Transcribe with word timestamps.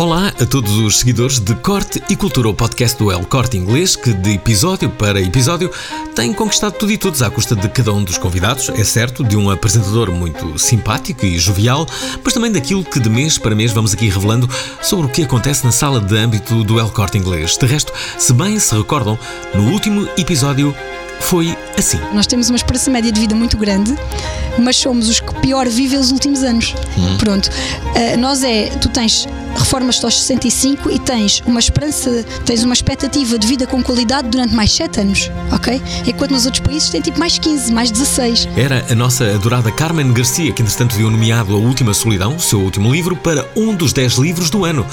Olá 0.00 0.28
a 0.28 0.46
todos 0.46 0.78
os 0.78 1.00
seguidores 1.00 1.38
de 1.38 1.54
Corte 1.56 2.02
e 2.08 2.16
Cultura, 2.16 2.48
o 2.48 2.54
podcast 2.54 2.98
do 2.98 3.12
El 3.12 3.22
Corte 3.26 3.58
Inglês, 3.58 3.96
que 3.96 4.14
de 4.14 4.32
episódio 4.32 4.88
para 4.88 5.20
episódio 5.20 5.70
tem 6.16 6.32
conquistado 6.32 6.72
tudo 6.72 6.90
e 6.90 6.96
todos 6.96 7.20
à 7.20 7.28
custa 7.28 7.54
de 7.54 7.68
cada 7.68 7.92
um 7.92 8.02
dos 8.02 8.16
convidados, 8.16 8.70
é 8.70 8.82
certo, 8.82 9.22
de 9.22 9.36
um 9.36 9.50
apresentador 9.50 10.10
muito 10.10 10.58
simpático 10.58 11.26
e 11.26 11.38
jovial, 11.38 11.86
mas 12.24 12.32
também 12.32 12.50
daquilo 12.50 12.82
que 12.82 12.98
de 12.98 13.10
mês 13.10 13.36
para 13.36 13.54
mês 13.54 13.72
vamos 13.72 13.92
aqui 13.92 14.08
revelando 14.08 14.48
sobre 14.80 15.04
o 15.04 15.10
que 15.10 15.22
acontece 15.22 15.66
na 15.66 15.70
sala 15.70 16.00
de 16.00 16.16
âmbito 16.16 16.64
do 16.64 16.80
El 16.80 16.88
Corte 16.88 17.18
Inglês. 17.18 17.58
De 17.58 17.66
resto, 17.66 17.92
se 18.16 18.32
bem 18.32 18.58
se 18.58 18.74
recordam, 18.74 19.18
no 19.54 19.70
último 19.70 20.08
episódio 20.16 20.74
foi 21.20 21.56
assim. 21.78 22.00
Nós 22.12 22.26
temos 22.26 22.50
uma 22.50 22.56
esperança 22.56 22.90
média 22.90 23.12
de 23.12 23.20
vida 23.20 23.34
muito 23.34 23.56
grande, 23.56 23.94
mas 24.58 24.76
somos 24.76 25.08
os 25.08 25.20
que 25.20 25.34
pior 25.40 25.68
vivem 25.68 25.98
os 25.98 26.10
últimos 26.10 26.42
anos. 26.42 26.74
Hum. 26.98 27.16
Pronto. 27.18 27.48
Uh, 27.48 28.18
nós 28.18 28.42
é, 28.42 28.66
tu 28.80 28.88
tens 28.88 29.28
reformas 29.56 30.02
aos 30.02 30.18
65 30.20 30.90
e 30.90 30.98
tens 30.98 31.42
uma 31.46 31.60
esperança, 31.60 32.24
tens 32.44 32.62
uma 32.62 32.74
expectativa 32.74 33.38
de 33.38 33.46
vida 33.46 33.66
com 33.66 33.82
qualidade 33.82 34.28
durante 34.28 34.54
mais 34.54 34.72
7 34.72 35.00
anos, 35.00 35.30
ok? 35.52 35.80
Enquanto 36.06 36.30
nos 36.30 36.46
outros 36.46 36.64
países 36.64 36.88
tem 36.88 37.00
tipo 37.00 37.18
mais 37.18 37.38
15, 37.38 37.72
mais 37.72 37.90
16. 37.90 38.48
Era 38.56 38.84
a 38.90 38.94
nossa 38.94 39.24
adorada 39.24 39.70
Carmen 39.70 40.12
Garcia 40.12 40.52
que 40.52 40.62
entretanto 40.62 40.94
viu 40.94 41.10
nomeado 41.10 41.54
A 41.54 41.58
Última 41.58 41.94
Solidão, 41.94 42.38
seu 42.38 42.60
último 42.60 42.92
livro, 42.92 43.16
para 43.16 43.46
um 43.56 43.74
dos 43.74 43.92
10 43.92 44.14
livros 44.14 44.50
do 44.50 44.64
ano. 44.64 44.86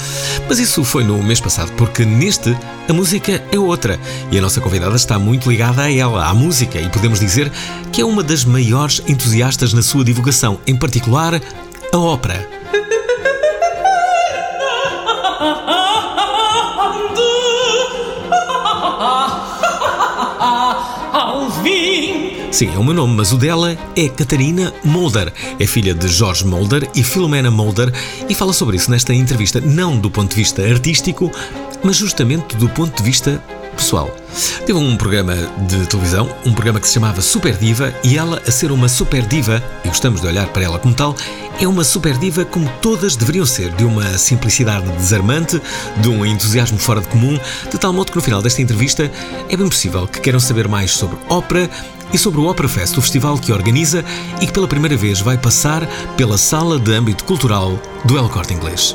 Mas 0.48 0.58
isso 0.58 0.84
foi 0.84 1.04
no 1.04 1.22
mês 1.22 1.40
passado, 1.40 1.72
porque 1.72 2.04
neste 2.04 2.56
a 2.88 2.92
música 2.92 3.44
é 3.52 3.58
outra 3.58 4.00
e 4.30 4.38
a 4.38 4.40
nossa 4.40 4.62
convidada 4.62 4.96
está 4.96 5.18
muito 5.18 5.50
ligada 5.50 5.82
a 5.82 5.92
ela, 5.92 6.17
à 6.26 6.34
música, 6.34 6.80
e 6.80 6.88
podemos 6.88 7.20
dizer 7.20 7.50
que 7.92 8.00
é 8.00 8.04
uma 8.04 8.22
das 8.22 8.44
maiores 8.44 9.02
entusiastas 9.06 9.72
na 9.72 9.82
sua 9.82 10.04
divulgação, 10.04 10.58
em 10.66 10.76
particular 10.76 11.40
a 11.92 11.98
ópera. 11.98 12.58
Sim, 22.58 22.74
é 22.74 22.78
o 22.78 22.82
meu 22.82 22.92
nome, 22.92 23.14
mas 23.14 23.30
o 23.30 23.36
dela 23.36 23.78
é 23.94 24.08
Catarina 24.08 24.74
Mulder. 24.82 25.32
É 25.60 25.64
filha 25.64 25.94
de 25.94 26.08
Jorge 26.08 26.44
Mulder 26.44 26.90
e 26.92 27.04
Filomena 27.04 27.52
Mulder 27.52 27.92
e 28.28 28.34
fala 28.34 28.52
sobre 28.52 28.76
isso 28.76 28.90
nesta 28.90 29.14
entrevista, 29.14 29.60
não 29.60 29.96
do 29.96 30.10
ponto 30.10 30.30
de 30.30 30.36
vista 30.36 30.60
artístico, 30.62 31.30
mas 31.84 31.94
justamente 31.94 32.56
do 32.56 32.68
ponto 32.68 32.96
de 32.96 33.02
vista 33.04 33.40
pessoal. 33.78 34.14
Teve 34.66 34.78
um 34.78 34.96
programa 34.96 35.34
de 35.66 35.86
televisão, 35.86 36.28
um 36.44 36.52
programa 36.52 36.80
que 36.80 36.86
se 36.86 36.94
chamava 36.94 37.22
Super 37.22 37.56
Diva, 37.56 37.94
e 38.04 38.18
ela, 38.18 38.42
a 38.46 38.50
ser 38.50 38.70
uma 38.70 38.88
super 38.88 39.24
diva, 39.26 39.62
e 39.84 39.88
gostamos 39.88 40.20
de 40.20 40.26
olhar 40.26 40.46
para 40.48 40.64
ela 40.64 40.78
como 40.78 40.94
tal, 40.94 41.16
é 41.60 41.66
uma 41.66 41.82
super 41.82 42.18
diva 42.18 42.44
como 42.44 42.68
todas 42.82 43.16
deveriam 43.16 43.46
ser, 43.46 43.72
de 43.72 43.84
uma 43.84 44.18
simplicidade 44.18 44.88
desarmante, 44.92 45.60
de 45.96 46.08
um 46.08 46.26
entusiasmo 46.26 46.78
fora 46.78 47.00
de 47.00 47.08
comum, 47.08 47.38
de 47.70 47.78
tal 47.78 47.92
modo 47.92 48.10
que 48.10 48.16
no 48.16 48.22
final 48.22 48.42
desta 48.42 48.60
entrevista 48.60 49.10
é 49.48 49.56
bem 49.56 49.68
possível 49.68 50.06
que 50.06 50.20
queiram 50.20 50.40
saber 50.40 50.68
mais 50.68 50.92
sobre 50.92 51.16
ópera 51.28 51.70
e 52.12 52.18
sobre 52.18 52.40
o 52.40 52.48
Opera 52.48 52.68
Fest, 52.68 52.96
o 52.96 53.02
festival 53.02 53.38
que 53.38 53.52
organiza 53.52 54.04
e 54.40 54.46
que 54.46 54.52
pela 54.52 54.68
primeira 54.68 54.96
vez 54.96 55.20
vai 55.20 55.36
passar 55.36 55.86
pela 56.16 56.38
sala 56.38 56.78
de 56.78 56.92
âmbito 56.92 57.24
cultural 57.24 57.78
do 58.04 58.16
El 58.16 58.28
Corte 58.28 58.54
Inglês. 58.54 58.94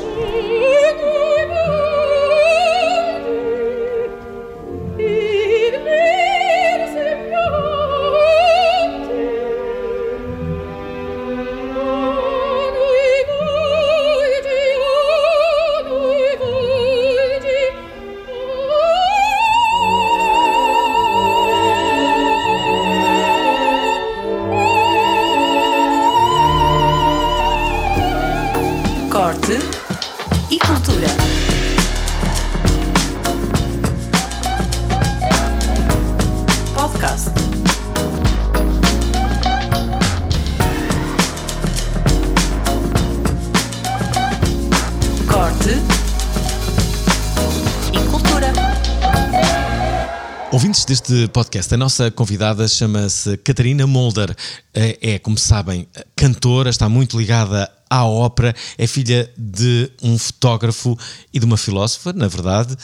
Deste 51.04 51.28
podcast, 51.28 51.74
a 51.74 51.76
nossa 51.76 52.10
convidada 52.10 52.66
chama-se 52.66 53.36
Catarina 53.36 53.86
Mulder. 53.86 54.34
É, 54.72 54.98
é, 55.02 55.18
como 55.18 55.36
sabem, 55.36 55.86
cantora, 56.16 56.70
está 56.70 56.88
muito 56.88 57.18
ligada 57.18 57.70
à 57.90 58.06
ópera, 58.06 58.54
é 58.78 58.86
filha 58.86 59.30
de 59.36 59.90
um 60.02 60.16
fotógrafo 60.16 60.98
e 61.30 61.38
de 61.38 61.44
uma 61.44 61.58
filósofa, 61.58 62.14
na 62.14 62.26
verdade, 62.26 62.74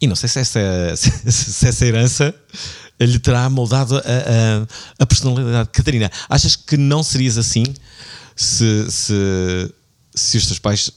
e 0.00 0.08
não 0.08 0.16
sei 0.16 0.28
se 0.28 0.40
essa, 0.40 0.60
se 1.30 1.68
essa 1.68 1.86
herança 1.86 2.34
lhe 2.98 3.18
terá 3.20 3.48
moldado 3.48 3.96
a, 3.96 4.00
a, 4.00 4.66
a 4.98 5.06
personalidade. 5.06 5.68
Catarina, 5.72 6.10
achas 6.28 6.56
que 6.56 6.76
não 6.76 7.04
serias 7.04 7.38
assim 7.38 7.62
se, 8.34 8.90
se, 8.90 9.74
se 10.16 10.36
os 10.36 10.46
teus 10.46 10.58
pais 10.58 10.90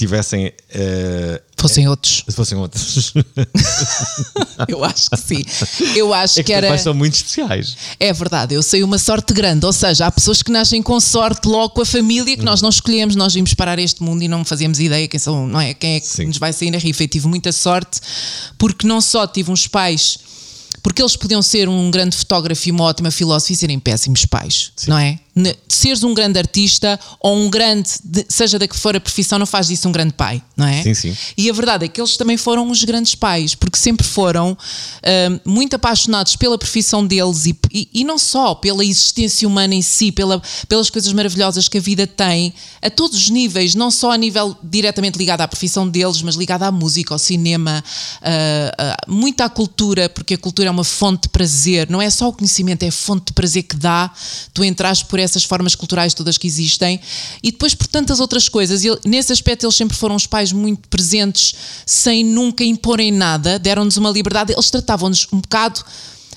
tivessem. 0.00 0.46
Uh, 0.46 1.40
fossem 1.56 1.86
outros. 1.86 2.24
Se 2.26 2.34
fossem 2.34 2.56
outros. 2.56 3.12
eu 4.66 4.82
acho 4.82 5.10
que 5.10 5.16
sim. 5.16 5.44
Eu 5.94 6.14
acho 6.14 6.40
é 6.40 6.42
que, 6.42 6.46
que 6.46 6.52
era. 6.52 6.76
são 6.78 6.94
muito 6.94 7.14
especiais. 7.14 7.76
É 7.98 8.12
verdade, 8.12 8.54
eu 8.54 8.62
sei 8.62 8.82
uma 8.82 8.98
sorte 8.98 9.34
grande. 9.34 9.66
Ou 9.66 9.72
seja, 9.72 10.06
há 10.06 10.10
pessoas 10.10 10.42
que 10.42 10.50
nascem 10.50 10.82
com 10.82 10.98
sorte 10.98 11.46
logo 11.46 11.70
com 11.70 11.82
a 11.82 11.86
família 11.86 12.36
que 12.36 12.44
nós 12.44 12.62
não 12.62 12.70
escolhemos. 12.70 13.14
Nós 13.14 13.34
vimos 13.34 13.52
parar 13.52 13.78
este 13.78 14.02
mundo 14.02 14.22
e 14.22 14.28
não 14.28 14.44
fazíamos 14.44 14.80
ideia 14.80 15.06
quem, 15.06 15.20
são, 15.20 15.46
não 15.46 15.60
é? 15.60 15.74
quem 15.74 15.96
é 15.96 16.00
que 16.00 16.08
sim. 16.08 16.26
nos 16.26 16.38
vai 16.38 16.52
sair 16.52 16.70
na 16.70 16.78
rifa. 16.78 17.04
E 17.04 17.08
tive 17.08 17.28
muita 17.28 17.52
sorte 17.52 18.00
porque 18.56 18.86
não 18.86 19.00
só 19.00 19.26
tive 19.26 19.50
uns 19.50 19.66
pais 19.66 20.18
porque 20.82 21.02
eles 21.02 21.14
podiam 21.14 21.42
ser 21.42 21.68
um 21.68 21.90
grande 21.90 22.16
fotógrafo 22.16 22.68
e 22.68 22.72
uma 22.72 22.84
ótima 22.84 23.10
filósofa 23.10 23.52
e 23.52 23.56
serem 23.56 23.78
péssimos 23.78 24.24
pais, 24.24 24.72
Sim. 24.74 24.90
não 24.90 24.98
é? 24.98 25.18
Seres 25.68 26.02
um 26.02 26.12
grande 26.12 26.38
artista 26.38 26.98
ou 27.20 27.36
um 27.36 27.48
grande, 27.48 27.88
seja 28.28 28.58
da 28.58 28.66
que 28.66 28.76
for 28.76 28.96
a 28.96 29.00
profissão, 29.00 29.38
não 29.38 29.46
faz 29.46 29.68
disso 29.68 29.88
um 29.88 29.92
grande 29.92 30.12
pai, 30.12 30.42
não 30.56 30.66
é? 30.66 30.82
Sim, 30.82 30.94
sim. 30.94 31.16
E 31.36 31.48
a 31.48 31.52
verdade 31.52 31.84
é 31.84 31.88
que 31.88 32.00
eles 32.00 32.16
também 32.16 32.36
foram 32.36 32.68
os 32.70 32.82
grandes 32.84 33.14
pais, 33.14 33.54
porque 33.54 33.78
sempre 33.78 34.06
foram 34.06 34.52
uh, 34.52 35.40
muito 35.48 35.76
apaixonados 35.76 36.36
pela 36.36 36.58
profissão 36.58 37.06
deles 37.06 37.46
e, 37.46 37.56
e, 37.72 37.88
e, 37.94 38.04
não 38.04 38.18
só 38.18 38.54
pela 38.54 38.84
existência 38.84 39.46
humana 39.46 39.74
em 39.74 39.82
si, 39.82 40.10
pela, 40.10 40.42
pelas 40.68 40.90
coisas 40.90 41.12
maravilhosas 41.12 41.68
que 41.68 41.78
a 41.78 41.80
vida 41.80 42.06
tem, 42.06 42.52
a 42.82 42.90
todos 42.90 43.16
os 43.16 43.30
níveis, 43.30 43.74
não 43.74 43.90
só 43.90 44.10
a 44.10 44.16
nível 44.16 44.56
diretamente 44.62 45.16
ligado 45.18 45.42
à 45.42 45.48
profissão 45.48 45.88
deles, 45.88 46.20
mas 46.22 46.34
ligado 46.34 46.64
à 46.64 46.72
música, 46.72 47.14
ao 47.14 47.18
cinema, 47.18 47.84
uh, 48.20 49.10
uh, 49.10 49.12
muito 49.12 49.40
à 49.42 49.48
cultura, 49.48 50.08
porque 50.08 50.34
a 50.34 50.38
cultura 50.38 50.68
é 50.68 50.70
uma 50.70 50.84
fonte 50.84 51.22
de 51.22 51.28
prazer, 51.28 51.88
não 51.88 52.02
é 52.02 52.10
só 52.10 52.28
o 52.28 52.32
conhecimento, 52.32 52.82
é 52.82 52.88
a 52.88 52.92
fonte 52.92 53.26
de 53.26 53.32
prazer 53.32 53.62
que 53.62 53.76
dá 53.76 54.10
tu 54.52 54.64
entras 54.64 55.02
por 55.02 55.19
essas 55.20 55.44
formas 55.44 55.74
culturais 55.74 56.14
todas 56.14 56.38
que 56.38 56.46
existem 56.46 57.00
e 57.42 57.50
depois 57.50 57.74
por 57.74 57.86
tantas 57.86 58.20
outras 58.20 58.48
coisas. 58.48 58.84
E 58.84 58.88
nesse 59.04 59.32
aspecto, 59.32 59.64
eles 59.64 59.74
sempre 59.74 59.96
foram 59.96 60.14
os 60.14 60.26
pais 60.26 60.52
muito 60.52 60.88
presentes, 60.88 61.54
sem 61.86 62.24
nunca 62.24 62.64
imporem 62.64 63.10
nada, 63.12 63.58
deram-nos 63.58 63.96
uma 63.96 64.10
liberdade, 64.10 64.52
eles 64.52 64.70
tratavam-nos 64.70 65.26
um 65.32 65.40
bocado 65.40 65.84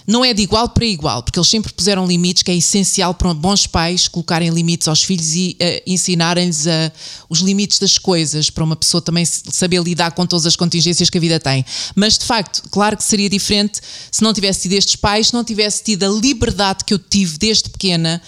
não 0.05 0.23
é 0.23 0.33
de 0.33 0.41
igual 0.41 0.69
para 0.69 0.85
igual, 0.85 1.23
porque 1.23 1.39
eles 1.39 1.49
sempre 1.49 1.71
puseram 1.73 2.05
limites, 2.05 2.43
que 2.43 2.51
é 2.51 2.55
essencial 2.55 3.13
para 3.13 3.33
bons 3.33 3.67
pais 3.67 4.07
colocarem 4.07 4.49
limites 4.49 4.87
aos 4.87 5.03
filhos 5.03 5.35
e 5.35 5.57
uh, 5.61 5.81
ensinarem-lhes 5.85 6.65
uh, 6.65 6.91
os 7.29 7.39
limites 7.39 7.79
das 7.79 7.97
coisas, 7.97 8.49
para 8.49 8.63
uma 8.63 8.75
pessoa 8.75 9.01
também 9.01 9.25
saber 9.25 9.81
lidar 9.81 10.11
com 10.11 10.25
todas 10.25 10.45
as 10.45 10.55
contingências 10.55 11.09
que 11.09 11.17
a 11.17 11.21
vida 11.21 11.39
tem. 11.39 11.65
Mas, 11.95 12.17
de 12.17 12.25
facto, 12.25 12.63
claro 12.69 12.97
que 12.97 13.03
seria 13.03 13.29
diferente 13.29 13.79
se 14.11 14.21
não 14.21 14.33
tivesse 14.33 14.61
tido 14.61 14.73
estes 14.73 14.95
pais, 14.95 15.27
se 15.27 15.33
não 15.33 15.44
tivesse 15.44 15.83
tido 15.83 16.03
a 16.03 16.09
liberdade 16.09 16.83
que 16.85 16.94
eu 16.94 16.99
tive 16.99 17.38
desde 17.38 17.69
pequena. 17.69 18.21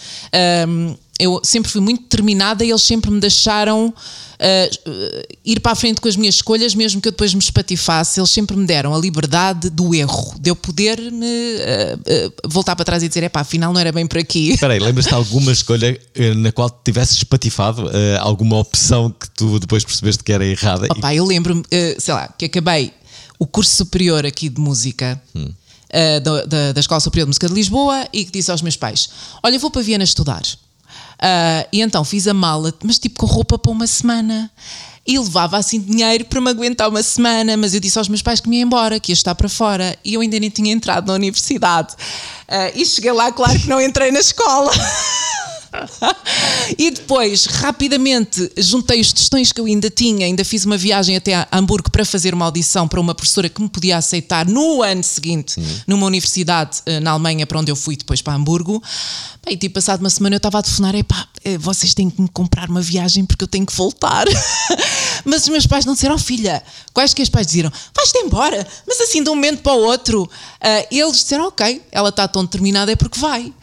Um, 0.68 0.96
eu 1.18 1.40
sempre 1.44 1.72
fui 1.72 1.82
muito 1.82 2.04
determinada 2.04 2.64
e 2.66 2.70
eles 2.70 2.84
sempre 2.84 3.10
me 3.10 3.20
deixaram 3.20 3.94
uh, 4.36 5.36
ir 5.44 5.60
para 5.60 5.72
a 5.72 5.76
frente 5.76 6.02
com 6.02 6.08
as 6.08 6.16
minhas 6.16 6.36
escolhas, 6.36 6.76
mesmo 6.76 7.02
que 7.02 7.08
eu 7.08 7.12
depois 7.12 7.34
me 7.34 7.40
espatifasse. 7.40 8.20
Eles 8.20 8.30
sempre 8.30 8.56
me 8.56 8.66
deram 8.66 8.94
a 8.94 8.98
liberdade 8.98 9.70
do 9.70 9.94
erro, 9.94 10.36
de 10.40 10.50
eu 10.50 10.56
poder 10.56 11.00
me 11.12 11.26
uh, 11.26 12.28
uh, 12.28 12.50
voltar 12.50 12.76
para 12.76 12.86
trás 12.86 13.04
e 13.04 13.08
dizer: 13.08 13.24
é 13.24 13.30
pá, 13.30 13.42
afinal 13.42 13.74
não 13.74 13.80
era 13.80 13.92
bem 13.92 14.06
por 14.06 14.18
aqui. 14.18 14.52
Espera 14.52 14.74
aí, 14.74 14.80
lembras-te 14.80 15.10
de 15.10 15.16
alguma 15.16 15.52
escolha 15.54 16.00
na 16.38 16.52
qual 16.52 16.70
tivesses 16.70 17.18
espatifado? 17.18 17.90
alguma 18.20 18.58
opção 18.58 19.10
que 19.10 19.30
tu 19.32 19.60
depois 19.60 19.84
percebeste 19.84 20.24
que 20.24 20.32
era 20.32 20.46
errada? 20.46 20.88
Opa, 20.90 21.14
e... 21.14 21.18
eu 21.18 21.26
lembro-me, 21.26 21.64
sei 21.98 22.14
lá, 22.14 22.28
que 22.38 22.46
acabei 22.46 22.94
o 23.40 23.46
curso 23.46 23.76
superior 23.76 24.26
aqui 24.26 24.50
de 24.50 24.60
música. 24.60 25.22
Hum. 25.36 25.52
Da, 26.24 26.44
da, 26.44 26.72
da, 26.74 26.80
Escola 26.82 27.00
Superior 27.00 27.26
de 27.26 27.30
Música 27.30 27.48
de 27.48 27.54
Lisboa 27.54 28.06
e 28.12 28.26
que 28.26 28.32
disse 28.32 28.52
aos 28.52 28.62
meus 28.62 28.76
pais: 28.76 29.10
Olha, 29.42 29.58
vou 29.58 29.72
para 29.72 29.82
Viena 29.82 30.04
estudar. 30.04 30.44
Uh, 31.16 31.68
e 31.72 31.82
então 31.82 32.04
fiz 32.04 32.28
a 32.28 32.34
mala, 32.34 32.74
mas 32.84 33.00
tipo 33.00 33.20
com 33.20 33.26
roupa 33.26 33.58
para 33.58 33.72
uma 33.72 33.88
semana. 33.88 34.52
e 35.08 35.20
levava 35.20 35.58
assim 35.58 35.80
dinheiro 35.80 36.26
para 36.26 36.42
me 36.42 36.50
aguentar 36.50 36.90
uma 36.90 37.04
semana, 37.04 37.56
mas 37.56 37.74
eu 37.74 37.80
disse 37.80 37.98
aos 37.98 38.10
meus 38.10 38.24
pais 38.24 38.40
que 38.40 38.50
me 38.50 38.58
ia 38.58 38.64
embora, 38.64 39.00
que 39.00 39.12
ia 39.12 39.14
estar 39.14 39.36
para 39.36 39.48
fora, 39.48 39.96
e 40.04 40.16
eu 40.16 40.22
ainda 40.22 40.40
nem 40.40 40.50
tinha 40.50 40.72
entrado 40.74 41.08
na 41.08 41.14
universidade. 41.14 41.94
Uh, 42.50 42.72
e 42.76 42.86
cheguei 42.86 43.12
lá, 43.12 43.32
claro 43.32 43.60
que 43.60 43.68
não 43.68 43.80
entrei 43.80 44.12
na 44.12 44.20
escola. 44.20 44.72
e 46.78 46.92
depois, 46.92 47.46
rapidamente, 47.46 48.52
juntei 48.58 49.02
os 49.02 49.12
testões 49.14 49.52
que 49.52 49.60
eu 49.60 49.66
ainda 49.66 49.90
tinha, 49.90 50.26
ainda 50.26 50.44
fiz 50.46 50.66
uma 50.66 50.78
viagem 50.78 51.16
até 51.16 51.36
a 51.36 51.48
Hamburgo 51.52 51.92
para 51.92 52.06
fazer 52.06 52.34
uma 52.34 52.46
audição 52.46 52.88
para 52.88 53.00
uma 53.00 53.16
professora 53.16 53.50
que 53.50 53.62
me 53.62 53.70
podia 53.70 53.98
aceitar 53.98 54.46
no 54.46 54.82
ano 54.82 55.04
seguinte, 55.04 55.62
numa 55.88 56.06
universidade 56.08 56.80
uh, 56.88 57.00
na 57.02 57.12
Alemanha, 57.12 57.46
para 57.46 57.60
onde 57.60 57.72
eu 57.72 57.76
fui 57.76 57.96
depois 57.96 58.22
para 58.22 58.34
Hamburgo. 58.34 58.82
E 59.48 59.56
tipo, 59.56 59.76
passado 59.76 60.00
uma 60.00 60.10
semana 60.10 60.36
eu 60.36 60.38
estava 60.38 60.58
a 60.58 60.64
telefonar, 60.64 60.96
epá, 60.96 61.28
eh, 61.44 61.58
vocês 61.60 61.94
têm 61.94 62.10
que 62.10 62.20
me 62.20 62.28
comprar 62.28 62.68
uma 62.68 62.82
viagem 62.82 63.24
porque 63.24 63.44
eu 63.44 63.48
tenho 63.48 63.66
que 63.66 63.74
voltar. 63.76 64.26
mas 65.24 65.44
os 65.44 65.50
meus 65.50 65.68
pais 65.68 65.86
não 65.86 65.94
disseram, 65.94 66.16
oh, 66.16 66.20
filha, 66.20 66.64
quais 66.92 67.14
que 67.14 67.22
os 67.22 67.30
pais 67.30 67.46
diziam? 67.46 67.72
Vais-te 67.96 68.18
embora, 68.18 68.66
mas 68.88 69.00
assim 69.02 69.24
de 69.24 69.30
um 69.30 69.36
momento 69.36 69.62
para 69.62 69.74
o 69.74 69.82
outro. 69.82 70.24
Uh, 70.24 70.88
eles 70.90 71.18
disseram, 71.18 71.48
ok, 71.48 71.82
ela 71.92 72.10
está 72.10 72.28
tão 72.28 72.44
determinada 72.44 72.92
é 72.92 72.96
porque 72.96 73.20
vai. 73.20 73.44
Uh, 73.46 73.54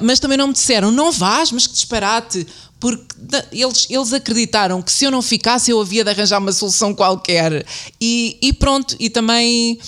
mas 0.00 0.18
também 0.18 0.36
não 0.36 0.48
me 0.48 0.52
disseram, 0.52 0.90
não 0.90 1.12
mas 1.50 1.66
que 1.66 1.72
disparate, 1.72 2.46
porque 2.78 3.04
eles, 3.52 3.86
eles 3.88 4.12
acreditaram 4.12 4.82
que 4.82 4.92
se 4.92 5.04
eu 5.04 5.10
não 5.10 5.22
ficasse 5.22 5.70
eu 5.70 5.80
havia 5.80 6.04
de 6.04 6.10
arranjar 6.10 6.38
uma 6.38 6.52
solução 6.52 6.94
qualquer. 6.94 7.64
E, 8.00 8.38
e 8.42 8.52
pronto, 8.52 8.94
e 8.98 9.08
também 9.08 9.78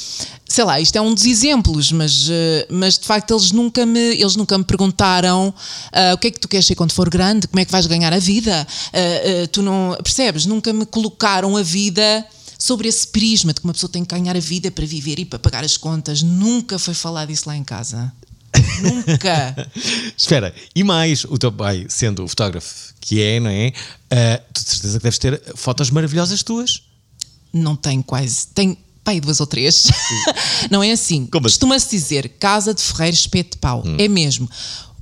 sei 0.46 0.62
lá, 0.62 0.80
isto 0.80 0.94
é 0.94 1.00
um 1.00 1.12
dos 1.12 1.24
exemplos, 1.24 1.90
mas, 1.90 2.28
eh, 2.30 2.66
mas 2.70 2.96
de 2.96 3.04
facto 3.06 3.32
eles 3.32 3.50
nunca 3.50 3.84
me, 3.84 3.98
eles 3.98 4.36
nunca 4.36 4.56
me 4.56 4.62
perguntaram 4.62 5.48
uh, 5.48 6.14
o 6.14 6.18
que 6.18 6.28
é 6.28 6.30
que 6.30 6.38
tu 6.38 6.46
queres 6.46 6.64
ser 6.64 6.76
quando 6.76 6.92
for 6.92 7.10
grande, 7.10 7.48
como 7.48 7.58
é 7.58 7.64
que 7.64 7.72
vais 7.72 7.86
ganhar 7.86 8.12
a 8.12 8.18
vida. 8.18 8.66
Uh, 8.92 9.44
uh, 9.44 9.48
tu 9.48 9.62
não 9.62 9.96
percebes? 10.02 10.46
Nunca 10.46 10.72
me 10.72 10.86
colocaram 10.86 11.56
a 11.56 11.62
vida 11.62 12.24
sobre 12.56 12.88
esse 12.88 13.08
prisma 13.08 13.52
de 13.52 13.60
que 13.60 13.66
uma 13.66 13.72
pessoa 13.72 13.90
tem 13.90 14.04
que 14.04 14.14
ganhar 14.14 14.36
a 14.36 14.40
vida 14.40 14.70
para 14.70 14.86
viver 14.86 15.18
e 15.18 15.24
para 15.24 15.38
pagar 15.38 15.64
as 15.64 15.76
contas. 15.76 16.22
Nunca 16.22 16.78
foi 16.78 16.94
falar 16.94 17.26
disso 17.26 17.44
lá 17.48 17.56
em 17.56 17.64
casa. 17.64 18.12
Nunca. 18.82 19.70
Espera, 20.16 20.54
e 20.74 20.84
mais, 20.84 21.24
o 21.24 21.38
teu 21.38 21.52
pai, 21.52 21.86
sendo 21.88 22.24
o 22.24 22.28
fotógrafo 22.28 22.94
que 23.00 23.20
é, 23.20 23.38
não 23.38 23.50
é? 23.50 23.72
tu 24.52 24.62
de 24.62 24.70
certeza 24.70 24.98
que 24.98 25.02
deves 25.02 25.18
ter 25.18 25.42
fotos 25.54 25.90
maravilhosas 25.90 26.42
tuas. 26.42 26.82
Não 27.52 27.76
tenho 27.76 28.02
quase. 28.02 28.48
Tenho, 28.48 28.76
pai, 29.02 29.20
duas 29.20 29.40
ou 29.40 29.46
três. 29.46 29.86
não 30.70 30.82
é 30.82 30.90
assim. 30.90 31.22
assim? 31.22 31.40
Costuma-se 31.40 31.90
dizer 31.90 32.28
casa 32.40 32.72
de 32.72 32.82
ferreiro, 32.82 33.14
espeto 33.14 33.52
de 33.52 33.58
pau. 33.58 33.82
Hum. 33.84 33.96
É 33.98 34.08
mesmo. 34.08 34.48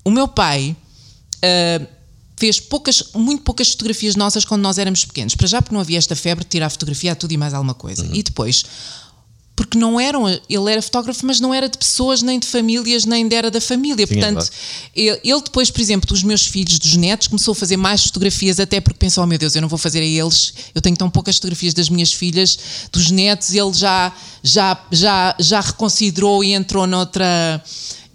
O 0.05 0.11
meu 0.11 0.27
pai 0.27 0.77
uh, 1.37 1.87
fez 2.37 2.59
poucas, 2.59 3.05
muito 3.15 3.45
poucas 3.45 3.71
fotografias 3.71 4.17
nossas 4.17 4.45
quando 4.45 4.63
nós 4.63 4.79
éramos 4.79 5.05
pequenos. 5.05 5.35
Para 5.37 5.47
já 5.47 5.63
porque 5.63 5.75
não 5.75 5.81
havia 5.81 5.99
esta 5.99 6.17
febre 6.17 6.45
de 6.45 6.51
tirar 6.51 6.69
fotografia 6.69 7.13
a 7.13 7.15
tudo 7.15 7.33
e 7.33 7.37
mais 7.37 7.55
alguma 7.55 7.75
coisa. 7.75 8.03
Uhum. 8.05 8.15
E 8.15 8.23
depois 8.23 8.65
porque 9.55 9.79
não 9.79 10.01
eram, 10.01 10.27
ele 10.29 10.73
era 10.73 10.81
fotógrafo, 10.81 11.27
mas 11.27 11.39
não 11.39 11.53
era 11.53 11.69
de 11.69 11.77
pessoas, 11.77 12.23
nem 12.23 12.39
de 12.39 12.47
famílias, 12.47 13.05
nem 13.05 13.29
era 13.33 13.51
da 13.51 13.61
família. 13.61 14.07
Sim, 14.07 14.15
Portanto, 14.15 14.51
é 14.97 15.01
ele, 15.01 15.21
ele, 15.23 15.43
depois, 15.43 15.71
por 15.71 15.81
exemplo, 15.81 16.09
dos 16.09 16.23
meus 16.23 16.47
filhos, 16.47 16.79
dos 16.79 16.97
netos, 16.97 17.29
começou 17.29 17.53
a 17.53 17.55
fazer 17.55 17.77
mais 17.77 18.03
fotografias, 18.05 18.59
até 18.59 18.81
porque 18.81 18.99
pensou: 18.99 19.23
oh 19.23 19.27
meu 19.27 19.39
Deus, 19.39 19.55
eu 19.55 19.61
não 19.61 19.69
vou 19.69 19.79
fazer 19.79 20.01
a 20.01 20.05
eles, 20.05 20.55
eu 20.75 20.81
tenho 20.81 20.97
tão 20.97 21.11
poucas 21.11 21.37
fotografias 21.37 21.75
das 21.75 21.91
minhas 21.91 22.13
filhas, 22.13 22.59
dos 22.91 23.11
netos, 23.11 23.55
ele 23.55 23.73
já, 23.75 24.13
já, 24.43 24.87
já, 24.91 25.37
já 25.39 25.61
reconsiderou 25.61 26.43
e 26.43 26.55
entrou 26.55 26.87
noutra 26.87 27.63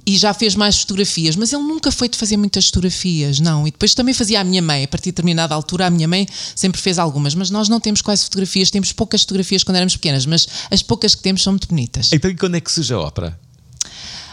e 0.07 0.15
já 0.15 0.33
fez 0.33 0.56
mais 0.56 0.80
fotografias, 0.80 1.36
mas 1.36 1.51
ele 1.51 1.63
nunca 1.63 1.92
foi 1.92 2.07
de 2.07 2.18
fazer 2.18 2.38
muitas 2.38 2.68
fotografias, 2.68 3.42
não. 3.42 3.68
E 3.68 3.71
depois 3.71 3.94
também 3.94 4.13
fazia 4.13 4.39
a 4.39 4.44
minha 4.45 4.62
mãe, 4.62 4.86
a 4.86 4.88
partir 4.88 5.07
de 5.07 5.12
determinada 5.12 5.54
altura, 5.54 5.88
a 5.88 5.89
minha 5.89 6.07
mãe 6.07 6.25
sempre 6.56 6.80
fez 6.80 6.98
algumas, 6.98 7.36
mas 7.36 7.50
nós 7.50 7.68
não 7.68 7.77
temos 7.77 8.01
quase 8.01 8.24
fotografias, 8.24 8.71
temos 8.71 8.94
poucas 8.94 9.24
fotografias 9.24 9.65
quando 9.65 9.75
éramos 9.75 9.98
pequenas, 9.98 10.25
mas 10.25 10.48
as 10.71 10.81
poucas 10.81 11.13
que 11.13 11.21
temos 11.21 11.44
são 11.44 11.51
muito 11.51 11.68
bonitas. 11.68 12.13
Então, 12.13 12.31
e 12.31 12.36
quando 12.38 12.56
é 12.56 12.62
que 12.62 12.71
surge 12.71 12.94
a 12.94 13.00
ópera? 13.00 13.38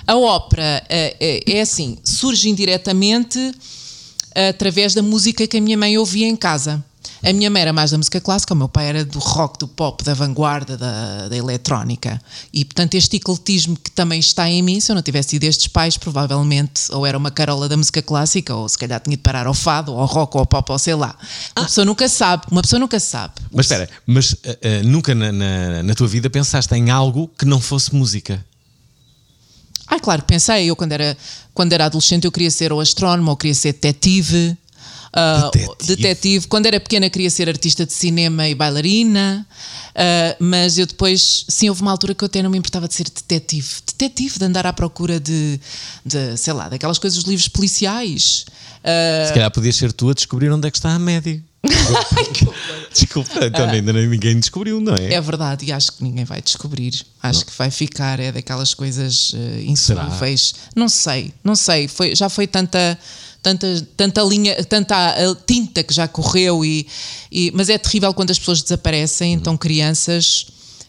A 0.06 0.16
ópera 0.16 0.84
é, 0.88 1.16
é, 1.18 1.56
é 1.56 1.60
assim, 1.60 1.98
surge 2.04 2.48
indiretamente 2.48 3.52
através 4.32 4.94
da 4.94 5.02
música 5.02 5.44
que 5.44 5.56
a 5.56 5.60
minha 5.60 5.76
mãe 5.76 5.98
ouvia 5.98 6.28
em 6.28 6.36
casa. 6.36 6.84
A 7.24 7.32
minha 7.32 7.48
mãe 7.48 7.62
era 7.62 7.72
mais 7.72 7.90
da 7.90 7.96
música 7.96 8.20
clássica, 8.20 8.52
o 8.52 8.56
meu 8.56 8.68
pai 8.68 8.86
era 8.86 9.02
do 9.02 9.18
rock, 9.18 9.58
do 9.58 9.66
pop, 9.66 10.04
da 10.04 10.12
vanguarda, 10.12 10.76
da, 10.76 11.28
da 11.28 11.34
eletrónica. 11.34 12.20
E, 12.52 12.66
portanto, 12.66 12.96
este 12.96 13.16
ecletismo 13.16 13.78
que 13.82 13.90
também 13.90 14.20
está 14.20 14.46
em 14.46 14.60
mim, 14.60 14.78
se 14.78 14.92
eu 14.92 14.94
não 14.94 15.00
tivesse 15.00 15.30
tido 15.30 15.44
estes 15.44 15.66
pais, 15.66 15.96
provavelmente 15.96 16.92
ou 16.92 17.06
era 17.06 17.16
uma 17.16 17.30
carola 17.30 17.66
da 17.66 17.78
música 17.78 18.02
clássica, 18.02 18.54
ou 18.54 18.68
se 18.68 18.76
calhar 18.76 19.00
tinha 19.00 19.16
de 19.16 19.22
parar 19.22 19.46
ao 19.46 19.54
fado, 19.54 19.92
ou 19.92 20.00
ao 20.00 20.06
rock, 20.06 20.36
ou 20.36 20.40
ao 20.40 20.46
pop, 20.46 20.70
ou 20.70 20.78
sei 20.78 20.94
lá. 20.94 21.16
Uma 21.56 21.62
ah. 21.62 21.64
pessoa 21.64 21.84
nunca 21.86 22.06
sabe, 22.10 22.44
uma 22.50 22.60
pessoa 22.60 22.78
nunca 22.78 23.00
sabe. 23.00 23.32
Mas 23.50 23.64
espera, 23.64 23.88
mas 24.06 24.32
uh, 24.32 24.36
uh, 24.36 24.86
nunca 24.86 25.14
na, 25.14 25.32
na, 25.32 25.82
na 25.82 25.94
tua 25.94 26.06
vida 26.06 26.28
pensaste 26.28 26.74
em 26.74 26.90
algo 26.90 27.30
que 27.38 27.46
não 27.46 27.58
fosse 27.58 27.94
música? 27.94 28.44
Ah, 29.86 30.00
claro, 30.00 30.22
pensei. 30.22 30.68
Eu, 30.68 30.76
quando 30.76 30.92
era, 30.92 31.16
quando 31.54 31.72
era 31.72 31.86
adolescente, 31.86 32.24
eu 32.24 32.32
queria 32.32 32.50
ser 32.50 32.72
ou 32.72 32.80
astrónomo, 32.80 33.30
ou 33.30 33.36
queria 33.36 33.54
ser 33.54 33.72
detetive. 33.72 34.56
Uh, 35.14 35.50
detetive. 35.52 35.96
detetive. 35.96 36.46
Quando 36.48 36.66
era 36.66 36.80
pequena 36.80 37.08
queria 37.08 37.30
ser 37.30 37.48
artista 37.48 37.86
de 37.86 37.92
cinema 37.92 38.48
e 38.48 38.54
bailarina, 38.54 39.46
uh, 39.90 40.44
mas 40.44 40.76
eu 40.76 40.86
depois, 40.86 41.46
sim, 41.48 41.68
houve 41.68 41.82
uma 41.82 41.92
altura 41.92 42.16
que 42.16 42.24
eu 42.24 42.26
até 42.26 42.42
não 42.42 42.50
me 42.50 42.58
importava 42.58 42.88
de 42.88 42.94
ser 42.94 43.04
detetive. 43.04 43.68
Detetive, 43.86 44.40
de 44.40 44.44
andar 44.44 44.66
à 44.66 44.72
procura 44.72 45.20
de, 45.20 45.60
de 46.04 46.36
sei 46.36 46.52
lá, 46.52 46.68
daquelas 46.68 46.98
coisas 46.98 47.16
dos 47.22 47.28
livros 47.28 47.46
policiais. 47.46 48.44
Uh, 48.80 49.26
Se 49.28 49.32
calhar 49.32 49.50
podias 49.52 49.76
ser 49.76 49.92
tu 49.92 50.10
a 50.10 50.14
descobrir 50.14 50.50
onde 50.50 50.66
é 50.66 50.70
que 50.70 50.76
está 50.76 50.90
a 50.90 50.98
média. 50.98 51.40
Desculpa, 52.92 53.46
então 53.46 53.68
ainda 53.70 53.92
ninguém 53.92 54.38
descobriu, 54.38 54.80
não 54.80 54.94
é? 54.94 55.14
É 55.14 55.20
verdade, 55.20 55.64
e 55.64 55.72
acho 55.72 55.92
que 55.92 56.04
ninguém 56.04 56.24
vai 56.24 56.42
descobrir. 56.42 56.92
Acho 57.22 57.40
não. 57.40 57.46
que 57.46 57.52
vai 57.56 57.70
ficar, 57.70 58.20
é 58.20 58.30
daquelas 58.30 58.74
coisas 58.74 59.32
uh, 59.32 59.60
insolúveis. 59.64 60.54
Não 60.76 60.88
sei, 60.88 61.32
não 61.42 61.56
sei. 61.56 61.88
Foi, 61.88 62.14
já 62.14 62.28
foi 62.28 62.46
tanta 62.46 62.98
tanta, 63.44 63.86
tanta 63.94 64.22
linha, 64.22 64.64
tanta 64.64 65.14
tinta 65.46 65.84
que 65.84 65.92
já 65.92 66.08
correu, 66.08 66.64
e, 66.64 66.86
e, 67.30 67.52
mas 67.54 67.68
é 67.68 67.76
terrível 67.76 68.12
quando 68.14 68.30
as 68.30 68.38
pessoas 68.38 68.62
desaparecem, 68.62 69.34
então 69.34 69.54
crianças, 69.56 70.46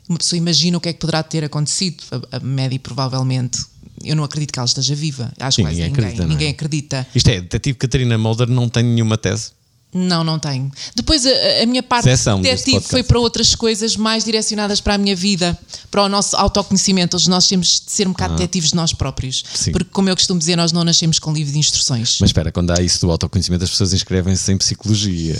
uma 0.08 0.18
pessoa 0.18 0.38
imagina 0.38 0.78
o 0.78 0.82
que 0.82 0.88
é 0.88 0.94
que 0.94 1.00
poderá 1.00 1.22
ter 1.22 1.44
acontecido, 1.44 2.02
a, 2.10 2.38
a 2.38 2.40
Maddie 2.40 2.80
provavelmente 2.80 3.60
eu 4.04 4.16
não 4.16 4.24
acredito 4.24 4.52
que 4.52 4.60
ela 4.60 4.66
esteja 4.66 4.94
viva. 4.94 5.32
Acho 5.40 5.56
Sim, 5.56 5.64
que 5.64 5.70
ninguém, 5.70 5.86
acredita, 5.86 6.24
é? 6.24 6.28
ninguém 6.28 6.50
acredita. 6.50 7.08
Isto 7.16 7.30
é, 7.30 7.42
detetive 7.42 7.78
Catarina 7.78 8.18
Mulder 8.18 8.48
não 8.48 8.70
tem 8.70 8.84
nenhuma 8.84 9.18
tese? 9.18 9.52
Não, 9.98 10.26
não 10.26 10.38
tenho. 10.38 10.70
Depois 10.94 11.26
a, 11.26 11.30
a 11.64 11.66
minha 11.66 11.82
parte 11.82 12.10
detetive 12.42 12.82
foi 12.82 13.02
para 13.02 13.18
outras 13.18 13.56
coisas 13.56 13.96
mais 13.96 14.26
direcionadas 14.26 14.82
para 14.82 14.96
a 14.96 14.98
minha 14.98 15.16
vida, 15.16 15.58
para 15.90 16.04
o 16.04 16.10
nosso 16.10 16.36
autoconhecimento. 16.36 17.18
Nós 17.30 17.48
temos 17.48 17.82
de 17.86 17.94
ser 17.94 18.06
um 18.06 18.12
bocado 18.12 18.34
ah. 18.34 18.36
detetives 18.36 18.72
de 18.72 18.76
nós 18.76 18.92
próprios. 18.92 19.42
Sim. 19.54 19.72
Porque, 19.72 19.90
como 19.92 20.10
eu 20.10 20.16
costumo 20.18 20.38
dizer, 20.38 20.58
nós 20.58 20.74
não 20.74 20.84
nascemos 20.84 21.18
com 21.18 21.32
livro 21.32 21.54
de 21.54 21.60
instruções. 21.60 22.18
Mas 22.20 22.32
espera, 22.32 22.52
quando 22.52 22.72
há 22.72 22.82
isso 22.82 23.00
do 23.00 23.10
autoconhecimento, 23.10 23.64
as 23.64 23.70
pessoas 23.70 23.94
inscrevem-se 23.94 24.52
em 24.52 24.58
psicologia. 24.58 25.40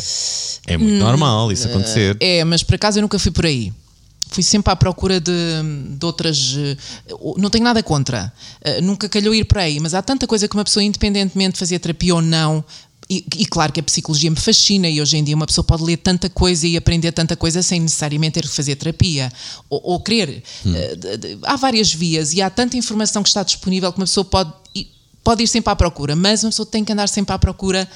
É 0.66 0.78
muito 0.78 0.96
hum, 0.96 1.00
normal 1.00 1.52
isso 1.52 1.68
acontecer. 1.68 2.16
É, 2.22 2.42
mas 2.46 2.64
por 2.64 2.76
acaso 2.76 2.98
eu 2.98 3.02
nunca 3.02 3.20
fui 3.20 3.32
por 3.32 3.46
aí 3.46 3.74
fui 4.36 4.44
sempre 4.44 4.72
à 4.72 4.76
procura 4.76 5.20
de, 5.20 5.32
de, 5.98 6.06
outras. 6.06 6.56
Eh, 6.58 6.78
não 7.38 7.50
tenho 7.50 7.64
nada 7.64 7.82
contra, 7.82 8.34
uh, 8.66 8.82
nunca 8.82 9.08
calhou 9.08 9.34
ir 9.34 9.46
por 9.46 9.60
aí, 9.60 9.80
mas 9.80 9.94
há 9.94 10.02
tanta 10.02 10.28
coisa 10.28 10.48
que 10.48 10.56
uma 10.56 10.64
pessoa, 10.64 10.84
independentemente 10.84 11.54
de 11.54 11.60
fazer 11.60 11.80
terapia 11.80 12.14
ou 12.16 12.22
não, 12.22 12.64
e, 13.10 13.24
e, 13.38 13.46
claro 13.46 13.72
que 13.72 13.80
a 13.80 13.84
psicologia 13.84 14.32
me 14.32 14.38
fascina 14.38 14.90
e 14.90 15.00
hoje 15.00 15.16
em 15.16 15.24
dia 15.24 15.36
uma 15.36 15.46
pessoa 15.46 15.64
pode 15.64 15.84
ler 15.84 15.98
tanta 15.98 16.28
coisa 16.28 16.66
e 16.66 16.76
aprender 16.76 17.12
tanta 17.12 17.36
coisa 17.36 17.62
sem 17.62 17.80
necessariamente 17.80 18.34
ter 18.34 18.48
que 18.48 18.56
fazer 18.56 18.76
terapia 18.76 19.32
ou, 19.70 19.80
ou 19.84 20.00
querer. 20.00 20.44
Hum. 20.66 20.72
Uh, 20.74 21.40
há 21.44 21.56
várias 21.56 21.94
vias 21.94 22.34
e 22.34 22.42
há 22.42 22.50
tanta 22.50 22.78
informação 22.78 23.22
que 23.22 23.30
está 23.30 23.44
disponível 23.44 23.92
que 23.94 24.00
uma 24.00 24.08
pessoa 24.08 24.26
pode, 24.26 24.52
pode 25.24 25.44
ir 25.44 25.48
sempre 25.48 25.72
à 25.72 25.76
procura, 25.76 26.16
mas 26.16 26.44
uma 26.44 26.50
pessoa 26.50 26.66
tem 26.66 26.84
que 26.84 26.92
andar 26.92 27.08
sempre 27.08 27.34
à 27.34 27.38
procura 27.38 27.88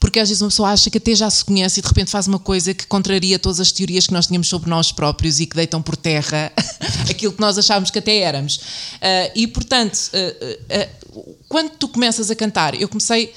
porque 0.00 0.18
às 0.18 0.28
vezes 0.28 0.42
uma 0.42 0.48
pessoa 0.48 0.70
acha 0.70 0.90
que 0.90 0.98
até 0.98 1.14
já 1.14 1.28
se 1.30 1.44
conhece 1.44 1.80
e 1.80 1.82
de 1.82 1.88
repente 1.88 2.10
faz 2.10 2.26
uma 2.26 2.38
coisa 2.38 2.74
que 2.74 2.86
contraria 2.86 3.38
todas 3.38 3.60
as 3.60 3.70
teorias 3.72 4.06
que 4.06 4.12
nós 4.12 4.26
tínhamos 4.26 4.48
sobre 4.48 4.68
nós 4.68 4.92
próprios 4.92 5.40
e 5.40 5.46
que 5.46 5.56
deitam 5.56 5.80
por 5.80 5.96
terra 5.96 6.52
aquilo 7.08 7.32
que 7.32 7.40
nós 7.40 7.56
achávamos 7.58 7.90
que 7.90 7.98
até 7.98 8.18
éramos. 8.18 8.56
Uh, 8.56 9.30
e 9.34 9.46
portanto, 9.46 10.10
uh, 10.12 11.34
quando 11.48 11.70
tu 11.70 11.88
começas 11.88 12.30
a 12.30 12.34
cantar, 12.34 12.74
eu 12.74 12.88
comecei 12.88 13.32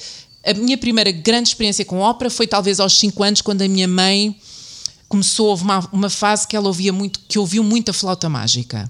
a 0.48 0.54
minha 0.54 0.78
primeira 0.78 1.12
grande 1.12 1.50
experiência 1.50 1.84
com 1.84 2.00
ópera 2.00 2.30
foi 2.30 2.48
talvez 2.48 2.80
aos 2.80 2.98
5 2.98 3.22
anos, 3.24 3.42
quando 3.42 3.62
a 3.62 3.68
minha 3.68 3.88
mãe 3.88 4.36
começou, 5.10 5.48
houve 5.48 5.64
uma, 5.64 5.90
uma 5.92 6.10
fase 6.10 6.48
que 6.48 6.56
ela 6.56 6.68
ouvia 6.68 6.94
muito, 6.94 7.20
que 7.28 7.38
ouviu 7.38 7.64
muito 7.64 7.90
a 7.90 7.94
flauta 7.94 8.30
mágica. 8.30 8.90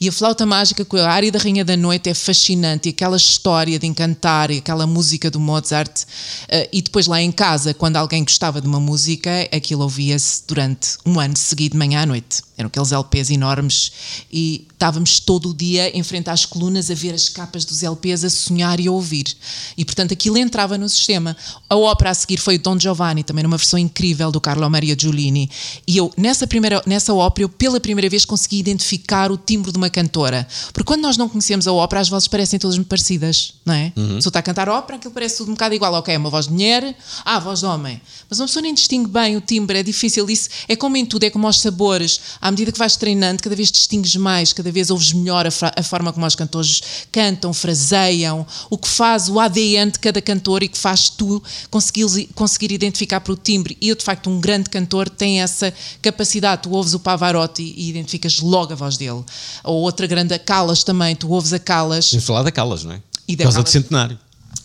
E 0.00 0.08
a 0.08 0.12
flauta 0.12 0.46
mágica 0.46 0.84
com 0.84 0.96
a 0.96 1.08
área 1.08 1.30
da 1.30 1.38
Rainha 1.38 1.64
da 1.64 1.76
Noite 1.76 2.08
é 2.08 2.14
fascinante, 2.14 2.88
e 2.88 2.90
aquela 2.90 3.16
história 3.16 3.78
de 3.78 3.86
encantar, 3.86 4.50
e 4.50 4.58
aquela 4.58 4.86
música 4.86 5.30
do 5.30 5.40
Mozart. 5.40 6.02
Uh, 6.02 6.68
e 6.72 6.82
depois 6.82 7.06
lá 7.06 7.20
em 7.20 7.32
casa, 7.32 7.74
quando 7.74 7.96
alguém 7.96 8.24
gostava 8.24 8.60
de 8.60 8.66
uma 8.66 8.80
música, 8.80 9.30
aquilo 9.52 9.82
ouvia-se 9.82 10.42
durante 10.46 10.96
um 11.04 11.18
ano 11.18 11.36
seguido, 11.36 11.72
de 11.72 11.78
manhã 11.78 12.02
à 12.02 12.06
noite. 12.06 12.42
Eram 12.60 12.68
aqueles 12.68 12.92
LPs 12.92 13.30
enormes 13.30 13.90
e 14.30 14.66
estávamos 14.70 15.18
todo 15.18 15.48
o 15.48 15.54
dia 15.54 15.96
em 15.96 16.02
frente 16.02 16.28
às 16.28 16.44
colunas 16.44 16.90
a 16.90 16.94
ver 16.94 17.14
as 17.14 17.28
capas 17.28 17.64
dos 17.64 17.82
LPs, 17.82 18.22
a 18.22 18.28
sonhar 18.28 18.78
e 18.78 18.86
a 18.86 18.92
ouvir. 18.92 19.34
E 19.78 19.84
portanto 19.84 20.12
aquilo 20.12 20.36
entrava 20.36 20.76
no 20.76 20.86
sistema. 20.86 21.34
A 21.70 21.76
ópera 21.76 22.10
a 22.10 22.14
seguir 22.14 22.38
foi 22.38 22.58
Don 22.58 22.78
Giovanni, 22.78 23.24
também 23.24 23.42
numa 23.42 23.56
versão 23.56 23.78
incrível 23.78 24.30
do 24.30 24.40
Carlo 24.40 24.68
Maria 24.68 24.94
Giulini. 24.98 25.50
E 25.86 25.96
eu, 25.96 26.12
nessa, 26.18 26.46
primeira, 26.46 26.82
nessa 26.86 27.14
ópera, 27.14 27.44
eu 27.44 27.48
pela 27.48 27.80
primeira 27.80 28.10
vez 28.10 28.26
consegui 28.26 28.58
identificar 28.58 29.32
o 29.32 29.38
timbre 29.38 29.69
de 29.72 29.78
uma 29.78 29.90
cantora. 29.90 30.46
Porque 30.72 30.86
quando 30.86 31.02
nós 31.02 31.16
não 31.16 31.28
conhecemos 31.28 31.66
a 31.66 31.72
ópera, 31.72 32.00
as 32.00 32.08
vozes 32.08 32.28
parecem 32.28 32.58
todas 32.58 32.76
muito 32.76 32.88
parecidas, 32.88 33.54
não 33.64 33.74
é? 33.74 33.92
Uhum. 33.96 34.20
Se 34.20 34.28
está 34.28 34.38
a 34.38 34.42
cantar 34.42 34.68
ópera, 34.68 34.96
aquilo 34.96 35.12
parece 35.12 35.38
tudo 35.38 35.48
um 35.50 35.54
bocado 35.54 35.74
igual. 35.74 35.92
Ok, 35.94 36.14
é 36.14 36.18
uma 36.18 36.30
voz 36.30 36.46
de 36.46 36.52
mulher, 36.52 36.96
ah, 37.24 37.38
voz 37.38 37.60
de 37.60 37.66
homem. 37.66 38.00
Mas 38.28 38.38
uma 38.38 38.46
pessoa 38.46 38.62
nem 38.62 38.74
distingue 38.74 39.08
bem 39.08 39.36
o 39.36 39.40
timbre, 39.40 39.78
é 39.78 39.82
difícil. 39.82 40.28
Isso 40.30 40.48
é 40.68 40.76
como 40.76 40.96
em 40.96 41.04
tudo, 41.04 41.24
é 41.24 41.30
como 41.30 41.46
aos 41.46 41.60
sabores. 41.60 42.20
À 42.40 42.50
medida 42.50 42.72
que 42.72 42.78
vais 42.78 42.96
treinando, 42.96 43.42
cada 43.42 43.56
vez 43.56 43.70
distingues 43.70 44.16
mais, 44.16 44.52
cada 44.52 44.70
vez 44.70 44.90
ouves 44.90 45.12
melhor 45.12 45.46
a, 45.46 45.50
a, 45.76 45.82
forma 45.82 46.12
como 46.12 46.26
os 46.26 46.34
cantores 46.34 46.82
cantam, 47.10 47.52
fraseiam, 47.52 48.46
o 48.68 48.78
que 48.78 48.88
faz 48.88 49.28
o 49.28 49.38
ADN 49.38 49.90
de 49.90 49.98
cada 49.98 50.20
cantor 50.20 50.62
e 50.62 50.68
que 50.68 50.78
faz 50.78 51.08
tu 51.08 51.42
conseguir, 51.70 52.28
conseguir 52.34 52.72
identificar 52.72 53.20
para 53.20 53.32
o 53.32 53.36
timbre. 53.36 53.76
E 53.80 53.88
eu, 53.88 53.96
de 53.96 54.04
facto, 54.04 54.30
um 54.30 54.40
grande 54.40 54.70
cantor 54.70 55.08
tem 55.08 55.40
essa 55.40 55.72
capacidade. 56.00 56.62
Tu 56.62 56.70
ouves 56.70 56.94
o 56.94 57.00
Pavarotti 57.00 57.62
e 57.76 57.88
identificas 57.88 58.40
logo 58.40 58.72
a 58.72 58.76
voz 58.76 58.96
dele. 58.96 59.24
Ou 59.64 59.82
outra 59.82 60.06
grande, 60.06 60.34
a 60.34 60.38
Calas 60.38 60.84
também, 60.84 61.14
tu 61.14 61.28
ouves 61.30 61.52
a 61.52 61.58
Calas. 61.58 62.10
Temos 62.10 62.24
falar 62.24 62.42
da 62.42 62.52
Calas, 62.52 62.84
não 62.84 62.92
é? 62.92 63.02
E 63.28 63.36
Por 63.36 63.44
causa 63.44 63.58
Calas. 63.58 63.70
do 63.70 63.72
centenário. 63.72 64.18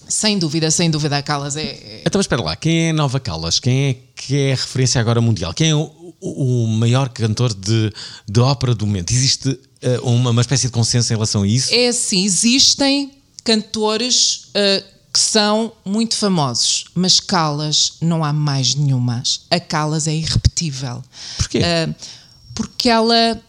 Sem 0.07 0.37
dúvida, 0.37 0.69
sem 0.69 0.89
dúvida, 0.89 1.17
a 1.17 1.23
Calas 1.23 1.55
é, 1.55 1.63
é. 1.63 2.01
Então, 2.05 2.19
mas 2.19 2.25
espera 2.25 2.41
lá, 2.41 2.55
quem 2.55 2.87
é 2.87 2.89
a 2.91 2.93
nova 2.93 3.19
Calas? 3.19 3.59
Quem 3.59 3.89
é 3.89 3.97
que 4.15 4.37
é 4.37 4.53
a 4.53 4.55
referência 4.55 5.01
agora 5.01 5.19
mundial? 5.19 5.53
Quem 5.53 5.71
é 5.71 5.75
o, 5.75 5.91
o 6.21 6.67
maior 6.67 7.09
cantor 7.09 7.53
de, 7.53 7.91
de 8.27 8.39
ópera 8.39 8.75
do 8.75 8.85
momento? 8.85 9.11
Existe 9.11 9.49
uh, 9.49 9.59
uma, 10.03 10.29
uma 10.29 10.41
espécie 10.41 10.67
de 10.67 10.71
consenso 10.71 11.11
em 11.11 11.15
relação 11.15 11.41
a 11.41 11.47
isso? 11.47 11.73
É 11.73 11.87
assim, 11.87 12.23
existem 12.23 13.11
cantores 13.43 14.47
uh, 14.49 14.95
que 15.11 15.19
são 15.19 15.71
muito 15.83 16.15
famosos, 16.15 16.85
mas 16.93 17.19
Calas 17.19 17.93
não 18.01 18.23
há 18.23 18.33
mais 18.33 18.75
nenhumas. 18.75 19.41
A 19.49 19.59
Calas 19.59 20.07
é 20.07 20.13
irrepetível. 20.13 21.01
Porquê? 21.37 21.59
Uh, 21.59 21.95
porque 22.53 22.89
ela 22.89 23.39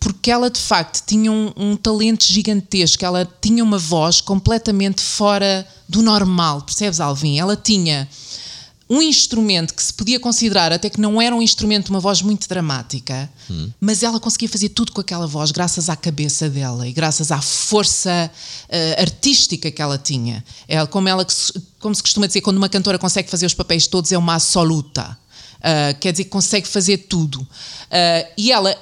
porque 0.00 0.30
ela 0.30 0.48
de 0.50 0.60
facto 0.60 1.04
tinha 1.06 1.30
um, 1.30 1.52
um, 1.56 1.76
talento 1.76 2.24
gigantesco, 2.24 3.04
ela 3.04 3.28
tinha 3.40 3.62
uma 3.62 3.78
voz 3.78 4.20
completamente 4.20 5.02
fora 5.02 5.66
do 5.88 6.02
normal, 6.02 6.62
percebes, 6.62 7.00
Alvin? 7.00 7.38
Ela 7.38 7.56
tinha 7.56 8.08
um 8.88 9.02
instrumento 9.02 9.74
que 9.74 9.82
se 9.82 9.92
podia 9.92 10.18
considerar 10.18 10.72
até 10.72 10.88
que 10.88 11.00
não 11.00 11.20
era 11.20 11.34
um 11.36 11.42
instrumento, 11.42 11.90
uma 11.90 12.00
voz 12.00 12.22
muito 12.22 12.48
dramática, 12.48 13.30
hum. 13.50 13.70
mas 13.78 14.02
ela 14.02 14.18
conseguia 14.18 14.48
fazer 14.48 14.70
tudo 14.70 14.92
com 14.92 15.00
aquela 15.00 15.26
voz, 15.26 15.50
graças 15.50 15.90
à 15.90 15.96
cabeça 15.96 16.48
dela 16.48 16.88
e 16.88 16.92
graças 16.92 17.30
à 17.30 17.40
força 17.40 18.30
uh, 18.30 19.00
artística 19.00 19.70
que 19.70 19.82
ela 19.82 19.98
tinha. 19.98 20.42
Ela, 20.66 20.86
como, 20.86 21.06
ela, 21.06 21.26
como 21.78 21.94
se 21.94 22.02
costuma 22.02 22.26
dizer, 22.26 22.40
quando 22.40 22.56
uma 22.56 22.68
cantora 22.68 22.98
consegue 22.98 23.28
fazer 23.28 23.44
os 23.44 23.54
papéis 23.54 23.86
todos, 23.86 24.10
é 24.10 24.16
uma 24.16 24.36
absoluta. 24.36 25.18
Uh, 25.58 25.98
quer 26.00 26.12
dizer 26.12 26.24
que 26.24 26.30
consegue 26.30 26.66
fazer 26.66 26.98
tudo. 26.98 27.40
Uh, 27.40 28.32
e 28.38 28.50
ela, 28.50 28.74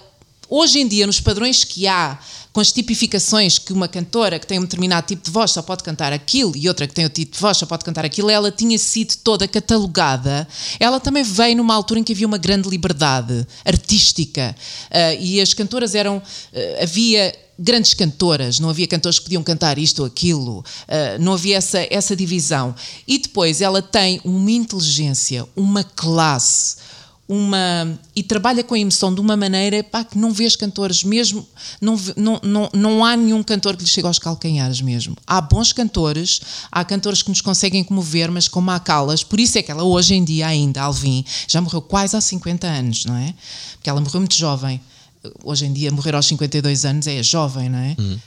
hoje 0.48 0.80
em 0.80 0.88
dia, 0.88 1.06
nos 1.06 1.20
padrões 1.20 1.64
que 1.64 1.86
há 1.86 2.18
com 2.56 2.60
as 2.60 2.72
tipificações 2.72 3.58
que 3.58 3.70
uma 3.70 3.86
cantora 3.86 4.38
que 4.38 4.46
tem 4.46 4.58
um 4.58 4.62
determinado 4.62 5.06
tipo 5.06 5.22
de 5.22 5.30
voz 5.30 5.50
só 5.50 5.60
pode 5.60 5.84
cantar 5.84 6.10
aquilo 6.10 6.56
e 6.56 6.66
outra 6.68 6.86
que 6.86 6.94
tem 6.94 7.04
outro 7.04 7.20
tipo 7.20 7.34
de 7.34 7.38
voz 7.38 7.58
só 7.58 7.66
pode 7.66 7.84
cantar 7.84 8.02
aquilo, 8.02 8.30
ela 8.30 8.50
tinha 8.50 8.78
sido 8.78 9.14
toda 9.22 9.46
catalogada. 9.46 10.48
Ela 10.80 10.98
também 10.98 11.22
veio 11.22 11.54
numa 11.58 11.74
altura 11.74 12.00
em 12.00 12.02
que 12.02 12.14
havia 12.14 12.26
uma 12.26 12.38
grande 12.38 12.66
liberdade 12.66 13.46
artística 13.62 14.56
uh, 14.86 15.22
e 15.22 15.38
as 15.38 15.52
cantoras 15.52 15.94
eram. 15.94 16.16
Uh, 16.16 16.82
havia 16.82 17.34
grandes 17.58 17.92
cantoras, 17.92 18.58
não 18.58 18.70
havia 18.70 18.86
cantores 18.86 19.18
que 19.18 19.26
podiam 19.26 19.42
cantar 19.42 19.76
isto 19.78 20.00
ou 20.00 20.06
aquilo, 20.06 20.60
uh, 20.60 20.64
não 21.20 21.34
havia 21.34 21.58
essa, 21.58 21.86
essa 21.90 22.16
divisão. 22.16 22.74
E 23.06 23.18
depois 23.18 23.60
ela 23.60 23.82
tem 23.82 24.18
uma 24.24 24.50
inteligência, 24.50 25.46
uma 25.54 25.84
classe 25.84 26.76
uma 27.28 27.98
e 28.14 28.22
trabalha 28.22 28.62
com 28.62 28.74
a 28.74 28.78
emoção 28.78 29.12
de 29.12 29.20
uma 29.20 29.36
maneira 29.36 29.82
pá, 29.82 30.04
que 30.04 30.16
não 30.16 30.32
vês 30.32 30.54
cantores 30.54 31.02
mesmo 31.02 31.46
não, 31.80 32.00
não, 32.16 32.40
não, 32.42 32.70
não 32.72 33.04
há 33.04 33.16
nenhum 33.16 33.42
cantor 33.42 33.76
que 33.76 33.82
lhe 33.82 33.88
chegue 33.88 34.06
aos 34.06 34.18
calcanhares 34.18 34.80
mesmo. 34.80 35.16
Há 35.26 35.40
bons 35.40 35.72
cantores 35.72 36.40
há 36.70 36.84
cantores 36.84 37.22
que 37.22 37.28
nos 37.28 37.40
conseguem 37.40 37.82
comover 37.82 38.30
mas 38.30 38.46
como 38.46 38.70
há 38.70 38.78
calas 38.78 39.24
por 39.24 39.40
isso 39.40 39.58
é 39.58 39.62
que 39.62 39.70
ela 39.70 39.82
hoje 39.82 40.14
em 40.14 40.24
dia 40.24 40.46
ainda 40.46 40.82
Alvin 40.82 41.24
já 41.48 41.60
morreu 41.60 41.82
quase 41.82 42.16
há 42.16 42.20
50 42.20 42.66
anos 42.66 43.04
não 43.04 43.16
é? 43.16 43.34
Porque 43.74 43.90
ela 43.90 44.00
morreu 44.00 44.20
muito 44.20 44.36
jovem. 44.36 44.80
Hoje 45.42 45.66
em 45.66 45.72
dia 45.72 45.90
morrer 45.90 46.14
aos 46.14 46.26
52 46.26 46.84
anos 46.84 47.06
é 47.08 47.20
jovem 47.22 47.68
não 47.68 47.78
é? 47.78 47.96
Uhum. 47.98 48.18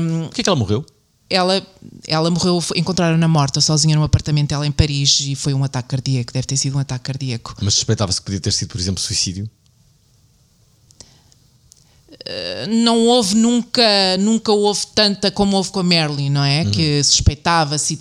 um, 0.00 0.26
por 0.26 0.34
que 0.34 0.40
é 0.40 0.44
que 0.44 0.50
ela 0.50 0.58
morreu 0.58 0.84
ela, 1.30 1.66
ela 2.06 2.30
morreu, 2.30 2.62
encontraram-na 2.74 3.28
morta 3.28 3.60
sozinha 3.60 3.96
num 3.96 4.02
apartamento 4.02 4.48
dela 4.50 4.66
em 4.66 4.72
Paris 4.72 5.20
e 5.20 5.34
foi 5.34 5.54
um 5.54 5.62
ataque 5.62 5.90
cardíaco, 5.90 6.32
deve 6.32 6.46
ter 6.46 6.56
sido 6.56 6.76
um 6.76 6.80
ataque 6.80 7.04
cardíaco. 7.04 7.54
Mas 7.60 7.74
suspeitava-se 7.74 8.20
que 8.20 8.24
podia 8.24 8.40
ter 8.40 8.52
sido, 8.52 8.68
por 8.68 8.80
exemplo, 8.80 9.02
suicídio? 9.02 9.48
Eh, 12.24 12.66
não 12.66 13.06
houve 13.06 13.34
nunca, 13.34 13.82
nunca 14.18 14.52
houve 14.52 14.86
tanta 14.94 15.30
como 15.30 15.56
houve 15.56 15.70
com 15.70 15.80
a 15.80 15.82
Marilyn, 15.82 16.30
não 16.30 16.44
é? 16.44 16.62
Uhum. 16.62 16.70
Que 16.70 17.02
suspeitava-se, 17.02 17.98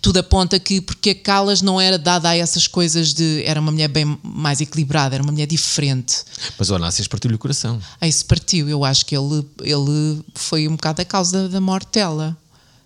tudo 0.00 0.18
aponta 0.18 0.58
que 0.58 0.80
porque 0.80 1.10
a 1.10 1.14
Calas 1.14 1.62
não 1.62 1.80
era 1.80 1.96
dada 1.98 2.30
a 2.30 2.36
essas 2.36 2.66
coisas 2.66 3.12
de. 3.14 3.42
Era 3.44 3.60
uma 3.60 3.70
mulher 3.70 3.88
bem 3.88 4.18
mais 4.22 4.60
equilibrada, 4.60 5.14
era 5.14 5.22
uma 5.22 5.32
mulher 5.32 5.46
diferente. 5.46 6.24
Mas 6.58 6.70
o 6.70 6.74
Onassis 6.74 7.06
partiu-lhe 7.06 7.36
o 7.36 7.38
coração. 7.38 7.80
Ah, 8.00 8.08
isso 8.08 8.24
partiu, 8.26 8.68
eu 8.68 8.84
acho 8.84 9.06
que 9.06 9.16
ele, 9.16 9.46
ele 9.60 10.20
foi 10.34 10.66
um 10.66 10.72
bocado 10.72 11.02
a 11.02 11.04
causa 11.04 11.48
da 11.48 11.60
morte 11.60 11.88
dela. 11.92 12.36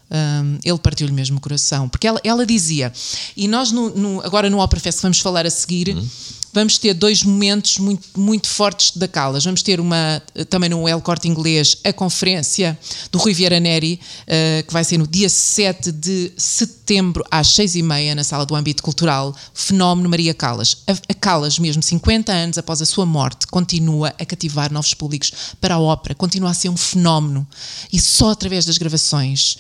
Um, 0.09 0.59
ele 0.65 0.79
partiu-lhe 0.79 1.13
mesmo 1.13 1.39
o 1.39 1.41
coração, 1.41 1.89
porque 1.89 2.07
ela, 2.07 2.21
ela 2.23 2.47
dizia, 2.47 2.93
e 3.37 3.49
nós 3.49 3.73
no, 3.73 3.91
no, 3.91 4.21
agora 4.21 4.49
no 4.49 4.61
Opera 4.61 4.81
Fest 4.81 5.03
vamos 5.03 5.19
falar 5.19 5.45
a 5.45 5.51
seguir, 5.51 5.89
uhum. 5.89 6.09
Vamos 6.57 6.79
ter 6.79 6.95
dois 6.95 7.23
momentos 7.23 7.79
muito, 7.79 8.19
muito 8.19 8.49
fortes 8.49 8.97
da 8.97 9.07
Calas. 9.07 9.45
Vamos 9.45 9.63
ter 9.63 9.79
uma, 9.79 10.23
também 10.49 10.71
no 10.71 10.89
El 10.89 11.03
Corte 11.03 11.29
Inglês, 11.29 11.77
a 11.85 11.93
conferência 11.93 12.79
do 13.13 13.19
Rui 13.19 13.35
Vieira 13.35 13.61
Neri, 13.61 14.01
uh, 14.23 14.67
que 14.67 14.73
vai 14.73 14.83
ser 14.83 14.97
no 14.97 15.07
dia 15.07 15.29
7 15.29 15.93
de 15.93 16.33
setembro, 16.35 17.23
às 17.31 17.49
6h30, 17.49 18.15
na 18.15 18.25
sala 18.25 18.47
do 18.47 18.55
Âmbito 18.55 18.83
Cultural, 18.83 19.37
Fenómeno 19.53 20.09
Maria 20.09 20.33
Calas. 20.33 20.79
A, 20.87 20.93
a 20.93 21.15
Calas, 21.15 21.59
mesmo 21.59 21.83
50 21.83 22.33
anos 22.33 22.57
após 22.57 22.81
a 22.81 22.87
sua 22.87 23.05
morte, 23.05 23.47
continua 23.47 24.15
a 24.19 24.25
cativar 24.25 24.73
novos 24.73 24.95
públicos 24.95 25.31
para 25.61 25.75
a 25.75 25.79
ópera, 25.79 26.15
continua 26.15 26.53
a 26.53 26.55
ser 26.55 26.71
um 26.71 26.77
fenómeno. 26.77 27.47
E 27.93 28.01
só 28.01 28.31
através 28.31 28.65
das 28.65 28.79
gravações. 28.79 29.59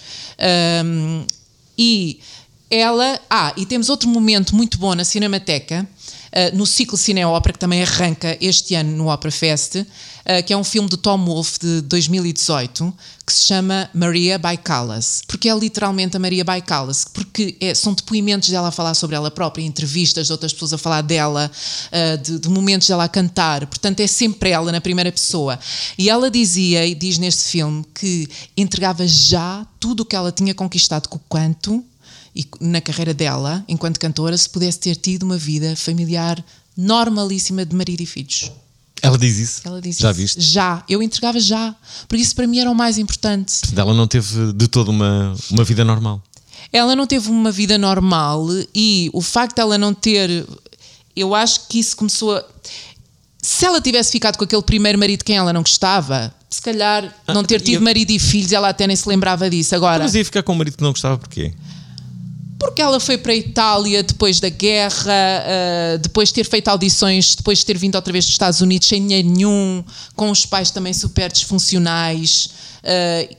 Um, 0.82 1.26
e 1.76 2.20
ela. 2.70 3.20
Ah, 3.28 3.52
e 3.56 3.64
temos 3.66 3.88
outro 3.88 4.08
momento 4.08 4.54
muito 4.56 4.78
bom 4.78 4.94
na 4.94 5.04
Cinemateca, 5.04 5.86
no 6.52 6.66
ciclo 6.66 6.98
Cine 6.98 7.24
Ópera, 7.24 7.54
que 7.54 7.58
também 7.58 7.82
arranca 7.82 8.36
este 8.40 8.74
ano 8.74 8.90
no 8.94 9.10
Opera 9.10 9.30
Fest, 9.30 9.76
uh, 9.76 9.86
que 10.44 10.52
é 10.52 10.56
um 10.56 10.64
filme 10.64 10.88
de 10.88 10.96
Tom 10.98 11.24
Wolfe 11.24 11.58
de 11.60 11.80
2018, 11.82 12.94
que 13.24 13.32
se 13.32 13.46
chama 13.46 13.88
Maria 13.94 14.38
by. 14.38 14.58
Porque 15.26 15.48
é 15.48 15.58
literalmente 15.58 16.16
a 16.16 16.20
Maria 16.20 16.44
by 16.44 16.62
porque 17.14 17.56
é, 17.60 17.74
são 17.74 17.94
depoimentos 17.94 18.50
dela 18.50 18.68
a 18.68 18.70
falar 18.70 18.94
sobre 18.94 19.16
ela 19.16 19.30
própria, 19.30 19.64
entrevistas 19.64 20.26
de 20.26 20.32
outras 20.32 20.52
pessoas 20.52 20.74
a 20.74 20.78
falar 20.78 21.00
dela, 21.00 21.50
uh, 21.50 22.18
de, 22.22 22.38
de, 22.38 22.48
momentos 22.50 22.86
dela 22.86 23.04
a 23.04 23.08
cantar. 23.08 23.66
Portanto, 23.66 24.00
é 24.00 24.06
sempre 24.06 24.50
ela 24.50 24.70
na 24.70 24.80
primeira 24.80 25.10
pessoa. 25.10 25.58
E 25.96 26.10
ela 26.10 26.30
dizia, 26.30 26.84
e 26.86 26.94
diz 26.94 27.16
neste 27.16 27.44
filme, 27.44 27.84
que 27.94 28.28
entregava 28.56 29.06
já 29.06 29.66
tudo 29.80 30.00
o 30.00 30.04
que 30.04 30.14
ela 30.14 30.30
tinha 30.30 30.54
conquistado 30.54 31.08
com 31.08 31.16
o 31.16 31.20
canto 31.30 31.82
e 32.36 32.46
na 32.60 32.82
carreira 32.82 33.14
dela, 33.14 33.64
enquanto 33.66 33.98
cantora, 33.98 34.36
se 34.36 34.48
pudesse 34.48 34.78
ter 34.78 34.94
tido 34.96 35.22
uma 35.22 35.38
vida 35.38 35.74
familiar 35.74 36.44
normalíssima 36.76 37.64
de 37.64 37.74
marido 37.74 38.02
e 38.02 38.06
filhos. 38.06 38.52
Ela 39.00 39.16
diz 39.16 39.38
isso? 39.38 39.62
Ela 39.64 39.80
diz 39.80 39.96
já 39.96 40.10
isso. 40.10 40.20
viste? 40.20 40.40
Já. 40.40 40.84
Eu 40.86 41.02
entregava 41.02 41.40
já. 41.40 41.74
Porque 42.06 42.22
isso 42.22 42.34
para 42.34 42.46
mim 42.46 42.58
era 42.58 42.70
o 42.70 42.74
mais 42.74 42.98
importante. 42.98 43.54
Ela 43.74 43.94
não 43.94 44.06
teve 44.06 44.52
de 44.52 44.68
todo 44.68 44.88
uma, 44.88 45.34
uma 45.50 45.64
vida 45.64 45.84
normal. 45.84 46.22
Ela 46.72 46.94
não 46.94 47.06
teve 47.06 47.30
uma 47.30 47.50
vida 47.50 47.78
normal 47.78 48.46
e 48.74 49.08
o 49.14 49.22
facto 49.22 49.56
dela 49.56 49.78
não 49.78 49.94
ter. 49.94 50.46
Eu 51.14 51.34
acho 51.34 51.68
que 51.68 51.78
isso 51.78 51.96
começou 51.96 52.36
a. 52.36 52.44
Se 53.40 53.64
ela 53.64 53.80
tivesse 53.80 54.10
ficado 54.10 54.36
com 54.36 54.44
aquele 54.44 54.62
primeiro 54.62 54.98
marido 54.98 55.24
quem 55.24 55.36
ela 55.36 55.52
não 55.52 55.62
gostava, 55.62 56.34
se 56.50 56.60
calhar 56.60 57.14
ah, 57.26 57.32
não 57.32 57.44
ter 57.44 57.60
tido 57.60 57.80
marido 57.80 58.10
e 58.10 58.18
filhos, 58.18 58.50
ela 58.50 58.68
até 58.68 58.86
nem 58.86 58.96
se 58.96 59.08
lembrava 59.08 59.48
disso. 59.48 59.74
Agora. 59.74 60.02
Mas 60.02 60.14
ia 60.14 60.24
ficar 60.24 60.42
com 60.42 60.52
um 60.52 60.56
marido 60.56 60.76
que 60.76 60.82
não 60.82 60.90
gostava 60.90 61.16
porquê? 61.16 61.54
Porque 62.58 62.80
ela 62.80 62.98
foi 62.98 63.18
para 63.18 63.32
a 63.32 63.36
Itália 63.36 64.02
depois 64.02 64.40
da 64.40 64.48
guerra, 64.48 65.44
uh, 65.94 65.98
depois 65.98 66.28
de 66.28 66.34
ter 66.34 66.44
feito 66.44 66.68
audições, 66.68 67.34
depois 67.34 67.58
de 67.58 67.66
ter 67.66 67.76
vindo 67.76 67.94
outra 67.94 68.12
vez 68.12 68.24
dos 68.24 68.34
Estados 68.34 68.60
Unidos 68.60 68.88
sem 68.88 69.02
dinheiro 69.02 69.28
nenhum, 69.28 69.84
com 70.14 70.30
os 70.30 70.46
pais 70.46 70.70
também 70.70 70.92
super 70.92 71.30
disfuncionais 71.30 72.50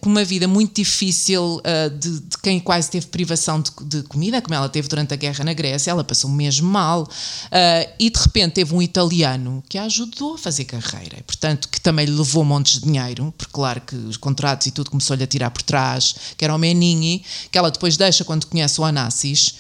com 0.01 0.09
uma 0.09 0.25
vida 0.25 0.47
muito 0.47 0.75
difícil 0.75 1.61
uh, 1.61 1.89
de, 1.89 2.19
de, 2.19 2.37
quem 2.43 2.59
quase 2.59 2.89
teve 2.89 3.07
privação 3.07 3.61
de, 3.61 3.71
de, 3.85 4.03
comida, 4.03 4.41
como 4.41 4.53
ela 4.53 4.67
teve 4.67 4.87
durante 4.87 5.13
a 5.13 5.17
guerra 5.17 5.43
na 5.45 5.53
Grécia, 5.53 5.91
ela 5.91 6.03
passou 6.03 6.29
mesmo 6.29 6.67
mal. 6.67 7.03
Uh, 7.03 7.93
e 7.97 8.09
de 8.09 8.19
repente 8.19 8.53
teve 8.53 8.75
um 8.75 8.81
italiano 8.81 9.63
que 9.69 9.77
a 9.77 9.83
ajudou 9.83 10.35
a 10.35 10.37
fazer 10.37 10.65
carreira, 10.65 11.17
portanto, 11.25 11.69
que 11.69 11.79
também 11.79 12.05
lhe 12.05 12.11
levou 12.11 12.43
montes 12.43 12.79
de 12.79 12.85
dinheiro, 12.85 13.33
porque 13.37 13.53
claro 13.53 13.81
que 13.81 13.95
os 13.95 14.17
contratos 14.17 14.67
e 14.67 14.71
tudo 14.71 14.91
começou-lhe 14.91 15.23
a 15.23 15.27
tirar 15.27 15.49
por 15.49 15.61
trás, 15.61 16.15
que 16.35 16.43
era 16.43 16.53
o 16.53 16.57
Menini, 16.57 17.23
que 17.49 17.57
ela 17.57 17.71
depois 17.71 17.95
deixa 17.95 18.25
quando 18.25 18.45
conhece 18.47 18.81
o 18.81 18.83
Anassis. 18.83 19.55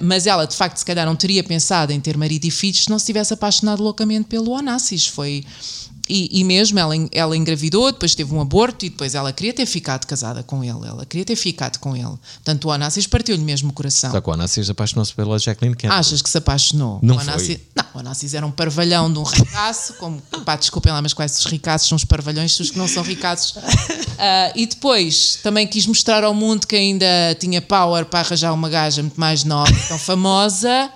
Mas 0.00 0.26
ela, 0.26 0.46
de 0.46 0.54
facto, 0.54 0.78
se 0.78 0.84
calhar 0.84 1.04
não 1.04 1.16
teria 1.16 1.44
pensado 1.44 1.92
em 1.92 2.00
ter 2.00 2.16
marido 2.16 2.44
e 2.44 2.50
filhos 2.50 2.84
se 2.84 2.90
não 2.90 2.98
se 2.98 3.06
tivesse 3.06 3.34
apaixonado 3.34 3.82
loucamente 3.82 4.24
pelo 4.28 4.52
Onassis. 4.52 5.06
Foi 5.06 5.44
e, 6.08 6.40
e, 6.40 6.44
mesmo 6.44 6.78
ela, 6.78 6.94
ela 7.10 7.36
engravidou, 7.36 7.90
depois 7.90 8.14
teve 8.14 8.32
um 8.32 8.40
aborto 8.40 8.86
e 8.86 8.90
depois 8.90 9.14
ela 9.14 9.32
queria 9.32 9.52
ter 9.52 9.66
ficado 9.66 10.06
casada 10.06 10.42
com 10.42 10.62
ele. 10.62 10.86
Ela 10.86 11.04
queria 11.04 11.24
ter 11.24 11.34
ficado 11.34 11.78
com 11.78 11.96
ele. 11.96 12.14
Portanto, 12.34 12.66
o 12.66 12.68
Onassis 12.68 13.06
partiu-lhe 13.08 13.42
mesmo 13.42 13.70
o 13.70 13.72
coração. 13.72 14.12
Só 14.12 14.20
que 14.20 14.30
o 14.30 14.32
Onassis 14.32 14.70
apaixonou-se 14.70 15.12
pela 15.12 15.36
Jacqueline 15.38 15.76
Kennedy. 15.76 15.98
Achas 15.98 16.22
que 16.22 16.30
se 16.30 16.38
apaixonou? 16.38 17.00
Não 17.02 17.16
o 17.16 17.20
Onassis, 17.20 17.58
Não, 17.74 17.84
o 17.94 17.98
Onassis 17.98 18.34
era 18.34 18.46
um 18.46 18.52
parvalhão 18.52 19.12
de 19.12 19.18
um 19.18 19.24
ricaço, 19.24 19.94
como, 19.94 20.22
pá, 20.44 20.54
desculpem 20.54 20.92
lá, 20.92 21.02
mas 21.02 21.12
quais 21.12 21.36
os 21.38 21.46
ricaços 21.46 21.88
são 21.88 21.96
os 21.96 22.04
parvalhões, 22.04 22.58
os 22.60 22.70
que 22.70 22.78
não 22.78 22.86
são 22.86 23.02
ricaços. 23.02 23.56
Uh, 23.56 23.62
e 24.54 24.66
depois 24.66 25.40
também 25.42 25.66
quis 25.66 25.86
mostrar 25.86 26.22
ao 26.22 26.32
mundo 26.32 26.68
que 26.68 26.76
ainda 26.76 27.06
tinha 27.40 27.60
power 27.60 28.04
para 28.04 28.20
arranjar 28.20 28.52
uma 28.54 28.68
gaja 28.68 29.02
muito 29.02 29.18
mais 29.18 29.42
nova, 29.42 29.72
tão 29.88 29.98
famosa. 29.98 30.90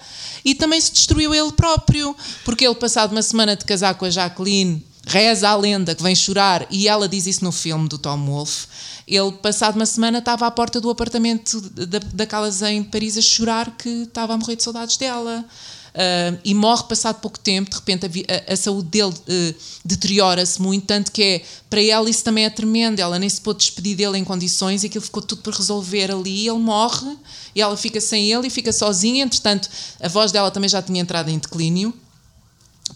E 0.44 0.54
também 0.54 0.80
se 0.80 0.92
destruiu 0.92 1.34
ele 1.34 1.52
próprio, 1.52 2.16
porque 2.44 2.64
ele, 2.64 2.74
passado 2.74 3.12
uma 3.12 3.22
semana 3.22 3.54
de 3.56 3.64
casar 3.64 3.94
com 3.94 4.06
a 4.06 4.10
Jacqueline, 4.10 4.82
Reza 5.06 5.48
a 5.48 5.56
lenda 5.56 5.94
que 5.94 6.02
vem 6.02 6.14
chorar, 6.14 6.66
e 6.70 6.86
ela 6.86 7.08
diz 7.08 7.26
isso 7.26 7.42
no 7.42 7.50
filme 7.50 7.88
do 7.88 7.98
Tom 7.98 8.26
Wolfe. 8.26 8.66
Ele, 9.06 9.32
passado 9.32 9.76
uma 9.76 9.86
semana, 9.86 10.18
estava 10.18 10.46
à 10.46 10.50
porta 10.50 10.80
do 10.80 10.90
apartamento 10.90 11.60
da, 11.60 12.26
Calas 12.26 12.62
em 12.62 12.82
Paris 12.82 13.16
a 13.16 13.22
chorar 13.22 13.76
que 13.76 13.88
estava 14.02 14.34
a 14.34 14.36
morrer 14.36 14.56
de 14.56 14.62
saudades 14.62 14.96
dela. 14.96 15.44
Uh, 15.90 16.38
e 16.44 16.54
morre 16.54 16.84
passado 16.84 17.18
pouco 17.18 17.36
tempo, 17.36 17.68
de 17.68 17.74
repente 17.74 18.06
a, 18.06 18.08
a, 18.08 18.52
a 18.52 18.56
saúde 18.56 18.88
dele 18.90 19.08
uh, 19.10 19.54
deteriora-se 19.84 20.62
muito, 20.62 20.86
tanto 20.86 21.10
que 21.10 21.20
é, 21.20 21.42
para 21.68 21.82
ela 21.82 22.08
isso 22.08 22.22
também 22.22 22.44
é 22.44 22.50
tremendo, 22.50 23.00
ela 23.00 23.18
nem 23.18 23.28
se 23.28 23.40
pôde 23.40 23.58
despedir 23.58 23.96
dele 23.96 24.16
em 24.16 24.22
condições 24.22 24.84
e 24.84 24.86
aquilo 24.86 25.02
ficou 25.02 25.20
tudo 25.20 25.42
por 25.42 25.52
resolver 25.52 26.12
ali, 26.12 26.46
ele 26.46 26.60
morre 26.60 27.18
e 27.56 27.60
ela 27.60 27.76
fica 27.76 28.00
sem 28.00 28.30
ele 28.30 28.46
e 28.46 28.50
fica 28.50 28.72
sozinha, 28.72 29.24
entretanto 29.24 29.68
a 30.00 30.06
voz 30.06 30.30
dela 30.30 30.48
também 30.52 30.68
já 30.68 30.80
tinha 30.80 31.00
entrado 31.00 31.28
em 31.28 31.40
declínio, 31.40 31.92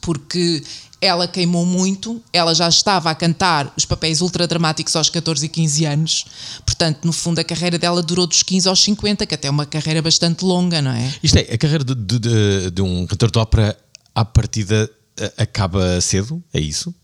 porque 0.00 0.62
ela 1.04 1.28
queimou 1.28 1.66
muito, 1.66 2.22
ela 2.32 2.54
já 2.54 2.68
estava 2.68 3.10
a 3.10 3.14
cantar 3.14 3.72
os 3.76 3.84
papéis 3.84 4.20
ultra 4.20 4.46
dramáticos 4.46 4.96
aos 4.96 5.10
14 5.10 5.44
e 5.44 5.48
15 5.48 5.84
anos, 5.84 6.24
portanto, 6.64 7.04
no 7.04 7.12
fundo, 7.12 7.38
a 7.38 7.44
carreira 7.44 7.78
dela 7.78 8.02
durou 8.02 8.26
dos 8.26 8.42
15 8.42 8.68
aos 8.68 8.82
50, 8.82 9.26
que 9.26 9.34
até 9.34 9.48
é 9.48 9.50
uma 9.50 9.66
carreira 9.66 10.00
bastante 10.00 10.44
longa, 10.44 10.80
não 10.80 10.92
é? 10.92 11.14
Isto 11.22 11.38
é, 11.38 11.42
a 11.52 11.58
carreira 11.58 11.84
de, 11.84 11.94
de, 11.94 12.70
de 12.70 12.82
um 12.82 13.06
cantor 13.06 13.30
de 13.30 13.38
ópera, 13.38 13.76
à 14.14 14.24
partida, 14.24 14.90
acaba 15.36 16.00
cedo? 16.00 16.42
É 16.52 16.60
isso? 16.60 16.94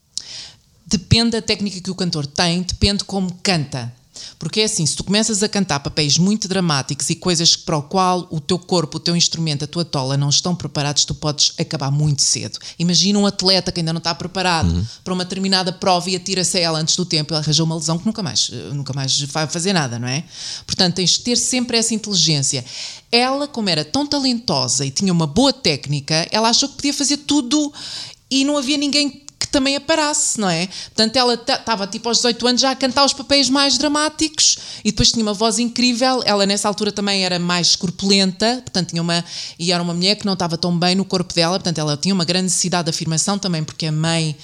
Depende 0.86 1.32
da 1.32 1.42
técnica 1.42 1.80
que 1.80 1.90
o 1.90 1.94
cantor 1.94 2.26
tem, 2.26 2.62
depende 2.62 3.04
como 3.04 3.32
canta. 3.42 3.92
Porque 4.38 4.60
é 4.60 4.64
assim, 4.64 4.84
se 4.86 4.96
tu 4.96 5.04
começas 5.04 5.42
a 5.42 5.48
cantar 5.48 5.80
papéis 5.80 6.18
muito 6.18 6.48
dramáticos 6.48 7.08
e 7.10 7.14
coisas 7.14 7.56
para 7.56 7.76
o 7.76 7.82
qual 7.82 8.26
o 8.30 8.40
teu 8.40 8.58
corpo, 8.58 8.96
o 8.96 9.00
teu 9.00 9.16
instrumento, 9.16 9.64
a 9.64 9.66
tua 9.66 9.84
tola 9.84 10.16
não 10.16 10.28
estão 10.28 10.54
preparados, 10.54 11.04
tu 11.04 11.14
podes 11.14 11.52
acabar 11.58 11.90
muito 11.90 12.22
cedo. 12.22 12.58
Imagina 12.78 13.18
um 13.18 13.26
atleta 13.26 13.72
que 13.72 13.80
ainda 13.80 13.92
não 13.92 13.98
está 13.98 14.14
preparado 14.14 14.72
uhum. 14.72 14.86
para 15.04 15.14
uma 15.14 15.24
determinada 15.24 15.72
prova 15.72 16.10
e 16.10 16.16
atira-se 16.16 16.58
a 16.58 16.60
ela 16.60 16.78
antes 16.78 16.96
do 16.96 17.04
tempo, 17.04 17.32
ele 17.34 17.40
arranjou 17.40 17.66
uma 17.66 17.76
lesão 17.76 17.98
que 17.98 18.06
nunca 18.06 18.22
mais, 18.22 18.50
eh, 18.52 18.74
nunca 18.74 18.92
mais 18.92 19.20
vai 19.22 19.46
fazer 19.46 19.72
nada, 19.72 19.98
não 19.98 20.08
é? 20.08 20.24
Portanto, 20.66 20.96
tens 20.96 21.10
de 21.10 21.20
ter 21.20 21.36
sempre 21.36 21.76
essa 21.76 21.94
inteligência. 21.94 22.64
Ela, 23.12 23.48
como 23.48 23.68
era 23.68 23.84
tão 23.84 24.06
talentosa 24.06 24.84
e 24.84 24.90
tinha 24.90 25.12
uma 25.12 25.26
boa 25.26 25.52
técnica, 25.52 26.26
ela 26.30 26.48
achou 26.48 26.68
que 26.68 26.76
podia 26.76 26.94
fazer 26.94 27.18
tudo 27.18 27.72
e 28.30 28.44
não 28.44 28.56
havia 28.56 28.76
ninguém 28.76 29.24
também 29.50 29.76
aparasse, 29.76 30.40
não 30.40 30.48
é? 30.48 30.66
Portanto, 30.66 31.16
ela 31.16 31.34
estava 31.34 31.86
tipo 31.86 32.08
aos 32.08 32.18
18 32.18 32.46
anos 32.46 32.60
já 32.60 32.70
a 32.70 32.76
cantar 32.76 33.04
os 33.04 33.12
papéis 33.12 33.48
mais 33.50 33.76
dramáticos 33.76 34.58
e 34.84 34.90
depois 34.90 35.12
tinha 35.12 35.22
uma 35.22 35.34
voz 35.34 35.58
incrível. 35.58 36.22
Ela 36.24 36.46
nessa 36.46 36.68
altura 36.68 36.92
também 36.92 37.24
era 37.24 37.38
mais 37.38 37.76
corpulenta, 37.76 38.60
portanto, 38.62 38.90
tinha 38.90 39.02
uma. 39.02 39.24
e 39.58 39.72
era 39.72 39.82
uma 39.82 39.94
mulher 39.94 40.16
que 40.16 40.26
não 40.26 40.34
estava 40.34 40.56
tão 40.56 40.76
bem 40.78 40.94
no 40.94 41.04
corpo 41.04 41.34
dela, 41.34 41.58
portanto, 41.58 41.78
ela 41.78 41.96
tinha 41.96 42.14
uma 42.14 42.24
grande 42.24 42.44
necessidade 42.44 42.84
de 42.84 42.90
afirmação 42.90 43.38
também, 43.38 43.64
porque 43.64 43.86
a 43.86 43.92
mãe 43.92 44.36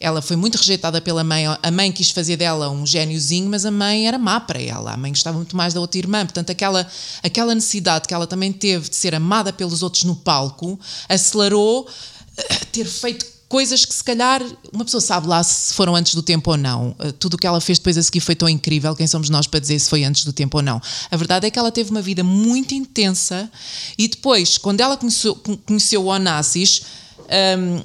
ela 0.00 0.20
foi 0.20 0.36
muito 0.36 0.56
rejeitada 0.56 1.00
pela 1.00 1.24
mãe. 1.24 1.46
A 1.46 1.70
mãe 1.70 1.90
quis 1.90 2.10
fazer 2.10 2.36
dela 2.36 2.68
um 2.68 2.86
gêniozinho, 2.86 3.48
mas 3.48 3.64
a 3.64 3.70
mãe 3.70 4.06
era 4.06 4.18
má 4.18 4.38
para 4.38 4.60
ela. 4.60 4.92
A 4.92 4.96
mãe 4.96 5.10
gostava 5.10 5.36
muito 5.36 5.56
mais 5.56 5.72
da 5.72 5.80
outra 5.80 5.98
irmã. 5.98 6.24
Portanto, 6.26 6.50
aquela, 6.50 6.86
aquela 7.22 7.54
necessidade 7.54 8.06
que 8.06 8.12
ela 8.12 8.26
também 8.26 8.52
teve 8.52 8.90
de 8.90 8.96
ser 8.96 9.14
amada 9.14 9.52
pelos 9.52 9.82
outros 9.82 10.04
no 10.04 10.14
palco 10.16 10.78
acelerou 11.08 11.88
eh, 12.36 12.54
ter 12.70 12.84
feito 12.84 13.33
coisas 13.48 13.84
que 13.84 13.94
se 13.94 14.02
calhar 14.02 14.42
uma 14.72 14.84
pessoa 14.84 15.00
sabe 15.00 15.26
lá 15.26 15.42
se 15.42 15.74
foram 15.74 15.94
antes 15.94 16.14
do 16.14 16.22
tempo 16.22 16.50
ou 16.50 16.56
não. 16.56 16.96
Uh, 16.98 17.12
tudo 17.12 17.34
o 17.34 17.38
que 17.38 17.46
ela 17.46 17.60
fez 17.60 17.78
depois 17.78 17.96
a 17.96 18.02
seguir 18.02 18.20
foi 18.20 18.34
tão 18.34 18.48
incrível, 18.48 18.94
quem 18.94 19.06
somos 19.06 19.28
nós 19.28 19.46
para 19.46 19.60
dizer 19.60 19.78
se 19.78 19.88
foi 19.88 20.04
antes 20.04 20.24
do 20.24 20.32
tempo 20.32 20.58
ou 20.58 20.62
não? 20.62 20.80
A 21.10 21.16
verdade 21.16 21.46
é 21.46 21.50
que 21.50 21.58
ela 21.58 21.70
teve 21.70 21.90
uma 21.90 22.02
vida 22.02 22.24
muito 22.24 22.74
intensa 22.74 23.50
e 23.98 24.08
depois, 24.08 24.58
quando 24.58 24.80
ela 24.80 24.96
conheceu, 24.96 25.36
conheceu 25.66 26.02
o 26.02 26.06
Onassis, 26.06 26.82
um, 27.58 27.82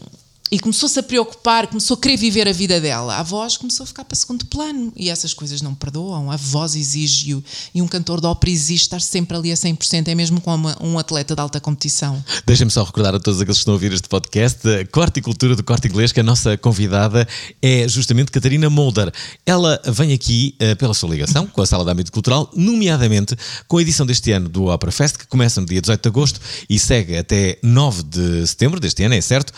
e 0.52 0.60
começou-se 0.60 0.98
a 1.00 1.04
preocupar, 1.04 1.68
começou 1.68 1.96
a 1.96 2.00
querer 2.00 2.18
viver 2.18 2.48
a 2.48 2.52
vida 2.52 2.82
dela. 2.82 3.18
A 3.18 3.24
voz 3.24 3.56
começou 3.58 3.84
a 3.84 3.88
ficar 3.88 4.04
para 4.04 4.16
segundo 4.16 4.46
plano 4.46 4.92
e 4.96 5.10
essas 5.10 5.34
coisas 5.34 5.62
não 5.62 5.76
perdoam. 5.76 6.32
A 6.32 6.36
voz 6.36 6.76
exige-o 6.76 7.44
e 7.74 7.82
um 7.82 7.88
cantor 7.88 8.20
de 8.20 8.28
ópera 8.28 8.52
exige 8.52 8.84
estar 8.84 9.02
sempre 9.02 9.38
ali 9.38 9.52
a 9.52 9.56
100%, 9.56 10.08
é 10.08 10.16
mesmo 10.16 10.42
como 10.42 10.70
um 10.82 10.98
atleta 10.98 11.36
de 11.36 11.42
alta 11.42 11.60
competição. 11.60 12.24
Deixem-me 12.46 12.72
só 12.72 12.84
recordar 12.84 13.14
a 13.14 13.20
todos 13.20 13.40
aqueles 13.40 13.58
que 13.58 13.62
estão 13.62 13.74
a 13.74 13.76
ouvir 13.76 13.94
este 13.94 14.10
podcast, 14.10 14.68
a 14.68 14.86
Corte 14.88 15.20
e 15.20 15.22
Cultura 15.22 15.56
do 15.56 15.64
Corte 15.64 15.88
Inglês, 15.88 16.12
que 16.12 16.20
a 16.20 16.24
nossa 16.24 16.58
convidada 16.58 17.28
é 17.62 17.88
justamente 17.88 18.32
Catarina 18.32 18.70
Mulder. 18.70 19.12
Ela 19.46 19.80
vem 19.86 20.14
aqui 20.14 20.56
uh, 20.62 20.76
pela 20.78 20.94
sua 20.94 21.10
ligação 21.10 21.46
com 21.46 21.62
a 21.62 21.66
Sala 21.66 21.86
de 21.86 21.92
Âmbito 21.92 22.12
Cultural, 22.12 22.50
nomeadamente 22.56 23.36
com 23.68 23.78
a 23.78 23.82
edição 23.82 24.06
deste 24.06 24.32
ano 24.32 24.50
do 24.50 24.66
Opera 24.66 24.92
Fest, 24.92 25.18
que 25.18 25.28
começa 25.28 25.62
no 25.62 25.68
dia 25.68 25.82
18 25.82 26.02
de 26.02 26.10
agosto 26.10 26.42
e 26.70 26.80
segue 26.80 27.18
até 27.18 27.60
9 27.62 28.04
de 28.04 28.48
setembro 28.48 28.80
deste 28.80 29.04
ano, 29.04 29.14
é 29.14 29.22
certo? 29.22 29.54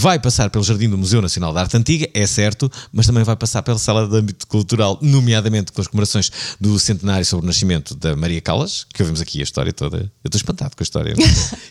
Vai 0.00 0.16
passar 0.16 0.48
pelo 0.48 0.62
Jardim 0.62 0.88
do 0.88 0.96
Museu 0.96 1.20
Nacional 1.20 1.52
da 1.52 1.62
Arte 1.62 1.76
Antiga, 1.76 2.08
é 2.14 2.24
certo, 2.24 2.70
mas 2.92 3.04
também 3.04 3.24
vai 3.24 3.34
passar 3.34 3.64
pela 3.64 3.78
Sala 3.80 4.06
de 4.06 4.16
Âmbito 4.16 4.46
Cultural, 4.46 4.96
nomeadamente 5.02 5.72
com 5.72 5.80
as 5.80 5.88
comemorações 5.88 6.30
do 6.60 6.78
centenário 6.78 7.26
sobre 7.26 7.44
o 7.44 7.48
nascimento 7.48 7.96
da 7.96 8.14
Maria 8.14 8.40
Callas, 8.40 8.86
que 8.94 9.02
ouvimos 9.02 9.20
aqui 9.20 9.40
a 9.40 9.42
história 9.42 9.72
toda. 9.72 9.96
Eu 9.96 10.28
estou 10.28 10.38
espantado 10.38 10.76
com 10.76 10.82
a 10.82 10.84
história. 10.84 11.16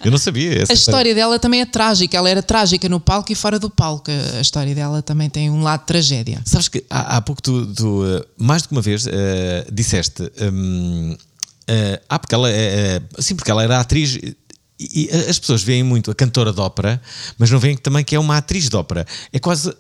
Eu 0.04 0.12
não 0.12 0.18
sabia. 0.18 0.50
a 0.60 0.64
história, 0.64 0.74
história 0.74 1.16
dela 1.16 1.40
também 1.40 1.62
é 1.62 1.66
trágica. 1.66 2.18
Ela 2.18 2.30
era 2.30 2.44
trágica 2.44 2.90
no 2.90 3.00
palco 3.00 3.32
e 3.32 3.36
fora 3.36 3.58
do 3.58 3.70
palco. 3.70 4.12
A 4.38 4.42
história 4.42 4.76
dela 4.76 5.02
também 5.02 5.30
tem 5.30 5.50
um 5.50 5.64
lado 5.64 5.80
de 5.80 5.88
tragédia. 5.88 6.42
Sabes 6.44 6.68
que 6.68 6.84
há, 6.90 7.16
há 7.16 7.22
pouco 7.22 7.42
tu, 7.42 7.66
tu 7.74 8.04
uh, 8.04 8.26
mais 8.38 8.62
do 8.62 8.68
que 8.68 8.76
uma 8.76 8.82
vez, 8.82 9.06
uh, 9.06 9.10
disseste. 9.72 10.30
Um, 10.42 11.14
uh, 11.14 12.02
ah, 12.10 12.20
porque 12.20 12.36
ela, 12.36 12.50
uh, 12.50 13.22
sim, 13.24 13.38
porque 13.38 13.50
ela 13.50 13.64
era 13.64 13.80
atriz 13.80 14.20
e 14.80 15.10
as 15.28 15.40
pessoas 15.40 15.64
veem 15.64 15.84
muito 15.84 16.12
a 16.12 16.16
cantora 16.16 16.54
de 16.54 16.60
ópera, 16.60 17.02
mas 17.38 17.50
não 17.50 17.60
veem 17.60 17.76
também 17.76 18.04
que 18.04 18.16
é 18.16 18.20
uma 18.20 18.38
atriz 18.38 18.70
de 18.70 18.76
ópera. 18.76 19.06
É 19.34 19.40
quase. 19.40 19.76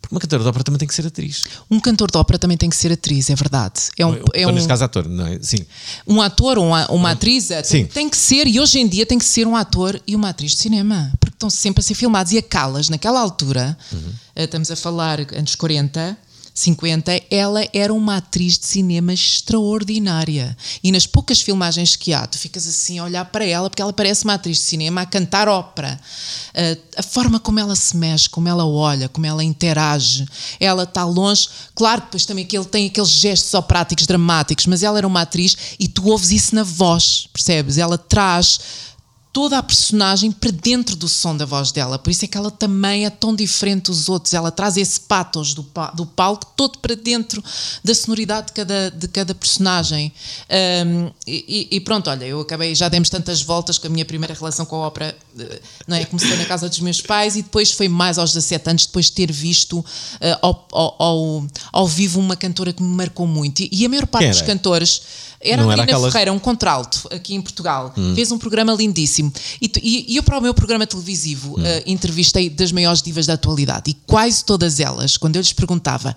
Porque 0.00 0.14
uma 0.14 0.20
cantora 0.20 0.42
de 0.42 0.48
ópera 0.48 0.64
também 0.64 0.78
tem 0.78 0.88
que 0.88 0.94
ser 0.94 1.06
atriz. 1.06 1.44
Um 1.70 1.78
cantor 1.78 2.10
de 2.10 2.16
ópera 2.16 2.38
também 2.38 2.56
tem 2.56 2.70
que 2.70 2.76
ser 2.76 2.90
atriz, 2.90 3.28
é 3.28 3.34
verdade. 3.34 3.82
É 3.98 4.04
um, 4.04 4.18
é 4.32 4.46
um, 4.46 4.50
neste 4.50 4.66
caso, 4.66 4.82
ator, 4.82 5.06
não 5.06 5.26
é? 5.26 5.38
Sim. 5.42 5.64
Um 6.06 6.22
ator 6.22 6.58
ou 6.58 6.66
uma, 6.66 6.90
uma 6.90 7.10
atriz 7.10 7.50
é, 7.50 7.62
Sim. 7.62 7.84
tem 7.84 8.08
que 8.08 8.16
ser, 8.16 8.46
e 8.46 8.58
hoje 8.58 8.80
em 8.80 8.88
dia 8.88 9.04
tem 9.04 9.18
que 9.18 9.24
ser 9.24 9.46
um 9.46 9.54
ator 9.54 10.00
e 10.06 10.16
uma 10.16 10.30
atriz 10.30 10.52
de 10.52 10.58
cinema, 10.58 11.12
porque 11.20 11.36
estão 11.36 11.50
sempre 11.50 11.80
a 11.80 11.84
ser 11.84 11.94
filmados. 11.94 12.32
E 12.32 12.38
a 12.38 12.42
Calas, 12.42 12.88
naquela 12.88 13.20
altura, 13.20 13.76
uhum. 13.92 14.12
estamos 14.34 14.70
a 14.70 14.76
falar 14.76 15.20
anos 15.34 15.54
40 15.54 16.16
50, 16.60 17.22
ela 17.30 17.66
era 17.72 17.92
uma 17.92 18.16
atriz 18.16 18.58
de 18.58 18.66
cinema 18.66 19.12
extraordinária. 19.12 20.56
E 20.82 20.92
nas 20.92 21.06
poucas 21.06 21.40
filmagens 21.40 21.96
que 21.96 22.12
há, 22.12 22.26
tu 22.26 22.38
ficas 22.38 22.66
assim 22.66 22.98
a 22.98 23.04
olhar 23.04 23.24
para 23.26 23.44
ela, 23.44 23.68
porque 23.68 23.82
ela 23.82 23.92
parece 23.92 24.24
uma 24.24 24.34
atriz 24.34 24.58
de 24.58 24.64
cinema 24.64 25.02
a 25.02 25.06
cantar 25.06 25.48
ópera. 25.48 26.00
Uh, 26.50 26.80
a 26.96 27.02
forma 27.02 27.40
como 27.40 27.60
ela 27.60 27.74
se 27.74 27.96
mexe, 27.96 28.28
como 28.28 28.48
ela 28.48 28.66
olha, 28.66 29.08
como 29.08 29.26
ela 29.26 29.42
interage, 29.42 30.26
ela 30.58 30.84
está 30.84 31.04
longe. 31.04 31.48
Claro 31.74 32.02
que 32.02 32.06
depois 32.08 32.26
também 32.26 32.44
que 32.44 32.56
ele 32.56 32.66
tem 32.66 32.86
aqueles 32.86 33.10
gestos 33.10 33.54
operáticos 33.54 34.06
dramáticos, 34.06 34.66
mas 34.66 34.82
ela 34.82 34.98
era 34.98 35.06
uma 35.06 35.22
atriz 35.22 35.56
e 35.78 35.88
tu 35.88 36.06
ouves 36.08 36.30
isso 36.30 36.54
na 36.54 36.62
voz, 36.62 37.28
percebes? 37.32 37.78
Ela 37.78 37.96
traz 37.96 38.60
toda 39.32 39.58
a 39.58 39.62
personagem 39.62 40.32
para 40.32 40.50
dentro 40.50 40.96
do 40.96 41.08
som 41.08 41.36
da 41.36 41.44
voz 41.44 41.70
dela. 41.70 41.98
Por 41.98 42.10
isso 42.10 42.24
é 42.24 42.28
que 42.28 42.36
ela 42.36 42.50
também 42.50 43.06
é 43.06 43.10
tão 43.10 43.34
diferente 43.34 43.84
dos 43.84 44.08
outros. 44.08 44.34
Ela 44.34 44.50
traz 44.50 44.76
esse 44.76 45.00
patos 45.00 45.54
do, 45.54 45.64
do 45.94 46.04
palco 46.04 46.46
todo 46.56 46.78
para 46.78 46.96
dentro 46.96 47.42
da 47.82 47.94
sonoridade 47.94 48.48
de 48.48 48.52
cada, 48.52 48.90
de 48.90 49.08
cada 49.08 49.34
personagem. 49.34 50.12
Um, 50.86 51.10
e, 51.26 51.68
e, 51.70 51.80
pronto, 51.80 52.10
olha, 52.10 52.24
eu 52.24 52.40
acabei, 52.40 52.74
já 52.74 52.88
demos 52.88 53.08
tantas 53.08 53.40
voltas 53.40 53.78
que 53.78 53.86
a 53.86 53.90
minha 53.90 54.04
primeira 54.04 54.34
relação 54.34 54.66
com 54.66 54.76
a 54.76 54.86
ópera 54.88 55.16
eh, 55.38 55.60
não 55.86 55.96
é, 55.96 56.04
comecei 56.04 56.36
na 56.36 56.44
casa 56.44 56.68
dos 56.68 56.80
meus 56.80 57.00
pais 57.00 57.36
e 57.36 57.42
depois 57.42 57.70
foi 57.70 57.88
mais 57.88 58.18
aos 58.18 58.32
17 58.32 58.70
anos, 58.70 58.86
depois 58.86 59.06
de 59.06 59.12
ter 59.12 59.30
visto 59.30 59.78
uh, 59.78 59.84
ao, 60.42 60.66
ao, 60.72 61.46
ao, 61.72 61.86
vivo 61.86 62.18
uma 62.18 62.36
cantora 62.36 62.72
que 62.72 62.82
me 62.82 62.94
marcou 62.96 63.26
muito. 63.26 63.60
E, 63.60 63.68
e 63.70 63.86
a 63.86 63.88
maior 63.88 64.06
parte 64.06 64.28
dos 64.28 64.42
cantores 64.42 65.02
era 65.40 65.62
não 65.62 65.70
a 65.70 65.74
aquelas... 65.74 66.12
Ferreira, 66.12 66.32
um 66.32 66.38
contralto 66.38 67.08
aqui 67.10 67.34
em 67.34 67.40
Portugal. 67.40 67.94
Hum. 67.96 68.14
Fez 68.14 68.30
um 68.30 68.38
programa 68.38 68.74
lindíssimo. 68.74 69.19
E, 69.60 69.70
e, 69.82 70.12
e, 70.12 70.16
eu, 70.16 70.22
para 70.22 70.38
o 70.38 70.40
meu 70.40 70.54
programa 70.54 70.86
televisivo, 70.86 71.58
hum. 71.58 71.62
uh, 71.62 71.82
entrevistei 71.86 72.48
das 72.50 72.72
maiores 72.72 73.02
divas 73.02 73.26
da 73.26 73.34
atualidade. 73.34 73.90
E 73.90 73.94
quase 74.06 74.44
todas 74.44 74.80
elas, 74.80 75.16
quando 75.16 75.36
eu 75.36 75.40
lhes 75.40 75.52
perguntava 75.52 76.14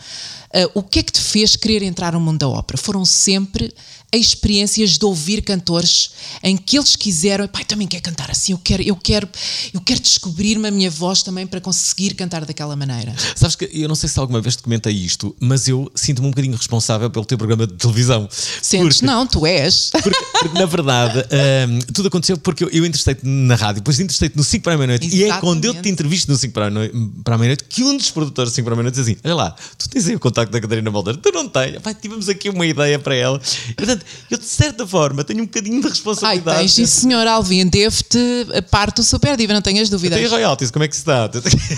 uh, 0.53 0.71
o 0.73 0.83
que 0.83 0.99
é 0.99 1.03
que 1.03 1.11
te 1.11 1.21
fez 1.21 1.55
querer 1.55 1.83
entrar 1.83 2.13
no 2.13 2.19
mundo 2.19 2.39
da 2.39 2.47
ópera, 2.47 2.77
foram 2.77 3.05
sempre 3.05 3.73
experiências 4.13 4.97
de 4.97 5.05
ouvir 5.05 5.41
cantores 5.41 6.11
em 6.43 6.55
que 6.55 6.77
eles 6.77 6.95
quiseram, 6.95 7.47
pai, 7.47 7.65
também 7.65 7.87
quer 7.87 7.99
cantar 7.99 8.29
assim, 8.29 8.51
eu 8.51 8.59
quero, 8.59 8.83
eu 8.83 8.95
quero, 8.95 9.27
eu 9.73 9.81
quero 9.81 9.99
descobrir-me 9.99 10.67
a 10.67 10.71
minha 10.71 10.89
voz 10.89 11.23
também 11.23 11.47
para 11.47 11.59
conseguir 11.59 12.13
cantar 12.13 12.45
daquela 12.45 12.75
maneira. 12.75 13.13
Sabes 13.35 13.55
que 13.55 13.69
eu 13.73 13.87
não 13.87 13.95
sei 13.95 14.07
se 14.07 14.19
alguma 14.19 14.39
vez 14.39 14.55
te 14.55 14.63
comentei 14.63 14.93
isto, 14.93 15.35
mas 15.39 15.67
eu 15.67 15.91
sinto-me 15.95 16.27
um 16.27 16.31
bocadinho 16.31 16.55
responsável 16.55 17.09
pelo 17.09 17.25
teu 17.25 17.37
programa 17.37 17.65
de 17.65 17.73
televisão. 17.73 18.27
Sentes? 18.29 18.97
Porque, 18.97 19.05
não, 19.05 19.25
tu 19.25 19.45
és. 19.45 19.89
Porque, 19.89 20.25
porque 20.39 20.59
na 20.59 20.65
verdade, 20.65 21.25
um, 21.67 21.79
tudo 21.93 22.07
aconteceu 22.07 22.37
porque 22.37 22.63
eu, 22.63 22.69
eu 22.69 22.85
entrestei-te 22.85 23.25
na 23.25 23.55
rádio, 23.55 23.81
depois 23.81 23.99
entrestei-te 23.99 24.37
no 24.37 24.43
5 24.43 24.63
para 24.63 24.73
a 24.73 24.77
meia-noite, 24.77 25.07
e 25.07 25.23
é 25.23 25.39
quando 25.39 25.65
eu 25.65 25.73
te 25.81 25.89
entrevisto 25.89 26.31
no 26.31 26.37
5 26.37 26.53
para 26.53 26.67
a 26.67 27.37
meia-noite 27.37 27.63
que 27.67 27.83
um 27.83 27.97
dos 27.97 28.11
produtores 28.11 28.51
do 28.51 28.55
5 28.55 28.65
para 28.65 28.73
a 28.73 28.75
meia-noite 28.75 28.95
diz 28.95 29.07
assim: 29.07 29.17
Olha 29.23 29.35
lá, 29.35 29.55
tu 29.77 29.89
tens 29.89 30.07
aí 30.07 30.15
o 30.15 30.19
contacto 30.43 30.51
da 30.51 30.62
Catarina 30.62 30.91
Balder, 30.91 31.17
tu 31.17 31.32
não 31.32 31.47
tens. 31.47 31.79
Pai, 31.82 31.95
tivemos 31.95 32.29
aqui 32.29 32.49
uma 32.49 32.65
ideia 32.65 32.99
para 32.99 33.15
ela. 33.15 33.41
Portanto, 33.75 34.06
eu 34.29 34.38
de 34.38 34.45
certa 34.45 34.86
forma 34.86 35.23
tenho 35.23 35.43
um 35.43 35.45
bocadinho 35.45 35.82
de 35.82 35.88
responsabilidade. 35.88 36.58
Ai, 36.58 36.63
tens, 36.63 36.73
sim, 36.73 36.86
senhor 36.86 37.25
Alvin, 37.27 37.67
devo-te 37.67 38.45
parte 38.69 38.97
do 38.97 39.03
Super 39.03 39.38
Diva, 39.38 39.53
não 39.53 39.62
tenhas 39.62 39.89
dúvidas. 39.89 40.19
Tem 40.19 40.27
royalties, 40.27 40.71
como 40.71 40.84
é 40.84 40.88
que 40.88 40.95
se 40.95 41.01
está? 41.01 41.29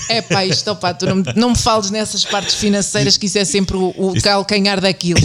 É 0.09 0.21
pá, 0.21 0.45
isto, 0.45 0.69
opa, 0.71 0.93
tu 0.93 1.05
não, 1.05 1.23
não 1.35 1.49
me 1.51 1.57
fales 1.57 1.89
nessas 1.89 2.25
partes 2.25 2.55
financeiras, 2.55 3.17
que 3.17 3.27
isso 3.27 3.37
é 3.37 3.45
sempre 3.45 3.77
o, 3.77 3.93
o 3.97 4.21
calcanhar 4.21 4.81
daquilo. 4.81 5.19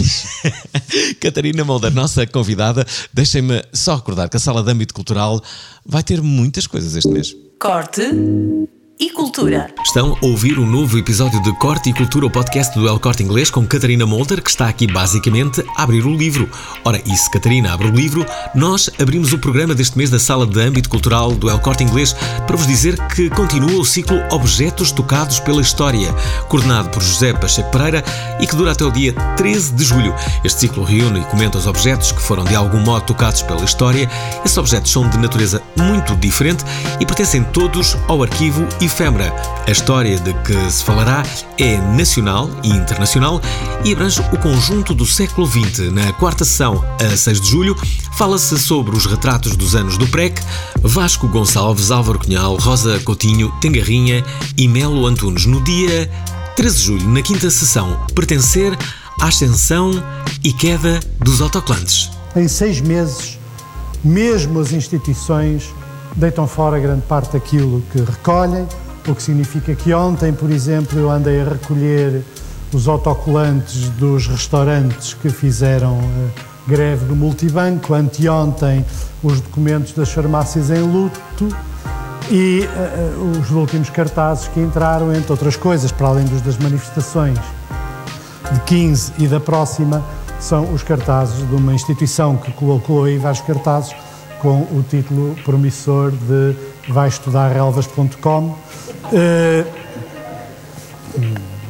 Catarina 1.19 1.63
Molder, 1.63 1.93
nossa 1.93 2.25
convidada, 2.27 2.85
deixem-me 3.13 3.63
só 3.73 3.95
recordar 3.95 4.29
que 4.29 4.37
a 4.37 4.39
Sala 4.39 4.63
de 4.63 4.71
Âmbito 4.71 4.93
Cultural 4.93 5.41
vai 5.85 6.03
ter 6.03 6.21
muitas 6.21 6.67
coisas 6.67 6.95
este 6.95 7.09
mês. 7.09 7.35
Corte 7.59 8.01
e 9.01 9.09
Cultura. 9.09 9.67
Estão 9.83 10.15
a 10.21 10.25
ouvir 10.27 10.59
um 10.59 10.65
novo 10.65 10.95
episódio 10.95 11.41
de 11.41 11.51
Corte 11.53 11.89
e 11.89 11.93
Cultura, 11.93 12.27
o 12.27 12.29
podcast 12.29 12.77
do 12.77 12.87
El 12.87 12.99
Corte 12.99 13.23
Inglês 13.23 13.49
com 13.49 13.65
Catarina 13.65 14.05
Molder, 14.05 14.43
que 14.43 14.49
está 14.51 14.67
aqui 14.67 14.85
basicamente 14.85 15.65
a 15.75 15.81
abrir 15.81 16.05
o 16.05 16.15
livro. 16.15 16.47
Ora, 16.85 17.01
e 17.03 17.17
se 17.17 17.29
Catarina 17.31 17.73
abre 17.73 17.87
o 17.87 17.91
livro, 17.91 18.23
nós 18.53 18.91
abrimos 18.99 19.33
o 19.33 19.39
programa 19.39 19.73
deste 19.73 19.97
mês 19.97 20.11
da 20.11 20.19
Sala 20.19 20.45
de 20.45 20.61
Âmbito 20.61 20.87
Cultural 20.87 21.31
do 21.31 21.49
El 21.49 21.57
Corte 21.57 21.83
Inglês 21.83 22.13
para 22.45 22.55
vos 22.55 22.67
dizer 22.67 22.95
que 23.07 23.27
continua 23.31 23.79
o 23.79 23.83
ciclo 23.83 24.19
Objetos 24.29 24.91
Tocados 24.91 25.39
pela 25.39 25.63
História, 25.63 26.13
coordenado 26.47 26.89
por 26.89 27.01
José 27.01 27.33
Pacheco 27.33 27.71
Pereira 27.71 28.03
e 28.39 28.45
que 28.45 28.55
dura 28.55 28.73
até 28.73 28.85
o 28.85 28.91
dia 28.91 29.13
13 29.35 29.73
de 29.73 29.83
julho. 29.83 30.13
Este 30.43 30.59
ciclo 30.59 30.83
reúne 30.83 31.21
e 31.21 31.25
comenta 31.25 31.57
os 31.57 31.65
objetos 31.65 32.11
que 32.11 32.21
foram 32.21 32.43
de 32.43 32.53
algum 32.53 32.79
modo 32.81 33.03
tocados 33.07 33.41
pela 33.41 33.65
história. 33.65 34.07
Esses 34.45 34.59
objetos 34.59 34.91
são 34.91 35.09
de 35.09 35.17
natureza 35.17 35.59
muito 35.75 36.15
diferente 36.17 36.63
e 36.99 37.05
pertencem 37.05 37.43
todos 37.45 37.97
ao 38.07 38.21
arquivo 38.21 38.67
e 38.79 38.90
efêmera. 38.91 39.33
A 39.65 39.71
história 39.71 40.19
de 40.19 40.33
que 40.43 40.69
se 40.69 40.83
falará 40.83 41.23
é 41.57 41.77
nacional 41.95 42.49
e 42.61 42.69
internacional 42.69 43.39
e 43.85 43.93
abrange 43.93 44.19
o 44.33 44.37
conjunto 44.37 44.93
do 44.93 45.05
século 45.05 45.47
XX. 45.47 45.91
Na 45.91 46.11
quarta 46.13 46.43
sessão, 46.43 46.83
a 47.01 47.15
6 47.15 47.39
de 47.39 47.49
julho, 47.49 47.75
fala-se 48.17 48.59
sobre 48.59 48.95
os 48.95 49.05
retratos 49.05 49.55
dos 49.55 49.75
anos 49.75 49.97
do 49.97 50.05
PREC, 50.07 50.41
Vasco 50.81 51.27
Gonçalves, 51.29 51.89
Álvaro 51.89 52.19
Cunhal, 52.19 52.57
Rosa 52.57 52.99
Coutinho, 52.99 53.49
Tengarrinha 53.61 54.23
e 54.57 54.67
Melo 54.67 55.07
Antunes. 55.07 55.45
No 55.45 55.63
dia 55.63 56.11
13 56.57 56.77
de 56.77 56.83
julho, 56.83 57.07
na 57.07 57.21
quinta 57.21 57.49
sessão, 57.49 57.97
pertencer 58.13 58.77
à 59.21 59.27
ascensão 59.27 59.91
e 60.43 60.51
queda 60.51 60.99
dos 61.19 61.41
autoclantes. 61.41 62.11
Em 62.35 62.47
seis 62.47 62.81
meses, 62.81 63.39
mesmo 64.03 64.59
as 64.59 64.73
instituições 64.73 65.73
deitam 66.15 66.47
fora 66.47 66.79
grande 66.79 67.03
parte 67.03 67.33
daquilo 67.33 67.81
que 67.91 67.99
recolhem, 67.99 68.67
o 69.07 69.15
que 69.15 69.23
significa 69.23 69.73
que 69.73 69.93
ontem, 69.93 70.33
por 70.33 70.51
exemplo, 70.51 70.97
eu 70.99 71.09
andei 71.09 71.41
a 71.41 71.45
recolher 71.45 72.23
os 72.73 72.87
autocolantes 72.87 73.89
dos 73.89 74.27
restaurantes 74.27 75.13
que 75.13 75.29
fizeram 75.29 75.97
uh, 75.97 76.29
greve 76.67 77.05
do 77.05 77.15
multibanco, 77.15 77.93
anteontem 77.93 78.85
os 79.23 79.41
documentos 79.41 79.93
das 79.93 80.11
farmácias 80.11 80.69
em 80.69 80.81
luto 80.81 81.47
e 82.29 82.61
uh, 82.65 83.39
os 83.39 83.51
últimos 83.51 83.89
cartazes 83.89 84.47
que 84.47 84.59
entraram, 84.59 85.13
entre 85.13 85.31
outras 85.31 85.55
coisas, 85.55 85.91
para 85.91 86.07
além 86.07 86.25
dos 86.25 86.41
das 86.41 86.57
manifestações 86.57 87.37
de 88.53 88.59
15 88.61 89.13
e 89.19 89.27
da 89.27 89.39
próxima, 89.39 90.03
são 90.39 90.73
os 90.73 90.83
cartazes 90.83 91.47
de 91.47 91.55
uma 91.55 91.73
instituição 91.73 92.37
que 92.37 92.51
colocou 92.53 93.03
aí 93.03 93.17
vários 93.17 93.41
cartazes 93.41 93.93
com 94.41 94.61
o 94.61 94.83
título 94.89 95.35
promissor 95.43 96.11
de 96.11 96.55
vai 96.91 97.07
estudar 97.07 97.51
relvas.com 97.51 98.39
uh, 98.39 99.65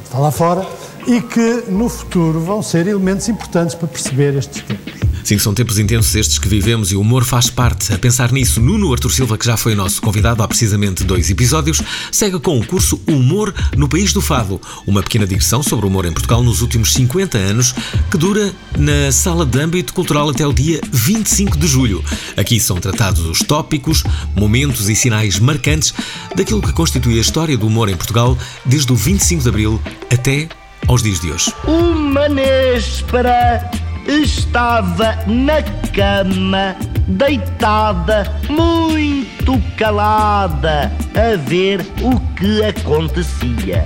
está 0.04 0.18
lá 0.18 0.30
fora, 0.30 0.66
e 1.06 1.20
que 1.20 1.64
no 1.68 1.88
futuro 1.88 2.38
vão 2.40 2.62
ser 2.62 2.86
elementos 2.86 3.28
importantes 3.28 3.74
para 3.74 3.88
perceber 3.88 4.36
estes 4.36 4.62
tempos. 4.62 5.01
Sim, 5.24 5.38
são 5.38 5.54
tempos 5.54 5.78
intensos 5.78 6.14
estes 6.14 6.38
que 6.38 6.48
vivemos 6.48 6.90
e 6.90 6.96
o 6.96 7.00
humor 7.00 7.24
faz 7.24 7.48
parte. 7.48 7.92
A 7.92 7.98
pensar 7.98 8.32
nisso, 8.32 8.60
Nuno 8.60 8.92
Artur 8.92 9.12
Silva, 9.12 9.38
que 9.38 9.46
já 9.46 9.56
foi 9.56 9.74
nosso 9.74 10.02
convidado 10.02 10.42
há 10.42 10.48
precisamente 10.48 11.04
dois 11.04 11.30
episódios, 11.30 11.80
segue 12.10 12.38
com 12.40 12.58
o 12.58 12.66
curso 12.66 13.00
Humor 13.06 13.54
no 13.76 13.88
País 13.88 14.12
do 14.12 14.20
Fado, 14.20 14.60
uma 14.86 15.02
pequena 15.02 15.26
digressão 15.26 15.62
sobre 15.62 15.86
o 15.86 15.88
humor 15.88 16.04
em 16.04 16.12
Portugal 16.12 16.42
nos 16.42 16.60
últimos 16.60 16.92
50 16.92 17.38
anos, 17.38 17.74
que 18.10 18.18
dura 18.18 18.52
na 18.76 19.12
Sala 19.12 19.46
de 19.46 19.58
Âmbito 19.60 19.92
Cultural 19.92 20.28
até 20.28 20.46
o 20.46 20.52
dia 20.52 20.80
25 20.90 21.56
de 21.56 21.66
julho. 21.66 22.04
Aqui 22.36 22.58
são 22.58 22.78
tratados 22.78 23.24
os 23.24 23.40
tópicos, 23.40 24.02
momentos 24.34 24.88
e 24.88 24.96
sinais 24.96 25.38
marcantes 25.38 25.94
daquilo 26.34 26.62
que 26.62 26.72
constitui 26.72 27.18
a 27.18 27.20
história 27.20 27.56
do 27.56 27.66
humor 27.66 27.88
em 27.88 27.96
Portugal 27.96 28.36
desde 28.64 28.92
o 28.92 28.96
25 28.96 29.42
de 29.42 29.48
Abril 29.48 29.80
até 30.10 30.48
aos 30.86 31.02
dias 31.02 31.20
de 31.20 31.30
hoje. 31.30 31.52
Uma 31.66 32.28
néspera 32.28 33.70
estava 34.06 35.18
na 35.26 35.62
cama, 35.92 36.76
deitada, 37.06 38.24
muito 38.48 39.60
calada, 39.76 40.90
a 41.14 41.36
ver 41.36 41.80
o 42.02 42.18
que 42.34 42.62
acontecia. 42.64 43.84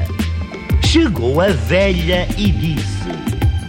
Chegou 0.85 1.40
a 1.40 1.48
velha 1.48 2.26
e 2.37 2.50
disse: 2.50 3.09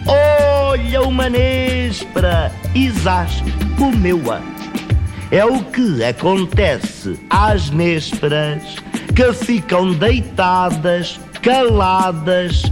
Olha 0.06 1.02
uma 1.02 1.28
néspera, 1.28 2.52
Isás 2.74 3.42
comeu-a. 3.76 4.40
É 5.30 5.44
o 5.44 5.62
que 5.62 6.02
acontece 6.02 7.18
às 7.28 7.70
nésperas 7.70 8.62
que 9.14 9.32
ficam 9.32 9.92
deitadas, 9.92 11.20
caladas, 11.42 12.62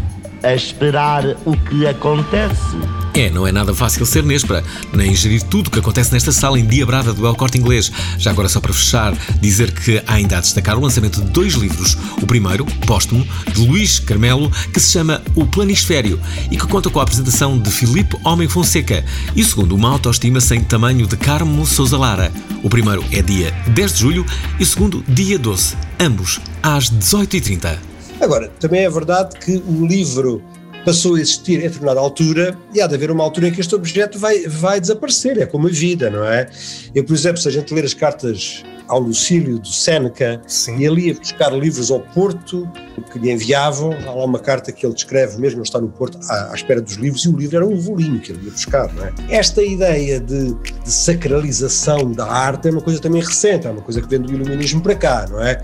a 0.43 0.55
esperar 0.55 1.25
o 1.45 1.57
que 1.57 1.87
acontece. 1.87 2.96
É, 3.17 3.31
não 3.31 3.47
é 3.47 3.51
nada 3.51 3.73
fácil 3.73 4.05
ser 4.05 4.23
Nespra, 4.23 4.63
nem 4.93 5.15
gerir 5.15 5.43
tudo 5.43 5.69
o 5.69 5.71
que 5.71 5.79
acontece 5.79 6.13
nesta 6.13 6.31
sala 6.33 6.61
endiabrada 6.61 7.15
do 7.15 7.27
El 7.27 7.35
Corte 7.35 7.57
Inglês. 7.57 7.91
Já 8.19 8.31
agora, 8.31 8.47
só 8.47 8.61
para 8.61 8.75
fechar, 8.75 9.17
dizer 9.41 9.73
que 9.73 10.03
há 10.07 10.13
ainda 10.13 10.37
a 10.37 10.41
destacar 10.43 10.77
o 10.77 10.83
lançamento 10.83 11.23
de 11.23 11.31
dois 11.31 11.55
livros. 11.55 11.97
O 12.21 12.27
primeiro, 12.27 12.67
póstumo, 12.87 13.27
de 13.55 13.67
Luís 13.67 13.99
Carmelo, 13.99 14.51
que 14.71 14.79
se 14.79 14.93
chama 14.93 15.23
O 15.35 15.47
Planisfério 15.47 16.21
e 16.51 16.59
que 16.59 16.67
conta 16.67 16.91
com 16.91 17.01
a 17.01 17.05
apresentação 17.05 17.59
de 17.59 17.71
Filipe 17.71 18.19
Homem 18.23 18.49
Fonseca. 18.49 19.03
E 19.35 19.41
o 19.41 19.47
segundo, 19.47 19.75
Uma 19.75 19.89
Autoestima 19.89 20.39
Sem 20.39 20.61
Tamanho, 20.61 21.07
de 21.07 21.17
Carmo 21.17 21.65
Souza 21.65 21.97
Lara. 21.97 22.31
O 22.63 22.69
primeiro 22.69 23.03
é 23.11 23.23
dia 23.23 23.51
10 23.69 23.95
de 23.95 23.99
julho 23.99 24.27
e 24.61 24.63
o 24.63 24.67
segundo, 24.67 25.03
dia 25.09 25.39
12, 25.39 25.75
ambos 25.99 26.39
às 26.63 26.91
18h30. 26.91 27.79
Agora, 28.21 28.49
também 28.61 28.85
é 28.85 28.91
verdade 28.91 29.39
que 29.39 29.57
o 29.67 29.87
livro 29.87 30.43
passou 30.87 31.17
a 31.17 31.21
existir 31.21 31.59
em 31.59 31.63
determinada 31.63 31.99
altura 31.99 32.57
e 32.73 32.81
há 32.81 32.87
de 32.87 32.95
haver 32.95 33.11
uma 33.11 33.25
altura 33.25 33.49
em 33.49 33.53
que 33.53 33.61
este 33.61 33.75
objeto 33.75 34.21
vai, 34.21 34.47
vai 34.47 34.81
desaparecer, 34.81 35.37
é 35.37 35.45
como 35.45 35.67
a 35.67 35.71
vida, 35.71 36.09
não 36.09 36.25
é? 36.25 36.49
Eu, 36.95 37.03
por 37.03 37.13
exemplo, 37.13 37.39
se 37.39 37.49
a 37.49 37.51
gente 37.51 37.75
ler 37.75 37.85
as 37.85 37.93
cartas 37.93 38.63
ao 38.89 39.01
Lucílio 39.01 39.59
do 39.59 39.69
Seneca 39.69 40.41
Sim. 40.47 40.79
e 40.79 40.85
ele 40.85 41.09
ia 41.09 41.15
buscar 41.15 41.53
livros 41.53 41.91
ao 41.91 42.01
Porto 42.01 42.71
que 43.13 43.19
lhe 43.19 43.31
enviavam. 43.31 43.93
Há 44.07 44.13
lá 44.13 44.25
uma 44.25 44.39
carta 44.39 44.73
que 44.73 44.85
ele 44.85 44.95
descreve, 44.95 45.39
mesmo 45.39 45.57
não 45.57 45.65
está 45.65 45.81
no 45.81 45.89
Porto, 45.89 46.19
à, 46.29 46.53
à 46.53 46.55
espera 46.55 46.81
dos 46.81 46.95
livros, 46.95 47.25
e 47.25 47.29
o 47.29 47.37
livro 47.37 47.57
era 47.57 47.67
um 47.67 47.77
volume 47.79 48.21
que 48.21 48.33
ele 48.33 48.45
ia 48.45 48.51
buscar. 48.51 48.93
Não 48.95 49.05
é? 49.05 49.13
Esta 49.29 49.63
ideia 49.63 50.21
de, 50.21 50.55
de 50.55 50.93
sacralização 50.93 52.13
da 52.13 52.27
arte 52.27 52.69
é 52.69 52.71
uma 52.71 52.81
coisa 52.81 53.01
também 53.01 53.23
recente, 53.23 53.67
é 53.67 53.71
uma 53.71 53.83
coisa 53.83 54.01
que 54.01 54.09
vem 54.09 54.21
do 54.21 54.33
iluminismo 54.33 54.81
para 54.81 54.95
cá, 54.95 55.27
não 55.29 55.41
é? 55.41 55.63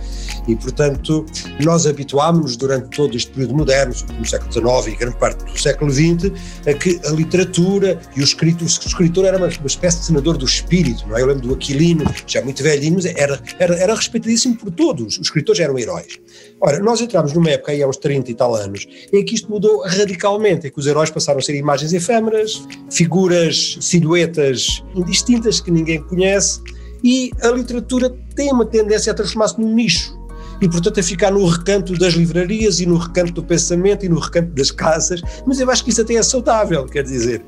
E, 0.49 0.57
portanto, 0.57 1.25
nós 1.61 1.87
habituámos-nos 1.87 2.57
durante 2.57 2.89
todo 2.97 3.17
este 3.17 3.31
período 3.31 3.55
moderno, 3.55 3.95
no 4.19 4.27
século 4.27 4.53
XIX 4.53 4.95
e 4.95 4.97
grande 4.97 5.12
parte 5.15 5.45
do 5.45 5.59
século 5.59 5.91
XX, 5.91 6.33
a 6.67 6.75
que 6.75 7.01
a 7.05 7.11
literatura 7.11 8.01
e 8.17 8.21
o 8.21 8.25
escritor, 8.25 8.63
o 8.63 8.67
escritor 8.67 9.25
era 9.25 9.37
uma, 9.37 9.47
uma 9.47 9.67
espécie 9.67 10.01
de 10.01 10.07
senador 10.07 10.37
do 10.37 10.45
espírito, 10.45 11.07
não 11.07 11.17
é? 11.17 11.23
Eu 11.23 11.27
lembro 11.27 11.49
do 11.49 11.55
Aquilino, 11.55 12.05
já 12.27 12.43
muito 12.43 12.63
velhinho, 12.63 12.95
mas 12.95 13.07
era, 13.07 13.41
era, 13.59 13.75
era 13.77 13.95
respeitadíssimo 13.95 14.57
por 14.57 14.71
todos, 14.71 15.19
os 15.19 15.27
escritores 15.27 15.61
eram 15.61 15.79
heróis. 15.79 16.19
Ora, 16.61 16.79
nós 16.81 17.01
entramos 17.01 17.33
numa 17.33 17.51
época 17.51 17.73
aí 17.73 17.83
há 17.83 17.89
uns 17.89 17.97
30 17.97 18.31
e 18.31 18.35
tal 18.35 18.55
anos, 18.55 18.87
em 19.13 19.25
que 19.25 19.35
isto 19.35 19.51
mudou 19.51 19.83
radicalmente, 19.85 20.67
em 20.67 20.71
que 20.71 20.79
os 20.79 20.87
heróis 20.87 21.11
passaram 21.11 21.39
a 21.39 21.43
ser 21.43 21.55
imagens 21.55 21.93
efêmeras, 21.93 22.67
figuras, 22.91 23.79
silhuetas 23.81 24.83
indistintas 24.95 25.61
que 25.61 25.71
ninguém 25.71 26.03
conhece, 26.03 26.61
e 27.03 27.31
a 27.43 27.49
literatura 27.49 28.15
tem 28.35 28.53
uma 28.53 28.65
tendência 28.65 29.13
a 29.13 29.15
transformar-se 29.15 29.61
num 29.61 29.75
nicho 29.75 30.22
e, 30.61 30.69
portanto, 30.69 31.01
a 31.01 31.03
ficar 31.03 31.31
no 31.31 31.45
recanto 31.47 31.93
das 31.99 32.15
livrarias 32.15 32.81
e 32.81 32.87
no 32.87 32.97
recanto 32.97 33.33
do 33.33 33.43
pensamento 33.43 34.05
e 34.05 34.09
no 34.09 34.19
recanto 34.19 34.53
das 34.55 34.71
casas, 34.71 35.21
mas 35.47 35.61
eu 35.61 35.71
acho 35.71 35.85
que 35.85 35.91
isso 35.91 36.01
até 36.03 36.15
é 36.15 36.23
saudável, 36.23 36.85
quer 36.87 37.03
dizer. 37.05 37.45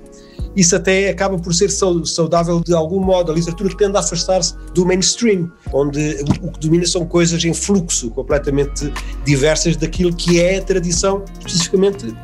Isso 0.56 0.76
até 0.76 1.10
acaba 1.10 1.36
por 1.36 1.52
ser 1.52 1.68
saudável 1.68 2.60
de 2.60 2.72
algum 2.72 3.00
modo. 3.00 3.32
A 3.32 3.34
literatura 3.34 3.74
tende 3.76 3.96
a 3.96 4.00
afastar-se 4.00 4.54
do 4.72 4.86
mainstream, 4.86 5.50
onde 5.72 6.24
o 6.40 6.52
que 6.52 6.60
domina 6.60 6.86
são 6.86 7.04
coisas 7.04 7.44
em 7.44 7.52
fluxo, 7.52 8.10
completamente 8.10 8.92
diversas 9.24 9.76
daquilo 9.76 10.14
que 10.14 10.40
é 10.40 10.58
a 10.58 10.62
tradição, 10.62 11.24
especificamente 11.44 12.14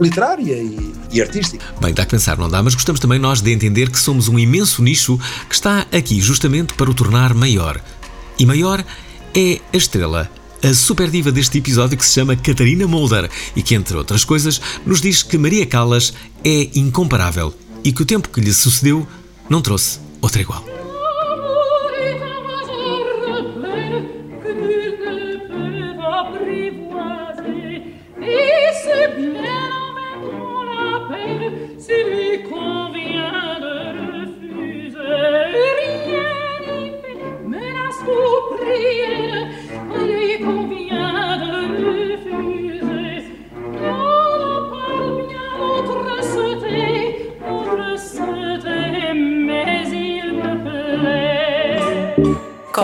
literária 0.00 0.56
e, 0.56 0.92
e, 1.12 1.20
artística. 1.20 1.64
Bem, 1.80 1.94
dá 1.94 2.04
que 2.04 2.12
pensar, 2.12 2.36
não 2.36 2.48
dá? 2.48 2.62
Mas 2.62 2.74
gostamos 2.74 3.00
também 3.00 3.18
nós 3.18 3.40
de 3.40 3.52
entender 3.52 3.90
que 3.90 3.98
somos 3.98 4.28
um 4.28 4.38
imenso 4.38 4.82
nicho 4.82 5.18
que 5.48 5.54
está 5.54 5.86
aqui 5.92 6.20
justamente 6.20 6.74
para 6.74 6.90
o 6.90 6.94
tornar 6.94 7.34
maior. 7.34 7.80
E 8.38 8.44
maior 8.44 8.84
é 9.34 9.60
a 9.72 9.76
estrela, 9.76 10.30
a 10.62 10.72
super 10.72 11.10
diva 11.10 11.32
deste 11.32 11.58
episódio 11.58 11.98
que 11.98 12.06
se 12.06 12.14
chama 12.14 12.36
Catarina 12.36 12.86
Mulder 12.86 13.28
e 13.56 13.62
que, 13.62 13.74
entre 13.74 13.96
outras 13.96 14.24
coisas, 14.24 14.60
nos 14.86 15.00
diz 15.00 15.22
que 15.22 15.36
Maria 15.36 15.66
Callas 15.66 16.14
é 16.44 16.70
incomparável 16.74 17.52
e 17.82 17.92
que 17.92 18.02
o 18.02 18.06
tempo 18.06 18.28
que 18.28 18.40
lhe 18.40 18.54
sucedeu 18.54 19.06
não 19.48 19.60
trouxe 19.60 19.98
outra 20.22 20.40
igual. 20.40 20.83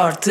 Corte 0.01 0.31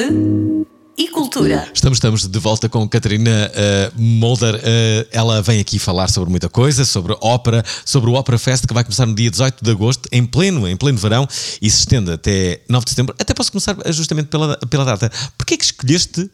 e 0.97 1.09
cultura. 1.09 1.69
Estamos, 1.71 1.97
estamos 1.97 2.27
de 2.27 2.39
volta 2.39 2.67
com 2.67 2.89
Catarina 2.89 3.51
uh, 3.51 4.01
Mulder. 4.01 4.55
Uh, 4.55 5.07
ela 5.11 5.43
vem 5.43 5.59
aqui 5.59 5.77
falar 5.77 6.09
sobre 6.09 6.31
muita 6.31 6.49
coisa, 6.49 6.83
sobre 6.83 7.15
ópera, 7.21 7.63
sobre 7.85 8.09
o 8.09 8.15
Opera 8.15 8.39
Fest 8.39 8.65
que 8.65 8.73
vai 8.73 8.83
começar 8.83 9.05
no 9.05 9.13
dia 9.13 9.29
18 9.29 9.63
de 9.63 9.69
agosto, 9.69 10.09
em 10.11 10.25
pleno, 10.25 10.67
em 10.67 10.75
pleno 10.75 10.97
verão, 10.97 11.27
e 11.61 11.69
se 11.69 11.81
estende 11.81 12.11
até 12.11 12.61
9 12.67 12.83
de 12.83 12.89
setembro. 12.89 13.15
Até 13.19 13.31
posso 13.31 13.51
começar 13.51 13.77
justamente 13.91 14.29
pela, 14.29 14.57
pela 14.57 14.83
data. 14.83 15.11
Porquê 15.37 15.53
é 15.53 15.57
que 15.57 15.65
escolheste 15.65 16.27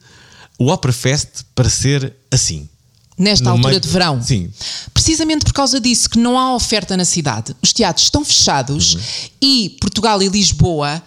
o 0.58 0.72
Opera 0.72 0.94
Fest 0.94 1.44
para 1.54 1.70
ser 1.70 2.14
assim? 2.32 2.70
Nesta 3.18 3.44
No 3.44 3.50
altura 3.52 3.72
meio- 3.72 3.82
de 3.82 3.90
verão. 3.90 4.24
Sim. 4.24 4.50
Precisamente 4.94 5.44
por 5.44 5.52
causa 5.52 5.82
disso, 5.82 6.10
que 6.10 6.18
não 6.18 6.40
há 6.40 6.56
oferta 6.56 6.96
na 6.96 7.04
cidade. 7.04 7.54
Os 7.62 7.74
teatros 7.74 8.06
estão 8.06 8.24
fechados 8.24 8.98
e 9.42 9.76
Portugal 9.82 10.24
e 10.24 10.30
Lisboa 10.30 11.04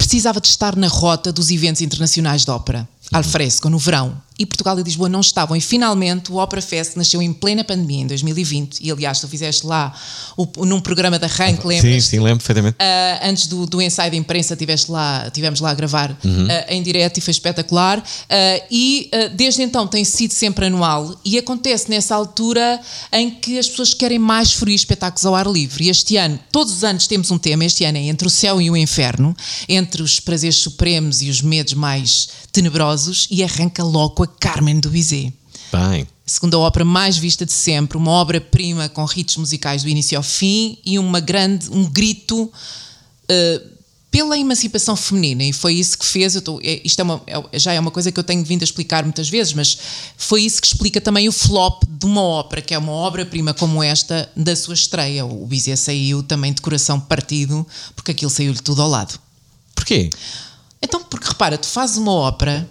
precisava 0.00 0.40
de 0.40 0.48
estar 0.48 0.76
na 0.76 0.88
rota 0.88 1.30
dos 1.30 1.50
eventos 1.50 1.82
internacionais 1.82 2.42
de 2.42 2.50
ópera, 2.50 2.88
al 3.12 3.22
fresco, 3.22 3.68
no 3.68 3.78
verão. 3.78 4.16
E 4.40 4.46
Portugal 4.46 4.78
e 4.78 4.82
Lisboa 4.82 5.08
não 5.08 5.20
estavam. 5.20 5.54
E 5.56 5.60
finalmente 5.60 6.32
o 6.32 6.36
Opera 6.42 6.62
Fest 6.62 6.96
nasceu 6.96 7.20
em 7.20 7.32
plena 7.32 7.62
pandemia, 7.62 8.02
em 8.02 8.06
2020. 8.06 8.78
E 8.80 8.90
aliás, 8.90 9.20
tu 9.20 9.28
fizeste 9.28 9.66
lá 9.66 9.94
o- 10.36 10.64
num 10.64 10.80
programa 10.80 11.18
da 11.18 11.26
Rank, 11.26 11.60
Sim, 11.62 11.68
lembras? 11.68 12.04
sim, 12.04 12.18
lembro 12.20 12.38
perfeitamente. 12.38 12.76
Uh, 12.76 13.28
antes 13.28 13.46
do, 13.46 13.66
do 13.66 13.82
ensaio 13.82 14.10
de 14.10 14.16
imprensa 14.16 14.56
tiveste 14.56 14.90
lá, 14.90 15.30
tivemos 15.30 15.60
lá 15.60 15.70
a 15.70 15.74
gravar 15.74 16.16
Uhum. 16.24 16.46
uh, 16.46 16.48
em 16.68 16.82
direto 16.82 17.18
e 17.18 17.20
foi 17.20 17.32
espetacular. 17.32 17.98
Uh, 17.98 18.64
e 18.70 19.10
desde 19.36 19.62
então 19.62 19.86
tem 19.86 20.04
sido 20.04 20.32
sempre 20.32 20.66
anual 20.66 21.14
e 21.24 21.36
acontece 21.38 21.90
nessa 21.90 22.14
altura 22.14 22.80
em 23.12 23.30
que 23.30 23.58
as 23.58 23.68
pessoas 23.68 23.92
querem 23.92 24.18
mais 24.18 24.52
fruir 24.52 24.74
espetáculos 24.74 25.26
ao 25.26 25.34
ar 25.34 25.46
livre. 25.46 25.84
E 25.84 25.90
este 25.90 26.16
ano, 26.16 26.38
todos 26.50 26.72
os 26.72 26.84
anos 26.84 27.06
temos 27.06 27.30
um 27.30 27.36
tema, 27.38 27.64
este 27.64 27.84
ano 27.84 27.98
é 27.98 28.02
entre 28.02 28.26
o 28.26 28.30
céu 28.30 28.60
e 28.60 28.70
o 28.70 28.76
inferno, 28.76 29.36
entre 29.68 30.02
os 30.02 30.18
prazeres 30.18 30.56
supremos 30.56 31.20
e 31.20 31.28
os 31.28 31.42
medos 31.42 31.74
mais 31.74 32.28
tenebrosos, 32.52 33.26
e 33.30 33.42
arranca 33.44 33.82
logo 33.84 34.14
com 34.14 34.22
a 34.24 34.26
Carmen 34.38 34.78
do 34.80 34.90
Bizet 34.90 35.32
Bem. 35.72 36.06
segunda 36.26 36.58
ópera 36.58 36.84
mais 36.84 37.16
vista 37.16 37.44
de 37.46 37.52
sempre, 37.52 37.96
uma 37.96 38.10
obra-prima 38.12 38.88
com 38.88 39.04
ritos 39.04 39.36
musicais 39.36 39.82
do 39.82 39.88
início 39.88 40.16
ao 40.16 40.22
fim 40.22 40.78
e 40.84 40.98
uma 40.98 41.20
grande, 41.20 41.70
um 41.70 41.84
grito 41.88 42.50
eh, 43.28 43.62
pela 44.10 44.36
emancipação 44.36 44.96
feminina 44.96 45.44
e 45.44 45.52
foi 45.52 45.74
isso 45.74 45.96
que 45.96 46.04
fez, 46.04 46.34
eu 46.34 46.42
tô- 46.42 46.60
é- 46.64 46.80
isto 46.84 46.98
é 46.98 47.02
uma- 47.04 47.22
é- 47.28 47.58
já 47.60 47.72
é 47.72 47.78
uma 47.78 47.92
coisa 47.92 48.10
que 48.10 48.18
eu 48.18 48.24
tenho 48.24 48.44
vindo 48.44 48.62
a 48.62 48.64
explicar 48.64 49.04
muitas 49.04 49.28
vezes, 49.28 49.52
mas 49.52 49.78
foi 50.16 50.42
isso 50.42 50.60
que 50.60 50.66
explica 50.66 51.00
também 51.00 51.28
o 51.28 51.32
flop 51.32 51.84
de 51.88 52.06
uma 52.06 52.20
ópera, 52.20 52.60
que 52.60 52.74
é 52.74 52.78
uma 52.78 52.90
obra-prima 52.90 53.54
como 53.54 53.80
esta 53.80 54.28
da 54.36 54.56
sua 54.56 54.74
estreia. 54.74 55.24
O 55.24 55.46
Bizet 55.46 55.76
saiu 55.78 56.24
também 56.24 56.52
de 56.52 56.60
coração 56.60 56.98
partido, 56.98 57.64
porque 57.94 58.10
aquilo 58.10 58.30
saiu-lhe 58.32 58.58
tudo 58.58 58.82
ao 58.82 58.88
lado. 58.88 59.16
Porquê? 59.76 60.10
Então, 60.82 61.04
porque 61.04 61.28
repara, 61.28 61.56
tu 61.56 61.66
fazes 61.68 61.96
uma 61.96 62.12
ópera 62.12 62.68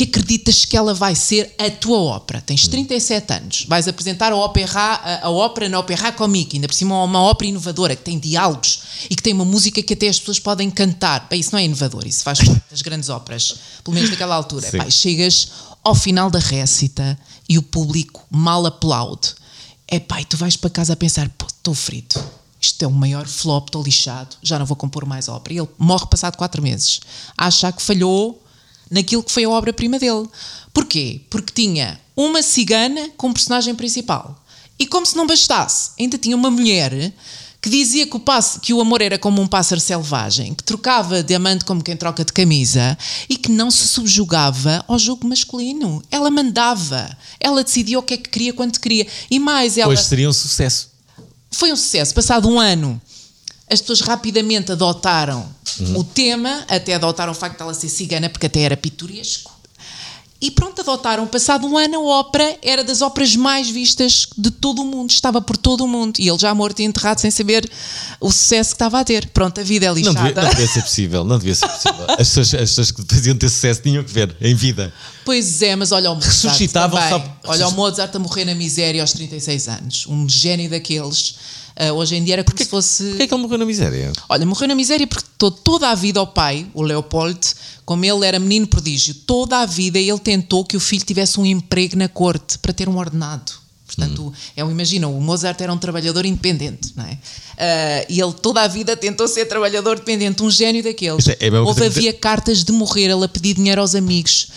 que 0.00 0.04
acreditas 0.04 0.64
que 0.64 0.78
ela 0.78 0.94
vai 0.94 1.14
ser 1.14 1.54
a 1.58 1.70
tua 1.70 1.98
ópera. 1.98 2.40
Tens 2.40 2.66
37 2.66 3.32
anos, 3.34 3.66
vais 3.68 3.86
apresentar 3.86 4.32
a 4.32 4.36
ópera, 4.36 4.70
a, 4.72 5.26
a 5.26 5.30
ópera 5.30 5.68
na 5.68 5.78
Ópera 5.78 6.10
Comique, 6.12 6.56
ainda 6.56 6.66
por 6.66 6.74
cima 6.74 7.04
uma 7.04 7.20
ópera 7.20 7.50
inovadora, 7.50 7.94
que 7.94 8.02
tem 8.02 8.18
diálogos 8.18 8.82
e 9.10 9.14
que 9.14 9.22
tem 9.22 9.34
uma 9.34 9.44
música 9.44 9.82
que 9.82 9.92
até 9.92 10.08
as 10.08 10.18
pessoas 10.18 10.38
podem 10.38 10.70
cantar. 10.70 11.26
Bem, 11.28 11.40
isso 11.40 11.52
não 11.52 11.58
é 11.58 11.64
inovador, 11.64 12.06
isso 12.06 12.22
faz 12.22 12.38
parte 12.38 12.62
das 12.70 12.80
grandes 12.80 13.10
óperas, 13.10 13.56
pelo 13.84 13.94
menos 13.94 14.08
naquela 14.08 14.34
altura. 14.34 14.70
E 14.88 14.90
chegas 14.90 15.48
ao 15.84 15.94
final 15.94 16.30
da 16.30 16.38
récita 16.38 17.18
e 17.46 17.58
o 17.58 17.62
público 17.62 18.24
mal 18.30 18.64
aplaude. 18.64 19.34
É 19.86 20.00
pá, 20.00 20.22
e 20.22 20.24
tu 20.24 20.38
vais 20.38 20.56
para 20.56 20.70
casa 20.70 20.94
a 20.94 20.96
pensar, 20.96 21.28
pô, 21.36 21.46
estou 21.46 21.74
frito. 21.74 22.24
Isto 22.58 22.84
é 22.84 22.88
o 22.88 22.90
maior 22.90 23.26
flop, 23.26 23.68
estou 23.68 23.82
lixado, 23.82 24.36
já 24.42 24.58
não 24.58 24.64
vou 24.64 24.76
compor 24.76 25.04
mais 25.04 25.28
ópera. 25.28 25.54
E 25.54 25.58
ele 25.58 25.68
morre 25.78 26.06
passado 26.06 26.38
quatro 26.38 26.62
meses. 26.62 27.00
A 27.36 27.48
achar 27.48 27.70
que 27.70 27.82
falhou 27.82 28.42
naquilo 28.90 29.22
que 29.22 29.32
foi 29.32 29.44
a 29.44 29.50
obra-prima 29.50 29.98
dele. 29.98 30.28
Porquê? 30.72 31.20
Porque 31.30 31.52
tinha 31.52 32.00
uma 32.16 32.42
cigana 32.42 33.10
como 33.16 33.34
personagem 33.34 33.74
principal. 33.74 34.36
E 34.78 34.86
como 34.86 35.06
se 35.06 35.16
não 35.16 35.26
bastasse, 35.26 35.90
ainda 35.98 36.18
tinha 36.18 36.36
uma 36.36 36.50
mulher 36.50 37.12
que 37.60 37.68
dizia 37.68 38.06
que 38.06 38.16
o, 38.16 38.20
passo, 38.20 38.58
que 38.60 38.72
o 38.72 38.80
amor 38.80 39.02
era 39.02 39.18
como 39.18 39.42
um 39.42 39.46
pássaro 39.46 39.80
selvagem, 39.80 40.54
que 40.54 40.64
trocava 40.64 41.22
diamante 41.22 41.64
como 41.64 41.82
quem 41.82 41.94
troca 41.96 42.24
de 42.24 42.32
camisa 42.32 42.96
e 43.28 43.36
que 43.36 43.50
não 43.50 43.70
se 43.70 43.86
subjugava 43.86 44.82
ao 44.88 44.98
jogo 44.98 45.28
masculino. 45.28 46.02
Ela 46.10 46.30
mandava, 46.30 47.14
ela 47.38 47.62
decidia 47.62 47.98
o 47.98 48.02
que 48.02 48.14
é 48.14 48.16
que 48.16 48.30
queria 48.30 48.54
quando 48.54 48.78
queria. 48.80 49.06
E 49.30 49.38
mais, 49.38 49.76
ela 49.76 49.92
Hoje 49.92 50.04
seria 50.04 50.28
um 50.28 50.32
sucesso. 50.32 50.88
foi 51.50 51.70
um 51.70 51.76
sucesso. 51.76 52.14
Passado 52.14 52.48
um 52.48 52.58
ano, 52.58 53.00
as 53.70 53.80
pessoas 53.80 54.00
rapidamente 54.00 54.72
adotaram 54.72 55.48
o 55.96 56.02
tema, 56.04 56.64
até 56.68 56.94
adotaram 56.94 57.32
o 57.32 57.34
facto 57.34 57.56
de 57.58 57.62
ela 57.62 57.74
ser 57.74 57.88
cigana, 57.88 58.28
porque 58.28 58.46
até 58.46 58.60
era 58.60 58.76
pitoresco. 58.76 59.58
E 60.42 60.50
pronto, 60.50 60.80
adotaram. 60.80 61.26
Passado 61.26 61.66
um 61.66 61.76
ano, 61.76 61.96
a 61.98 62.20
ópera 62.20 62.56
era 62.62 62.82
das 62.82 63.02
óperas 63.02 63.36
mais 63.36 63.68
vistas 63.68 64.26
de 64.38 64.50
todo 64.50 64.80
o 64.80 64.86
mundo. 64.86 65.10
Estava 65.10 65.38
por 65.42 65.54
todo 65.54 65.84
o 65.84 65.86
mundo. 65.86 66.18
E 66.18 66.26
ele 66.30 66.38
já 66.38 66.54
morto 66.54 66.80
e 66.80 66.84
enterrado 66.84 67.20
sem 67.20 67.30
saber 67.30 67.70
o 68.18 68.32
sucesso 68.32 68.70
que 68.70 68.76
estava 68.76 69.00
a 69.00 69.04
ter. 69.04 69.26
Pronto, 69.28 69.60
a 69.60 69.62
vida 69.62 69.84
é 69.84 69.88
Não 69.90 69.94
lixada. 69.96 70.18
devia, 70.28 70.42
não 70.42 70.48
devia 70.48 70.66
ser 70.66 70.80
possível, 70.82 71.24
não 71.24 71.36
devia 71.38 71.54
ser 71.54 71.68
possível. 71.68 72.06
As 72.08 72.16
pessoas, 72.16 72.54
as 72.54 72.60
pessoas 72.70 72.90
que 72.90 73.02
faziam 73.06 73.36
ter 73.36 73.50
sucesso 73.50 73.82
tinham 73.82 74.02
que 74.02 74.10
ver 74.10 74.34
em 74.40 74.54
vida. 74.54 74.90
Pois 75.26 75.60
é, 75.60 75.76
mas 75.76 75.92
olha 75.92 76.10
o 76.10 76.14
Mozart 76.14 76.42
Ressuscitavam 76.44 76.98
também. 76.98 77.20
só- 77.20 77.36
Olha 77.50 77.68
o 77.68 77.72
Mozart 77.72 78.16
a 78.16 78.18
morrer 78.18 78.46
na 78.46 78.54
miséria 78.54 79.02
aos 79.02 79.12
36 79.12 79.68
anos. 79.68 80.06
Um 80.06 80.26
gênio 80.26 80.70
daqueles. 80.70 81.34
Ah, 81.76 81.92
hoje 81.92 82.16
em 82.16 82.24
dia 82.24 82.34
era 82.34 82.44
como 82.44 82.58
se 82.58 82.64
fosse... 82.66 83.04
Porquê 83.04 83.22
é 83.22 83.26
que 83.26 83.34
ele 83.34 83.42
morreu 83.42 83.58
na 83.58 83.64
miséria? 83.64 84.12
Olha, 84.28 84.44
morreu 84.46 84.68
na 84.68 84.74
miséria 84.74 85.06
porque 85.06 85.26
to- 85.38 85.50
toda 85.50 85.88
a 85.88 85.94
vida 85.94 86.20
o 86.20 86.26
pai, 86.26 86.66
o 86.74 86.82
Leopold, 86.82 87.38
como 87.84 88.04
ele 88.04 88.26
era 88.26 88.38
menino 88.38 88.66
prodígio, 88.66 89.14
toda 89.26 89.58
a 89.60 89.66
vida 89.66 89.98
ele 89.98 90.18
tentou 90.18 90.64
que 90.64 90.76
o 90.76 90.80
filho 90.80 91.04
tivesse 91.04 91.38
um 91.40 91.46
emprego 91.46 91.96
na 91.96 92.08
corte 92.08 92.58
para 92.58 92.72
ter 92.72 92.88
um 92.88 92.96
ordenado. 92.98 93.52
Portanto, 93.86 94.26
Hum. 94.28 94.32
é 94.56 94.64
um, 94.64 94.70
imagina, 94.70 95.08
o 95.08 95.20
Mozart 95.20 95.60
era 95.60 95.72
um 95.72 95.76
trabalhador 95.78 96.24
independente, 96.24 96.92
não 96.94 97.04
é? 97.04 97.18
Ah, 97.58 98.06
e 98.08 98.20
ele 98.20 98.32
toda 98.34 98.60
a 98.62 98.68
vida 98.68 98.96
tentou 98.96 99.26
ser 99.26 99.46
trabalhador 99.46 99.96
dependente, 99.96 100.42
um 100.44 100.50
gênio 100.50 100.80
daqueles. 100.82 101.26
É- 101.28 101.36
é 101.40 101.50
Houve, 101.60 101.84
havia 101.86 102.12
cartas 102.12 102.62
de 102.62 102.70
morrer, 102.72 103.10
ele 103.10 103.24
a 103.24 103.28
pedir 103.28 103.54
dinheiro 103.54 103.80
aos 103.80 103.96
amigos, 103.96 104.48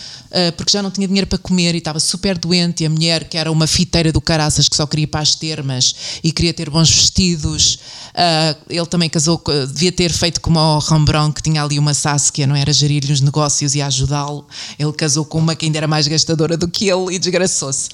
porque 0.56 0.72
já 0.72 0.82
não 0.82 0.90
tinha 0.90 1.06
dinheiro 1.06 1.26
para 1.26 1.38
comer 1.38 1.74
e 1.74 1.78
estava 1.78 2.00
super 2.00 2.36
doente. 2.36 2.82
E 2.82 2.86
a 2.86 2.90
mulher, 2.90 3.24
que 3.28 3.36
era 3.36 3.50
uma 3.50 3.66
fiteira 3.66 4.12
do 4.12 4.20
caraças, 4.20 4.68
que 4.68 4.76
só 4.76 4.86
queria 4.86 5.04
ir 5.04 5.06
para 5.06 5.20
as 5.20 5.34
termas 5.34 5.94
e 6.22 6.32
queria 6.32 6.52
ter 6.52 6.70
bons 6.70 6.90
vestidos, 6.90 7.78
ah, 8.14 8.56
ele 8.68 8.86
também 8.86 9.08
casou, 9.08 9.42
devia 9.72 9.92
ter 9.92 10.12
feito 10.12 10.40
como 10.40 10.58
o 10.58 10.78
Rembrandt, 10.78 11.34
que 11.34 11.42
tinha 11.42 11.62
ali 11.62 11.78
uma 11.78 11.94
Saskia, 11.94 12.46
não 12.46 12.56
era? 12.56 12.72
Gerir-lhe 12.72 13.12
os 13.12 13.20
negócios 13.20 13.74
e 13.74 13.82
ajudá-lo. 13.82 14.46
Ele 14.78 14.92
casou 14.92 15.24
com 15.24 15.38
uma 15.38 15.54
que 15.54 15.66
ainda 15.66 15.78
era 15.78 15.88
mais 15.88 16.06
gastadora 16.08 16.56
do 16.56 16.68
que 16.68 16.88
ele 16.88 17.14
e 17.14 17.18
desgraçou-se. 17.18 17.90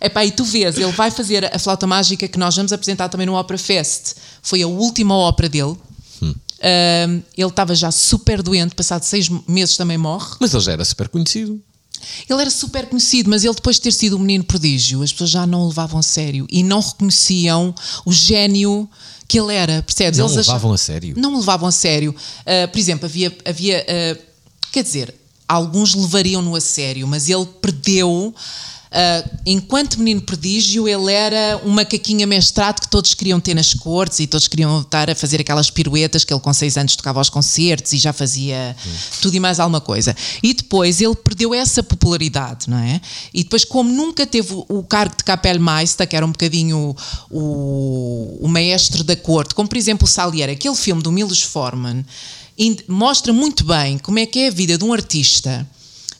Epá, 0.00 0.24
e 0.24 0.30
tu 0.30 0.44
vês, 0.44 0.76
ele 0.76 0.92
vai 0.92 1.10
fazer 1.10 1.44
a 1.54 1.58
flauta 1.58 1.86
mágica 1.86 2.26
que 2.26 2.38
nós 2.38 2.56
vamos 2.56 2.72
apresentar 2.72 3.08
também 3.08 3.26
no 3.26 3.38
Opera 3.38 3.58
Fest. 3.58 4.14
Foi 4.42 4.62
a 4.62 4.66
última 4.66 5.14
ópera 5.16 5.48
dele. 5.48 5.76
Ah, 6.60 7.06
ele 7.36 7.48
estava 7.48 7.74
já 7.74 7.90
super 7.90 8.42
doente, 8.42 8.74
passado 8.74 9.02
seis 9.02 9.28
meses 9.46 9.76
também 9.76 9.98
morre. 9.98 10.36
Mas 10.40 10.54
ele 10.54 10.62
já 10.62 10.72
era 10.72 10.84
super 10.84 11.08
conhecido. 11.08 11.60
Ele 12.28 12.40
era 12.40 12.50
super 12.50 12.86
conhecido, 12.86 13.30
mas 13.30 13.44
ele 13.44 13.54
depois 13.54 13.76
de 13.76 13.82
ter 13.82 13.92
sido 13.92 14.16
um 14.16 14.20
menino 14.20 14.44
prodígio, 14.44 15.02
as 15.02 15.12
pessoas 15.12 15.30
já 15.30 15.46
não 15.46 15.62
o 15.62 15.68
levavam 15.68 15.98
a 16.00 16.02
sério 16.02 16.46
e 16.50 16.62
não 16.62 16.80
reconheciam 16.80 17.74
o 18.04 18.12
gênio 18.12 18.88
que 19.26 19.38
ele 19.38 19.54
era, 19.54 19.82
percebes? 19.82 20.18
Não 20.18 20.26
Eles 20.26 20.36
o 20.36 20.40
achavam- 20.40 20.54
levavam 20.56 20.72
a 20.74 20.78
sério. 20.78 21.14
Não 21.16 21.34
o 21.34 21.38
levavam 21.38 21.68
a 21.68 21.72
sério. 21.72 22.14
Ah, 22.46 22.68
por 22.68 22.78
exemplo, 22.78 23.06
havia, 23.06 23.36
havia 23.44 23.84
ah, 23.88 24.18
quer 24.70 24.82
dizer, 24.82 25.14
alguns 25.48 25.94
levariam-no 25.94 26.54
a 26.56 26.60
sério, 26.60 27.06
mas 27.06 27.28
ele 27.28 27.46
perdeu. 27.60 28.34
Ah, 28.94 29.28
enquanto 29.44 29.98
menino 29.98 30.20
prodígio, 30.22 30.86
ele 30.86 31.12
era 31.12 31.60
um 31.64 31.70
macaquinho 31.70 32.22
amestrado 32.22 32.80
que 32.80 32.88
todos 32.88 33.12
queriam 33.12 33.40
ter 33.40 33.52
nas 33.54 33.74
cortes 33.74 34.20
e 34.20 34.26
todos 34.28 34.46
queriam 34.46 34.80
estar 34.80 35.10
a 35.10 35.14
fazer 35.16 35.40
aquelas 35.40 35.68
piruetas 35.68 36.24
que 36.24 36.32
ele 36.32 36.40
com 36.40 36.52
seis 36.52 36.76
anos 36.76 36.94
tocava 36.94 37.18
aos 37.18 37.28
concertos 37.28 37.92
e 37.92 37.98
já 37.98 38.12
fazia 38.12 38.76
tudo 39.20 39.34
e 39.34 39.40
mais 39.40 39.58
alguma 39.58 39.80
coisa. 39.80 40.14
E 40.42 40.54
depois 40.54 41.00
ele 41.00 41.14
perdeu 41.16 41.52
essa 41.52 41.82
popularidade, 41.82 42.70
não 42.70 42.78
é? 42.78 43.00
E 43.32 43.42
depois, 43.42 43.64
como 43.64 43.90
nunca 43.90 44.24
teve 44.26 44.54
o- 44.68 44.84
cargo 44.84 45.16
de 45.16 45.24
Kapellmeister, 45.24 46.06
que 46.06 46.14
era 46.14 46.24
um 46.24 46.30
bocadinho 46.30 46.94
o, 47.30 48.38
o 48.40 48.48
maestro 48.48 49.02
da 49.02 49.16
corte, 49.16 49.54
como 49.54 49.68
por 49.68 49.76
exemplo 49.76 50.04
o 50.06 50.08
Salieri, 50.10 50.52
aquele 50.52 50.76
filme 50.76 51.02
do 51.02 51.10
Milos 51.10 51.42
Forman, 51.42 52.04
mostra 52.86 53.32
muito 53.32 53.64
bem 53.64 53.98
como 53.98 54.18
é 54.20 54.26
que 54.26 54.38
é 54.38 54.48
a 54.48 54.50
vida 54.52 54.78
de 54.78 54.84
um 54.84 54.92
artista. 54.92 55.66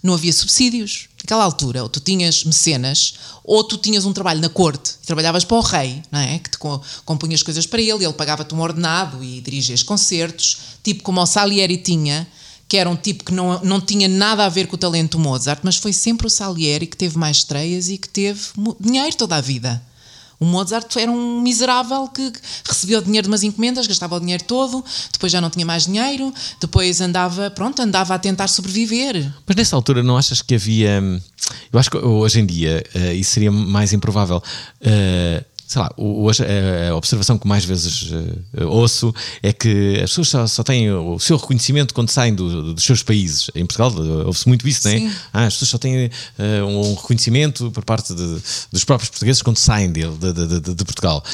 Não 0.05 0.15
havia 0.15 0.33
subsídios. 0.33 1.09
Naquela 1.25 1.43
altura, 1.45 1.83
ou 1.83 1.89
tu 1.89 2.01
tinhas 2.01 2.45
mecenas, 2.45 3.15
ou 3.43 3.65
tu 3.65 3.79
tinhas 3.79 4.05
um 4.05 4.13
trabalho 4.13 4.43
na 4.43 4.51
corte, 4.51 4.91
trabalhavas 5.07 5.43
para 5.43 5.57
o 5.57 5.61
rei, 5.63 6.03
não 6.13 6.21
é? 6.21 6.39
Que 6.39 6.51
te 6.51 6.59
co- 6.59 6.83
compunhas 7.07 7.43
coisas 7.43 7.67
para 7.67 7.81
ele, 7.81 8.05
ele 8.05 8.13
pagava-te 8.13 8.55
um 8.55 8.61
ordenado 8.61 9.25
e 9.25 9.41
dirigias 9.41 9.83
concertos, 9.83 10.59
tipo 10.83 11.03
como 11.03 11.23
o 11.23 11.25
Salieri 11.27 11.79
tinha, 11.79 12.29
que 12.69 12.77
era 12.77 12.91
um 12.91 12.97
tipo 12.97 13.25
que 13.25 13.33
não, 13.33 13.59
não 13.65 13.81
tinha 13.81 14.07
nada 14.07 14.45
a 14.45 14.51
ver 14.51 14.67
com 14.67 14.75
o 14.75 14.79
talento 14.79 15.19
Mozart, 15.19 15.61
mas 15.63 15.77
foi 15.77 15.95
sempre 15.95 16.27
o 16.27 16.31
Salieri 16.31 16.87
que 16.87 16.97
teve 16.97 17.17
mais 17.17 17.39
estreias 17.39 17.89
e 17.89 17.97
que 17.97 18.09
teve 18.09 18.43
dinheiro 18.79 19.17
toda 19.17 19.37
a 19.37 19.41
vida. 19.41 19.83
O 20.41 20.45
Mozart 20.45 20.97
era 20.97 21.11
um 21.11 21.41
miserável 21.41 22.09
que 22.09 22.33
recebia 22.67 22.99
o 22.99 23.03
dinheiro 23.03 23.25
de 23.27 23.31
umas 23.31 23.43
encomendas, 23.43 23.87
gastava 23.87 24.17
o 24.17 24.21
dinheiro 24.21 24.45
todo, 24.45 24.85
depois 25.13 25.31
já 25.33 25.41
não 25.41 25.51
tinha 25.51 25.65
mais 25.65 25.85
dinheiro, 25.87 26.33
depois 26.61 27.01
andava, 27.01 27.51
pronto, 27.51 27.81
andava 27.81 28.15
a 28.15 28.19
tentar 28.19 28.49
sobreviver. 28.49 29.33
Mas 29.47 29.57
nessa 29.57 29.77
altura 29.77 30.03
não 30.03 30.17
achas 30.17 30.43
que 30.43 30.55
havia. 30.55 31.01
hum, 31.03 31.21
Eu 31.73 31.79
acho 31.79 31.91
que 31.91 31.97
hoje 31.99 32.41
em 32.41 32.47
dia 32.47 32.85
eh, 32.95 33.15
isso 33.15 33.33
seria 33.33 33.51
mais 33.53 33.93
improvável. 33.93 34.43
Eh, 34.81 35.45
sei 35.67 35.81
lá, 35.83 35.91
hoje 35.97 36.43
a 36.91 36.95
observação 36.95 37.39
que 37.39 37.47
mais 37.49 37.65
vezes 37.65 38.11
eh, 38.57 38.65
ouço 38.65 39.15
é 39.43 39.53
que 39.53 39.97
as 39.97 40.11
pessoas 40.11 40.29
só, 40.29 40.47
só 40.47 40.63
têm 40.63 40.91
o 40.93 41.19
seu 41.19 41.37
reconhecimento 41.37 41.93
quando 41.95 42.11
saem 42.11 42.35
do- 42.35 42.75
dos 42.75 42.85
seus 42.85 43.03
países. 43.03 43.51
Em 43.55 43.65
Portugal 43.67 43.91
eh, 43.97 44.25
ouve-se 44.27 44.47
muito 44.49 44.69
isso, 44.69 44.87
não 44.89 44.95
é? 44.95 45.11
Ah, 45.33 45.45
as 45.47 45.55
pessoas 45.55 45.71
só 45.71 45.79
têm 45.79 46.11
eh, 46.39 46.63
um 46.63 46.95
reconhecimento 46.95 47.71
por 47.71 47.85
parte 47.85 48.15
de- 48.15 48.39
dos 48.73 48.85
próprios 48.85 49.11
portugueses 49.11 49.43
quando 49.43 49.57
saem 49.57 49.91
dele, 49.91 50.17
de, 50.19 50.33
de- 50.61 50.75
de- 50.75 50.85
Portugal. 50.85 51.25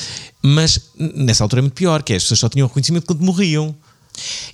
Mas 0.42 0.80
nessa 0.98 1.44
altura 1.44 1.60
é 1.60 1.62
muito 1.62 1.74
pior, 1.74 2.02
que 2.02 2.12
é, 2.12 2.16
as 2.16 2.22
pessoas 2.22 2.40
só 2.40 2.48
tinham 2.48 2.66
reconhecimento 2.68 3.06
quando 3.06 3.20
morriam. 3.22 3.74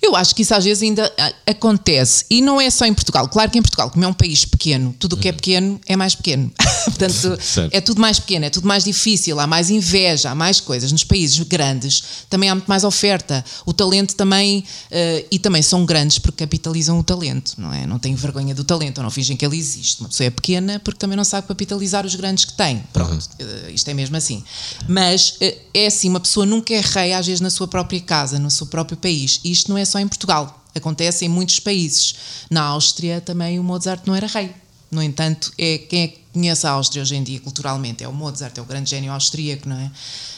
Eu 0.02 0.14
acho 0.16 0.34
que 0.34 0.42
isso 0.42 0.54
às 0.54 0.64
vezes 0.64 0.82
ainda 0.82 1.12
ah, 1.18 1.32
acontece. 1.46 2.24
E 2.30 2.40
não 2.40 2.60
é 2.60 2.70
só 2.70 2.84
em 2.84 2.94
Portugal. 2.94 3.28
Claro 3.28 3.50
que 3.50 3.58
em 3.58 3.62
Portugal, 3.62 3.90
como 3.90 4.04
é 4.04 4.08
um 4.08 4.12
país 4.12 4.44
pequeno, 4.44 4.94
tudo 4.98 5.14
o 5.14 5.16
que 5.16 5.28
é 5.28 5.32
pequeno 5.32 5.80
é 5.86 5.96
mais 5.96 6.14
pequeno. 6.14 6.50
Portanto, 6.84 7.38
Certo. 7.42 7.74
é 7.74 7.80
tudo 7.80 8.00
mais 8.00 8.18
pequeno, 8.18 8.44
é 8.44 8.50
tudo 8.50 8.66
mais 8.66 8.84
difícil, 8.84 9.38
há 9.40 9.46
mais 9.46 9.70
inveja, 9.70 10.30
há 10.30 10.34
mais 10.34 10.60
coisas. 10.60 10.92
Nos 10.92 11.04
países 11.04 11.38
grandes 11.40 12.02
também 12.30 12.48
há 12.48 12.54
muito 12.54 12.66
mais 12.68 12.84
oferta. 12.84 13.44
O 13.64 13.72
talento 13.72 14.14
também. 14.14 14.64
eh, 14.90 15.24
e 15.30 15.38
também 15.38 15.62
são 15.62 15.84
grandes 15.84 16.18
porque 16.18 16.38
capitalizam 16.44 16.98
o 16.98 17.02
talento, 17.04 17.54
não 17.58 17.72
é? 17.72 17.86
Não 17.86 17.98
têm 17.98 18.14
vergonha 18.14 18.54
do 18.54 18.64
talento, 18.64 18.98
ou 18.98 19.04
não 19.04 19.10
fingem 19.10 19.36
que 19.36 19.44
ele 19.44 19.56
existe. 19.56 20.00
Uma 20.00 20.08
pessoa 20.08 20.26
é 20.26 20.30
pequena 20.30 20.80
porque 20.84 20.98
também 20.98 21.16
não 21.16 21.24
sabe 21.24 21.46
capitalizar 21.48 22.06
os 22.06 22.14
grandes 22.14 22.44
que 22.44 22.52
tem. 22.54 22.82
Pronto, 22.92 23.28
eh, 23.38 23.70
isto 23.72 23.88
é 23.88 23.94
mesmo 23.94 24.16
assim. 24.16 24.42
Mas 24.88 25.34
eh, 25.40 25.58
é 25.74 25.86
assim, 25.86 26.08
uma 26.08 26.20
pessoa 26.20 26.46
nunca 26.46 26.72
é 26.74 26.80
rei, 26.80 27.12
às 27.12 27.26
vezes, 27.26 27.40
na 27.40 27.50
sua 27.50 27.66
própria 27.66 28.00
casa, 28.00 28.38
no 28.38 28.50
seu 28.50 28.66
próprio 28.66 28.96
país. 28.96 29.40
E 29.44 29.50
isto 29.56 29.70
não 29.70 29.78
é 29.78 29.84
só 29.84 29.98
em 29.98 30.06
Portugal. 30.06 30.62
Acontece 30.74 31.24
em 31.24 31.28
muitos 31.28 31.58
países. 31.58 32.14
Na 32.50 32.62
Áustria 32.62 33.20
também 33.20 33.58
o 33.58 33.64
Mozart 33.64 34.02
não 34.06 34.14
era 34.14 34.26
rei. 34.26 34.54
No 34.90 35.02
entanto, 35.02 35.52
é, 35.58 35.78
quem 35.78 36.02
é 36.02 36.08
que 36.08 36.20
conhece 36.32 36.66
a 36.66 36.70
Áustria 36.70 37.02
hoje 37.02 37.16
em 37.16 37.22
dia 37.22 37.40
culturalmente? 37.40 38.04
É 38.04 38.08
o 38.08 38.12
Mozart, 38.12 38.56
é 38.56 38.60
o 38.60 38.64
grande 38.64 38.90
gênio 38.90 39.12
austríaco, 39.12 39.68
não 39.68 39.76
é? 39.76 39.90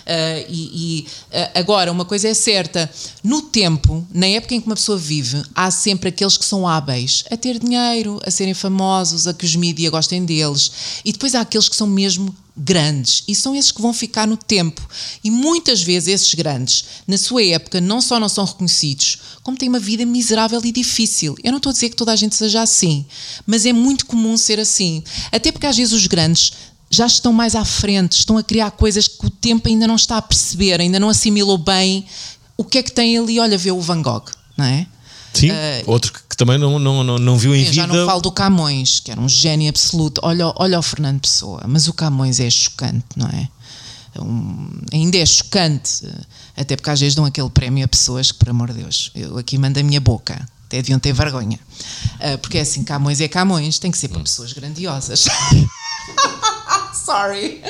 Ah, 0.07 0.45
e 0.49 0.71
e, 0.73 1.07
ah, 1.33 1.51
agora, 1.61 1.93
uma 1.93 2.05
coisa 2.05 2.29
é 2.29 2.35
certa: 2.35 2.91
no 3.23 3.43
tempo, 3.43 4.07
na 4.13 4.27
época 4.27 4.55
em 4.55 4.61
que 4.61 4.67
uma 4.67 4.75
pessoa 4.75 4.97
vive, 4.97 5.43
há 5.55 5.71
sempre 5.71 6.09
aqueles 6.09 6.39
que 6.39 6.45
são 6.47 6.67
hábeis 6.67 7.25
a 7.31 7.37
ter 7.37 7.59
dinheiro, 7.59 8.19
a 8.25 8.31
serem 8.31 8.55
famosos, 8.55 9.27
a 9.27 9.35
que 9.35 9.45
os 9.45 9.55
mídias 9.55 9.91
gostem 9.91 10.25
deles, 10.25 10.73
e 11.05 11.13
depois 11.13 11.35
há 11.35 11.43
aqueles 11.43 11.69
que 11.69 11.77
são 11.77 11.87
mesmo 11.87 12.35
grandes 12.59 13.23
e 13.29 13.35
são 13.35 13.55
esses 13.55 13.71
que 13.71 13.81
vão 13.81 13.93
ficar 13.93 14.27
no 14.27 14.37
tempo. 14.37 14.87
E 15.23 15.31
muitas 15.31 15.81
vezes 15.83 16.09
esses 16.09 16.35
grandes, 16.35 16.85
na 17.07 17.17
sua 17.17 17.45
época, 17.45 17.81
não 17.81 18.01
só 18.01 18.19
não 18.19 18.29
são 18.29 18.45
reconhecidos, 18.45 19.19
como 19.43 19.57
têm 19.57 19.69
uma 19.69 19.79
vida 19.79 20.05
miserável 20.05 20.61
e 20.65 20.73
difícil. 20.73 21.37
Eu 21.45 21.53
não 21.53 21.59
estou 21.59 21.71
a 21.71 21.73
dizer 21.73 21.91
que 21.91 21.97
toda 21.97 22.13
a 22.13 22.17
gente 22.17 22.35
seja 22.35 22.61
assim, 22.61 23.07
mas 23.47 23.65
é 23.65 23.73
muito 23.73 24.07
comum 24.07 24.37
ser 24.37 24.59
assim. 24.59 25.03
Até 25.31 25.53
porque 25.53 25.67
às 25.67 25.77
vezes 25.77 25.93
os 25.93 26.07
grandes 26.07 26.53
já 26.91 27.07
estão 27.07 27.33
mais 27.33 27.55
à 27.55 27.65
frente, 27.65 28.13
estão 28.13 28.37
a 28.37 28.43
criar 28.43 28.71
coisas 28.73 29.07
que 29.07 29.27
o 29.27 29.31
tempo 29.31 29.69
ainda 29.69 29.87
não 29.87 29.97
está 29.97 30.17
a 30.17 30.23
perceber, 30.23 30.81
ainda 30.81 30.99
não 30.99 31.09
assimilou 31.09 31.59
bem 31.59 32.07
o 32.57 32.65
que 32.65 32.79
é 32.79 32.83
que 32.83 32.93
tem 32.93 33.17
ali. 33.17 33.39
Olha, 33.39 33.57
vê 33.57 33.71
o 33.71 33.81
Van 33.81 34.03
Gogh, 34.03 34.25
não 34.57 34.65
é? 34.65 34.87
Sim, 35.35 35.51
Eh, 35.51 35.83
outro 35.87 36.13
que, 36.13 36.21
que 36.31 36.37
também 36.37 36.59
não, 36.59 36.79
não, 36.79 37.05
não, 37.05 37.19
não 37.19 37.37
viu 37.39 37.55
em 37.55 37.59
Eu 37.61 37.65
vida. 37.71 37.75
já 37.75 37.87
não 37.87 38.07
falo 38.07 38.21
do 38.21 38.33
Camões, 38.33 39.01
que 39.01 39.11
era 39.11 39.21
um 39.21 39.29
gênio 39.29 39.69
absoluto. 39.69 40.21
Olha, 40.25 40.53
olha 40.57 40.79
o 40.79 40.83
Fernando 40.83 41.21
Pessoa, 41.21 41.63
mas 41.67 41.87
o 41.89 41.93
Camões 41.93 42.41
é 42.41 42.49
chocante, 42.51 43.05
não 43.17 43.27
é? 43.29 43.49
Um- 44.21 44.81
ainda 44.93 45.17
é 45.19 45.25
chocante, 45.27 46.05
até 46.57 46.75
porque 46.75 46.91
às 46.91 46.99
vezes 46.99 47.15
dão 47.15 47.25
aquele 47.25 47.51
prémio 47.51 47.85
a 47.85 47.89
pessoas 47.89 48.33
que, 48.33 48.39
por 48.39 48.49
amor 48.49 48.73
de 48.73 48.83
Deus, 48.83 49.13
eu 49.15 49.39
aqui 49.39 49.57
mando 49.59 49.79
a 49.79 49.83
minha 49.83 50.01
boca, 50.01 50.35
até 50.67 50.79
deviam 50.79 50.99
ter 50.99 51.13
vergonha. 51.13 51.61
Ah, 52.19 52.37
porque 52.39 52.59
é 52.59 52.63
assim, 52.63 52.83
Camões 52.83 53.21
é 53.21 53.29
Camões, 53.29 53.79
tem 53.79 53.91
que 53.93 53.99
ser 53.99 54.09
para 54.09 54.21
pessoas 54.21 54.53
grandiosas. 54.53 55.27
Sorry. 57.05 57.63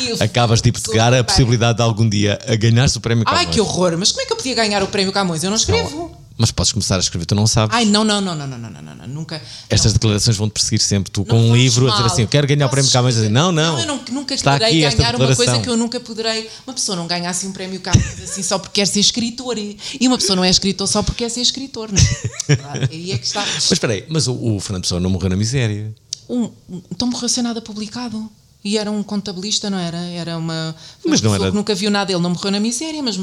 E 0.00 0.12
o 0.12 0.22
Acabas 0.22 0.60
de 0.60 0.68
hipotecar 0.68 1.14
a 1.14 1.24
possibilidade 1.24 1.76
de 1.78 1.82
algum 1.82 2.08
dia 2.08 2.38
a 2.46 2.54
ganhar-se 2.56 2.98
o 2.98 3.00
prémio 3.00 3.24
Ai, 3.26 3.36
Camões. 3.44 3.54
que 3.54 3.60
horror, 3.60 3.96
mas 3.98 4.10
como 4.12 4.22
é 4.22 4.26
que 4.26 4.32
eu 4.32 4.36
podia 4.36 4.54
ganhar 4.54 4.82
o 4.82 4.86
prémio 4.88 5.12
Camões? 5.12 5.42
Eu 5.44 5.50
não 5.50 5.56
escrevo. 5.56 6.15
Mas 6.38 6.50
podes 6.50 6.70
começar 6.70 6.96
a 6.96 6.98
escrever, 6.98 7.24
tu 7.24 7.34
não 7.34 7.46
sabes. 7.46 7.74
Ai, 7.74 7.86
não, 7.86 8.04
não, 8.04 8.20
não, 8.20 8.36
não, 8.36 8.46
não, 8.46 8.58
não, 8.58 8.70
não, 8.70 8.82
não, 8.82 8.94
não, 8.94 9.06
nunca. 9.08 9.40
Estas 9.70 9.86
não. 9.86 9.92
declarações 9.94 10.36
vão-te 10.36 10.52
perseguir 10.52 10.80
sempre. 10.80 11.10
Tu, 11.10 11.24
com 11.24 11.34
Não 11.34 11.44
um 11.46 11.48
faz 11.48 11.60
livro, 11.62 11.86
a 11.86 11.90
dizer 11.90 12.02
mal. 12.02 12.12
assim: 12.12 12.22
Eu 12.22 12.28
quero 12.28 12.46
ganhar 12.46 12.66
o 12.66 12.68
prémio 12.68 12.84
Posso 12.84 12.92
Camões. 12.92 13.14
A 13.14 13.20
dizer, 13.20 13.26
escrever? 13.32 13.42
não, 13.42 13.52
não. 13.52 13.78
eu 13.80 13.86
nunca, 14.12 14.34
Está 14.34 14.54
esta 14.56 14.96
ganhar 14.98 15.16
uma 15.16 15.34
coisa 15.34 15.58
que 15.60 15.68
eu 15.70 15.76
nunca 15.78 15.98
poderei. 15.98 16.48
Uma 16.66 16.74
pessoa 16.74 16.94
não 16.94 17.06
ganha 17.06 17.30
assim 17.30 17.46
um 17.48 17.52
prémio 17.52 17.80
Camões 17.80 18.20
assim 18.22 18.42
só 18.42 18.58
porque 18.58 18.80
quer 18.82 18.86
ser 18.86 19.00
escritor. 19.00 19.56
E 19.56 19.78
e 19.98 20.06
uma 20.06 20.18
pessoa 20.18 20.36
não 20.36 20.44
é 20.44 20.50
escritor 20.50 20.86
só 20.86 21.02
porque 21.02 21.24
quer 21.24 21.30
ser 21.30 21.40
escritor, 21.40 21.88
não 21.90 21.98
é? 21.98 22.56
Claro, 22.56 22.88
Aí 22.92 23.12
é 23.12 23.18
que 23.18 23.26
está. 23.26 23.40
Mas 23.40 23.72
espera 23.72 23.94
aí, 23.94 24.04
mas 24.08 24.26
o, 24.28 24.34
o 24.34 24.60
Fernando 24.60 24.82
Pessoa 24.82 25.00
não 25.00 25.08
morreu 25.08 25.30
na 25.30 25.36
miséria. 25.36 25.94
Um, 26.28 26.50
um- 26.68 26.82
então 26.90 27.08
morreu 27.08 27.28
sem 27.30 27.42
nada 27.42 27.62
publicado. 27.62 28.30
E 28.64 28.76
era 28.78 28.90
um 28.90 29.00
contabilista, 29.00 29.70
não 29.70 29.78
era? 29.78 29.96
Era 29.96 30.36
uma. 30.36 30.74
Mas 31.06 31.20
uma 31.20 31.28
não 31.38 31.44
era- 31.46 31.54
nunca 31.54 31.72
viu 31.74 31.88
nada. 31.90 32.10
Ele 32.12 32.20
não 32.20 32.30
morreu 32.30 32.50
na 32.50 32.58
miséria, 32.58 33.00
mas 33.02 33.16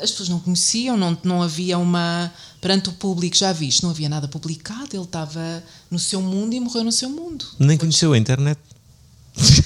as 0.00 0.10
pessoas 0.10 0.28
não 0.28 0.38
conheciam, 0.38 0.96
não, 0.96 1.16
não 1.22 1.42
havia 1.42 1.78
uma. 1.78 2.32
Perante 2.60 2.88
o 2.88 2.92
público, 2.92 3.36
já 3.36 3.52
viste, 3.52 3.82
não 3.84 3.90
havia 3.90 4.08
nada 4.08 4.26
publicado, 4.26 4.88
ele 4.92 5.04
estava 5.04 5.62
no 5.90 5.98
seu 5.98 6.20
mundo 6.20 6.54
e 6.54 6.60
morreu 6.60 6.82
no 6.82 6.90
seu 6.90 7.08
mundo. 7.08 7.44
Nem 7.58 7.78
conheceu 7.78 8.12
a 8.12 8.18
internet. 8.18 8.58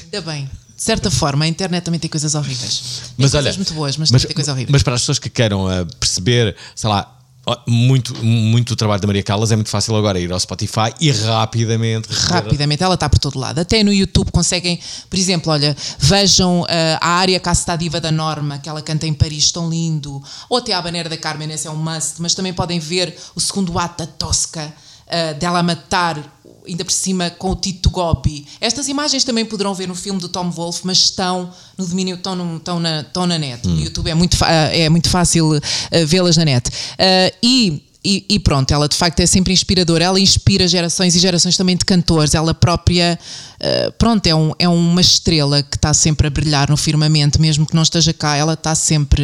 Ainda 0.05 0.21
bem. 0.21 0.51
De 0.77 0.83
certa 0.83 1.11
forma, 1.11 1.45
a 1.45 1.49
internet 1.49 1.85
também 1.85 2.01
tem 2.01 2.11
coisas 2.11 2.35
horríveis. 2.35 2.81
Tem 2.81 3.12
Mas 3.18 3.31
coisas 3.31 3.35
olha, 3.35 3.57
muito 3.57 3.73
boas, 3.73 3.97
mas, 3.97 4.11
mas, 4.11 4.25
tem 4.25 4.35
coisas 4.35 4.53
horríveis. 4.53 4.73
mas 4.73 4.83
para 4.83 4.95
as 4.95 5.01
pessoas 5.03 5.18
que 5.18 5.31
queiram 5.31 5.66
ah, 5.68 5.87
perceber, 5.99 6.57
sei 6.75 6.90
lá, 6.90 7.22
muito, 7.67 8.15
muito 8.25 8.77
trabalho 8.77 9.01
da 9.01 9.07
Maria 9.07 9.23
Callas, 9.23 9.51
é 9.51 9.57
muito 9.57 9.71
fácil 9.71 9.97
agora 9.97 10.19
ir 10.21 10.31
ao 10.31 10.39
Spotify 10.39 10.95
e 11.01 11.11
rapidamente 11.11 12.09
Rapidamente, 12.09 12.83
ela 12.83 12.95
está 12.95 13.09
por 13.09 13.19
todo 13.19 13.39
lado. 13.39 13.59
Até 13.59 13.83
no 13.83 13.93
YouTube 13.93 14.31
conseguem, 14.31 14.79
por 15.09 15.19
exemplo, 15.19 15.53
olha, 15.53 15.77
vejam 15.99 16.65
eh, 16.69 16.99
a 17.01 17.09
área 17.09 17.41
Casta 17.41 17.77
Diva 17.77 18.01
da 18.01 18.13
Norma, 18.13 18.59
que 18.59 18.69
ela 18.69 18.81
canta 18.83 19.07
em 19.07 19.15
Paris, 19.15 19.51
tão 19.51 19.69
lindo. 19.69 20.23
Ou 20.49 20.59
até 20.59 20.73
a 20.73 20.79
Habanera 20.79 21.09
da 21.09 21.17
Carmen, 21.17 21.51
esse 21.51 21.67
é 21.67 21.71
um 21.71 21.77
must. 21.77 22.21
Mas 22.21 22.35
também 22.35 22.53
podem 22.53 22.79
ver 22.79 23.17
o 23.35 23.40
segundo 23.40 23.79
ato 23.79 24.05
da 24.05 24.07
Tosca, 24.07 24.73
eh, 25.07 25.35
dela 25.35 25.63
matar, 25.63 26.42
ainda 26.67 26.85
por 26.85 26.92
cima 26.92 27.31
com 27.31 27.50
o 27.50 27.56
Tito 27.56 27.90
Gobi. 27.90 28.46
Estas 28.60 28.88
imagens 28.88 29.25
também 29.25 29.44
poderão 29.44 29.75
ver 29.75 29.88
no 29.88 29.94
filme 29.94 30.21
do 30.21 30.29
Tom 30.29 30.50
Wolfe, 30.50 30.81
mas 30.85 30.98
estão 30.98 31.50
no 31.77 31.87
domínio, 31.87 32.17
estão, 32.17 32.35
no- 32.37 32.56
estão 32.58 32.79
na, 32.81 33.00
estão 33.00 33.27
na 33.27 33.38
net. 33.38 33.67
No 33.67 33.81
YouTube 33.81 34.08
é 34.10 34.15
muito, 34.15 34.37
é 34.44 34.88
muito 34.88 35.08
fácil 35.10 35.54
eh, 35.90 36.04
vê-las 36.04 36.37
na 36.37 36.44
net. 36.44 36.71
Eh, 36.98 37.35
e 37.42 37.83
e, 38.05 38.25
e 38.29 38.38
pronto, 38.38 38.73
ela 38.73 38.88
de 38.88 38.96
facto 38.96 39.21
é 39.21 39.27
sempre 39.27 39.53
inspiradora. 39.53 40.05
Ela 40.05 40.19
inspira 40.21 40.67
gerações 40.67 41.15
e 41.15 41.19
gerações 41.19 41.57
também 41.57 41.77
de 41.77 41.85
cantores. 41.85 42.35
Ela 42.35 42.53
própria, 42.53 43.19
eh, 43.61 43.90
pronto, 43.98 44.27
é, 44.27 44.35
um- 44.35 44.53
é 44.59 44.69
uma 44.69 45.00
estrela 45.00 45.63
que 45.63 45.77
está 45.77 45.94
sempre 45.94 46.27
a 46.27 46.31
brilhar 46.31 46.69
no 46.69 46.77
firmamento, 46.77 47.40
mesmo 47.40 47.65
que 47.67 47.75
não 47.75 47.83
esteja 47.83 48.13
cá. 48.13 48.37
Ela 48.37 48.55
está 48.55 48.75
sempre, 48.75 49.23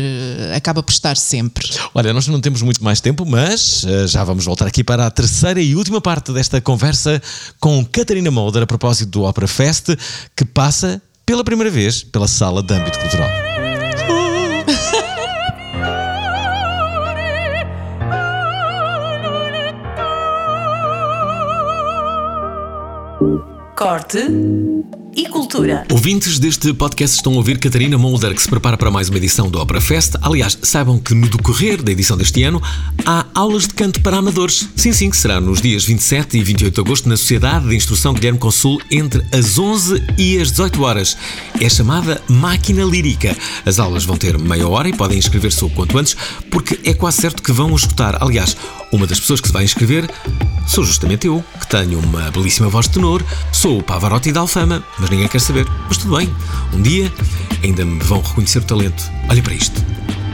acaba 0.55 0.83
por 0.83 0.93
estar 0.93 1.17
sempre. 1.17 1.69
Olha, 1.95 2.13
nós 2.13 2.27
não 2.29 2.41
temos 2.41 2.63
muito 2.63 2.83
mais 2.85 3.01
tempo, 3.01 3.25
mas 3.27 3.85
eh, 3.85 4.07
já 4.07 4.23
vamos 4.23 4.45
voltar 4.45 4.67
aqui 4.67 4.85
para 4.85 5.07
a 5.07 5.11
terceira 5.11 5.61
e 5.61 5.75
última 5.75 6.01
parte 6.01 6.33
desta 6.33 6.61
conversa 6.61 7.21
com 7.59 7.85
Catarina 7.85 8.31
Molder 8.31 8.63
a 8.63 8.67
propósito 8.67 9.11
do 9.11 9.25
Opera 9.25 9.49
Fest, 9.49 9.89
que 10.37 10.45
passa 10.45 11.03
pela 11.27 11.43
primeira 11.45 11.71
vez 11.71 12.03
pela 12.05 12.27
sala 12.29 12.63
de 12.63 12.73
âmbito 12.75 12.99
cultural. 13.01 13.29
Corte 23.75 24.29
e 25.19 25.27
cultura. 25.27 25.85
Ouvintes 25.91 26.39
deste 26.39 26.73
podcast 26.73 27.17
estão 27.17 27.33
a 27.33 27.37
ouvir 27.39 27.59
Catarina 27.59 27.99
Molder, 27.99 28.33
que 28.33 28.41
se 28.41 28.49
prepara 28.49 28.77
para 28.77 28.89
mais 28.89 29.09
uma 29.09 29.19
edição 29.19 29.51
do 29.51 29.61
Opera 29.61 29.81
Fest. 29.81 30.15
Aliás, 30.23 30.57
saibam 30.63 30.97
que 30.97 31.13
no 31.13 31.29
decorrer 31.29 31.83
da 31.83 31.91
edição 31.91 32.17
deste 32.17 32.45
ano 32.45 32.63
há 33.05 33.27
aulas 33.35 33.67
de 33.67 33.75
canto 33.75 34.01
para 34.01 34.19
amadores. 34.19 34.69
Sim, 34.77 34.93
sim, 34.93 35.11
que 35.11 35.17
será 35.17 35.41
nos 35.41 35.61
dias 35.61 35.85
27 35.85 36.39
e 36.39 36.45
28 36.45 36.73
de 36.73 36.81
agosto 36.81 37.09
na 37.09 37.17
Sociedade 37.17 37.69
de 37.69 37.75
Instrução 37.75 38.15
Guilherme 38.15 38.39
Consul 38.39 38.81
entre 38.93 39.21
as 39.37 39.59
11 39.59 40.05
e 40.17 40.39
as 40.39 40.53
18 40.53 40.83
horas. 40.85 41.17
É 41.61 41.69
chamada 41.69 42.23
Máquina 42.29 42.85
Lírica. 42.85 43.37
As 43.67 43.81
aulas 43.81 44.05
vão 44.05 44.17
ter 44.17 44.39
meia 44.39 44.69
hora 44.69 44.89
e 44.89 44.97
podem 44.97 45.19
inscrever-se 45.19 45.65
o 45.65 45.71
quanto 45.71 45.99
antes, 45.99 46.17
porque 46.49 46.79
é 46.85 46.95
quase 46.95 47.21
certo 47.21 47.43
que 47.43 47.51
vão 47.51 47.75
esgotar. 47.75 48.23
Aliás, 48.23 48.57
uma 48.93 49.05
das 49.05 49.19
pessoas 49.19 49.41
que 49.41 49.49
se 49.49 49.53
vai 49.53 49.65
inscrever 49.65 50.09
sou 50.69 50.85
justamente 50.85 51.27
eu, 51.27 51.43
que 51.59 51.67
tenho 51.67 51.99
uma 51.99 52.31
belíssima 52.31 52.69
voz 52.69 52.87
de 52.87 52.93
tenor, 52.93 53.25
sou 53.51 53.79
o 53.79 53.83
Pavarotti 53.83 54.31
da 54.31 54.41
Alfama, 54.41 54.85
mas 54.99 55.08
ninguém 55.11 55.29
quer 55.29 55.41
saber. 55.41 55.67
Mas 55.89 55.99
tudo 55.99 56.17
bem, 56.17 56.35
um 56.73 56.83
dia 56.83 57.13
ainda 57.63 57.85
me 57.85 58.03
vão 58.03 58.21
reconhecer 58.21 58.59
o 58.59 58.65
talento. 58.65 59.03
Olha 59.29 59.43
para 59.43 59.55
isto. 59.55 59.83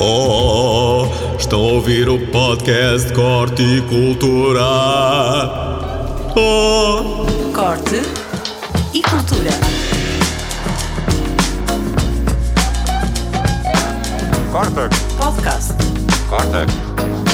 Oh, 0.00 1.06
estão 1.38 1.60
a 1.60 1.72
ouvir 1.72 2.08
o 2.08 2.18
podcast 2.28 3.12
Corte 3.12 3.62
e 3.62 3.80
Cultura. 3.82 4.64
Oh. 6.36 7.24
Corte 7.54 8.02
e 8.92 9.02
cultura. 9.02 9.50
Corta, 14.50 14.88
Podcast. 15.18 15.72
corta. 16.28 16.66
Corte 16.66 17.33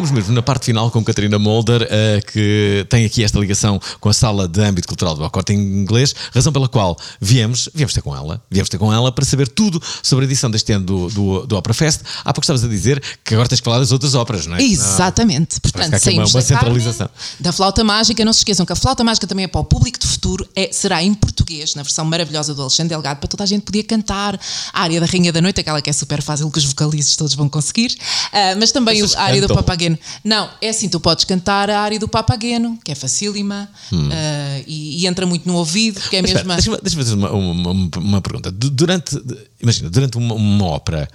Estamos 0.00 0.12
mesmo 0.18 0.34
na 0.34 0.40
parte 0.40 0.64
final 0.64 0.90
com 0.90 1.04
Catarina 1.04 1.38
Molder, 1.38 1.86
eh, 1.90 2.22
que 2.32 2.86
tem 2.88 3.04
aqui 3.04 3.22
esta 3.22 3.38
ligação 3.38 3.78
com 4.00 4.08
a 4.08 4.14
sala 4.14 4.48
de 4.48 4.58
âmbito 4.62 4.88
cultural 4.88 5.14
do 5.14 5.22
Acorte 5.22 5.52
em 5.52 5.58
Inglês, 5.58 6.14
razão 6.32 6.50
pela 6.50 6.70
qual 6.70 6.96
viemos, 7.20 7.68
viemos 7.74 7.92
ter 7.92 8.00
com 8.00 8.16
ela, 8.16 8.42
viemos 8.50 8.70
ter 8.70 8.78
com 8.78 8.90
ela 8.90 9.12
para 9.12 9.26
saber 9.26 9.46
tudo 9.48 9.78
sobre 10.02 10.24
a 10.24 10.26
edição 10.26 10.50
deste 10.50 10.72
ano 10.72 10.86
do, 10.86 11.08
do, 11.10 11.46
do 11.46 11.54
Opera 11.54 11.74
Fest. 11.74 12.00
Há 12.24 12.32
pouco 12.32 12.44
estavas 12.44 12.64
a 12.64 12.68
dizer 12.68 13.02
que 13.22 13.34
agora 13.34 13.46
tens 13.46 13.60
que 13.60 13.64
falar 13.66 13.78
das 13.78 13.92
outras 13.92 14.14
óperas, 14.14 14.46
não 14.46 14.56
é? 14.56 14.62
Exatamente. 14.62 15.60
Portanto, 15.60 15.92
aqui 15.92 16.16
uma- 16.16 16.26
saímos 16.26 16.34
uma 16.34 16.40
da 16.40 16.48
Carmen, 16.48 16.80
centralização. 16.80 17.10
da 17.38 17.52
flauta 17.52 17.84
mágica. 17.84 18.24
Não 18.24 18.32
se 18.32 18.38
esqueçam 18.38 18.64
que 18.64 18.72
a 18.72 18.76
flauta 18.76 19.04
mágica 19.04 19.26
também 19.26 19.44
é 19.44 19.48
para 19.48 19.60
o 19.60 19.64
público 19.66 19.98
do 19.98 20.06
futuro. 20.06 20.48
É, 20.56 20.70
será 20.72 21.02
em 21.02 21.12
português, 21.12 21.74
na 21.74 21.82
versão 21.82 22.06
maravilhosa 22.06 22.54
do 22.54 22.62
Alexandre 22.62 22.88
Delgado, 22.88 23.20
para 23.20 23.28
toda 23.28 23.44
a 23.44 23.46
gente 23.46 23.64
poder 23.64 23.82
cantar 23.82 24.40
a 24.72 24.80
área 24.80 24.98
da 24.98 25.04
Rainha 25.04 25.30
da 25.30 25.42
Noite, 25.42 25.60
aquela 25.60 25.82
que 25.82 25.90
é 25.90 25.92
super 25.92 26.22
fácil, 26.22 26.50
que 26.50 26.58
os 26.58 26.64
vocalizes 26.64 27.14
todos 27.16 27.34
vão 27.34 27.50
conseguir. 27.50 27.94
Ah, 28.32 28.54
mas 28.58 28.72
também 28.72 28.98
Vocês 29.00 29.14
a 29.14 29.24
área 29.24 29.42
do 29.42 29.48
cantam? 29.48 29.56
Papageno. 29.96 30.20
Não, 30.24 30.50
é 30.60 30.68
assim, 30.68 30.88
tu 30.88 31.00
podes 31.00 31.24
cantar 31.24 31.70
a 31.70 31.80
área 31.80 31.98
do 31.98 32.08
Papageno, 32.08 32.78
que 32.84 32.92
é 32.92 32.94
facílima 32.94 33.68
Hum. 33.92 34.08
ah, 34.12 34.62
e, 34.66 35.02
e 35.02 35.06
entra 35.06 35.26
muito 35.26 35.46
no 35.46 35.56
ouvido, 35.56 36.00
que 36.08 36.16
é 36.16 36.22
Mas 36.22 36.32
mesmo. 36.32 36.48
Deixa-me 36.54 36.76
deixa 36.82 36.96
fazer 36.96 37.14
uma, 37.14 37.30
uma, 37.32 37.90
uma 37.98 38.20
pergunta. 38.20 38.50
Du- 38.50 38.70
Durante, 38.70 39.20
imagina, 39.60 39.90
durante 39.90 40.16
uma, 40.18 40.34
uma 40.34 40.64
ópera, 40.66 41.08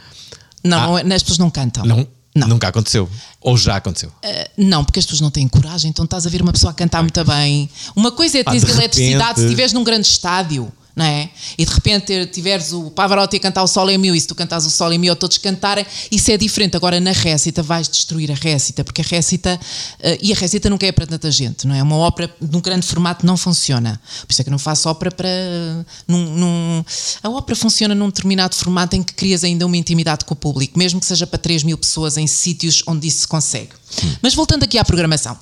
Não, 0.63 0.77
Ah. 0.77 1.03
não 1.03 1.13
é- 1.13 1.15
as 1.15 1.21
pessoas 1.23 1.37
não 1.39 1.49
cantam. 1.49 1.85
não, 1.85 2.07
Não. 2.35 2.47
nunca 2.47 2.67
aconteceu? 2.67 3.07
Ou 3.41 3.55
já 3.57 3.75
aconteceu? 3.77 4.09
Uh, 4.09 4.49
Não, 4.57 4.83
porque 4.83 4.99
as 4.99 5.05
pessoas 5.05 5.21
não 5.21 5.29
têm 5.31 5.47
coragem, 5.47 5.89
então 5.89 6.03
estás 6.05 6.25
a 6.25 6.29
ver 6.29 6.41
uma 6.41 6.51
pessoa 6.51 6.71
a 6.71 6.73
cantar 6.73 7.01
muito 7.03 7.23
bem. 7.23 7.69
Uma 7.95 8.11
coisa 8.11 8.37
é 8.39 8.41
Ah, 8.41 8.45
teres 8.45 8.63
de 8.65 8.71
eletricidade 8.71 9.17
repente- 9.19 9.35
se 9.39 9.45
estiveres 9.45 9.73
num 9.73 9.83
grande 9.83 10.07
estádio, 10.07 10.71
não 10.95 11.05
é? 11.05 11.29
E 11.57 11.65
de 11.65 11.73
repente 11.73 12.25
tiveres 12.27 12.71
o 12.71 12.89
Pavarotti 12.89 13.35
a 13.35 13.39
cantar 13.39 13.63
o 13.63 13.67
Sol 13.67 13.89
em 13.89 13.97
Mil 13.97 14.15
e 14.15 14.21
se 14.21 14.27
tu 14.27 14.33
cantares 14.35 14.65
o 14.65 14.69
Sol 14.69 14.93
em 14.93 14.97
Mil 14.97 15.11
ou 15.11 15.15
todos 15.15 15.37
cantarem, 15.37 15.85
isso 16.09 16.31
é 16.31 16.37
diferente. 16.37 16.77
Agora 16.77 16.99
na 16.99 17.11
récita 17.11 17.61
vais 17.61 17.89
destruir 17.89 18.31
a 18.31 18.35
récita, 18.35 18.83
porque 18.83 19.01
a 19.01 19.03
récita, 19.03 19.59
uh, 19.59 20.17
e 20.21 20.31
a 20.31 20.35
récita 20.35 20.69
nunca 20.69 20.85
é 20.85 20.91
para 20.91 21.05
tanta 21.05 21.29
gente, 21.29 21.67
não 21.67 21.75
é? 21.75 21.83
Uma 21.83 21.97
ópera 21.97 22.33
num 22.39 22.61
grande 22.61 22.85
formato 22.87 23.25
não 23.25 23.35
funciona. 23.35 23.99
Por 24.21 24.31
isso 24.31 24.41
é 24.41 24.45
que 24.45 24.49
não 24.49 24.59
faço 24.59 24.87
ópera 24.87 25.11
para. 25.11 25.27
num- 26.07 26.35
num- 26.37 26.85
a 27.21 27.29
ópera 27.29 27.55
funciona 27.55 27.93
num 27.93 28.07
determinado 28.07 28.55
formato 28.55 28.95
em 28.95 29.03
que 29.03 29.13
crias 29.13 29.43
ainda 29.43 29.65
uma 29.65 29.75
intimidade 29.77 30.23
com 30.25 30.33
o 30.33 30.37
público, 30.37 30.77
mesmo 30.79 30.99
que 30.99 31.05
seja 31.05 31.27
para 31.27 31.39
3 31.39 31.63
mil 31.63 31.77
pessoas 31.77 32.15
em 32.17 32.27
sítios 32.27 32.83
onde 32.87 33.07
isso 33.07 33.19
se 33.21 33.27
consegue. 33.27 33.69
Mas 34.21 34.33
voltando 34.33 34.63
aqui 34.63 34.77
à 34.77 34.85
programação. 34.85 35.37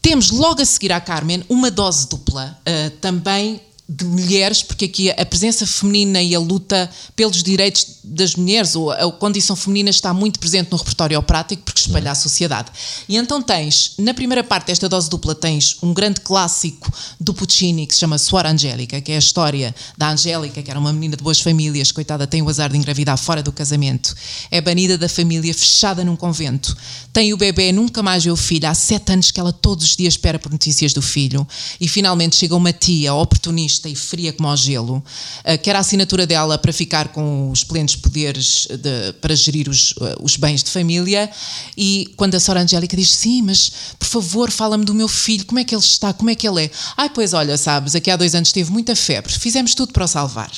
Temos 0.00 0.30
logo 0.30 0.62
a 0.62 0.64
seguir 0.64 0.92
à 0.92 1.00
Carmen 1.00 1.44
uma 1.48 1.70
dose 1.70 2.08
dupla, 2.08 2.58
ah, 2.64 2.90
também 3.00 3.60
de 3.90 4.04
mulheres, 4.04 4.62
porque 4.62 4.84
aqui 4.84 5.10
a 5.10 5.24
presença 5.24 5.66
feminina 5.66 6.20
e 6.20 6.34
a 6.34 6.38
luta 6.38 6.90
pelos 7.16 7.42
direitos 7.42 8.00
das 8.04 8.34
mulheres, 8.34 8.76
ou 8.76 8.90
a, 8.90 9.10
condição 9.10 9.56
feminina 9.56 9.88
está 9.88 10.12
muito 10.12 10.38
presente 10.38 10.70
no 10.70 10.76
repertório 10.76 11.18
operático, 11.18 11.62
porque 11.62 11.80
espalha 11.80 12.10
a 12.10 12.14
sociedade. 12.14 12.70
E 13.08 13.16
então 13.16 13.40
tens, 13.40 13.92
na 13.98 14.12
primeira 14.12 14.44
parte 14.44 14.66
desta 14.66 14.90
dose 14.90 15.08
dupla, 15.08 15.34
tens 15.34 15.78
um 15.82 15.94
grande 15.94 16.20
clássico 16.20 16.92
do 17.18 17.32
Puccini, 17.32 17.86
que 17.86 17.94
se 17.94 18.00
chama 18.00 18.18
Suor 18.18 18.44
Angélica, 18.44 19.00
que 19.00 19.10
é 19.10 19.16
a 19.16 19.18
história 19.18 19.74
da 19.96 20.10
Angélica, 20.10 20.62
que 20.62 20.70
era 20.70 20.78
uma 20.78 20.92
menina 20.92 21.16
de 21.16 21.22
boas 21.22 21.40
famílias, 21.40 21.90
coitada, 21.90 22.26
tem 22.26 22.42
o 22.42 22.48
azar 22.48 22.70
de 22.70 22.76
engravidar 22.76 23.16
fora 23.16 23.42
do 23.42 23.52
casamento, 23.52 24.14
é 24.50 24.60
banida 24.60 24.98
da 24.98 25.08
família, 25.08 25.54
fechada 25.54 26.04
num 26.04 26.16
convento, 26.16 26.76
tem 27.10 27.32
o 27.32 27.38
bebê, 27.38 27.72
nunca 27.72 28.02
mais 28.02 28.22
vê 28.22 28.30
o 28.30 28.36
filho, 28.36 28.68
há 28.68 28.74
sete 28.74 29.12
anos 29.12 29.30
que 29.30 29.40
ela 29.40 29.52
todos 29.52 29.84
os 29.86 29.96
dias 29.96 30.12
espera 30.12 30.38
por 30.38 30.52
notícias 30.52 30.92
do 30.92 31.00
filho, 31.00 31.48
e 31.80 31.88
finalmente 31.88 32.36
chega 32.36 32.54
uma 32.54 32.72
tia 32.72 33.14
oportunista 33.14 33.77
e 33.86 33.94
fria 33.94 34.32
como 34.32 34.48
ao 34.48 34.56
gelo, 34.56 35.04
eh, 35.44 35.58
que 35.58 35.68
era 35.68 35.78
a 35.78 35.80
assinatura 35.80 36.26
dela 36.26 36.56
para 36.56 36.72
ficar 36.72 37.08
com 37.08 37.50
os 37.50 37.62
plenos 37.62 37.94
poderes 37.94 38.66
de- 38.70 39.12
para 39.20 39.34
gerir 39.36 39.68
os, 39.68 39.92
eh, 40.00 40.16
os 40.22 40.38
bens 40.38 40.62
de 40.62 40.70
família, 40.70 41.30
e 41.76 42.10
quando 42.16 42.34
a 42.34 42.40
Sora 42.40 42.62
Angélica 42.62 42.96
diz, 42.96 43.10
sim, 43.14 43.42
mas 43.42 43.70
por 43.98 44.08
favor 44.08 44.50
fala-me 44.50 44.86
do 44.86 44.94
meu 44.94 45.08
filho, 45.08 45.44
como 45.44 45.58
é 45.58 45.64
que 45.64 45.74
ele 45.74 45.82
está, 45.82 46.14
como 46.14 46.30
é 46.30 46.34
que 46.34 46.48
ele 46.48 46.64
é? 46.64 46.70
Ai, 46.96 47.10
pois 47.10 47.34
olha, 47.34 47.58
sabes, 47.58 47.94
aqui 47.94 48.10
há 48.10 48.16
dois 48.16 48.34
anos 48.34 48.50
teve 48.52 48.70
muita 48.72 48.96
febre, 48.96 49.38
fizemos 49.38 49.74
tudo 49.74 49.92
para 49.92 50.04
o 50.04 50.08
salvar. 50.08 50.50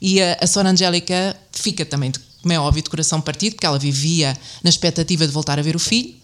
E 0.00 0.20
a, 0.20 0.38
a 0.42 0.46
Sora 0.46 0.68
Angélica 0.70 1.34
fica 1.50 1.84
também, 1.86 2.12
como 2.42 2.52
é 2.52 2.60
óbvio, 2.60 2.82
de 2.82 2.90
coração 2.90 3.20
partido, 3.20 3.54
porque 3.54 3.66
ela 3.66 3.78
vivia 3.78 4.36
na 4.62 4.68
expectativa 4.70 5.26
de 5.26 5.32
voltar 5.32 5.58
a 5.58 5.62
ver 5.62 5.74
o 5.74 5.78
filho. 5.78 6.14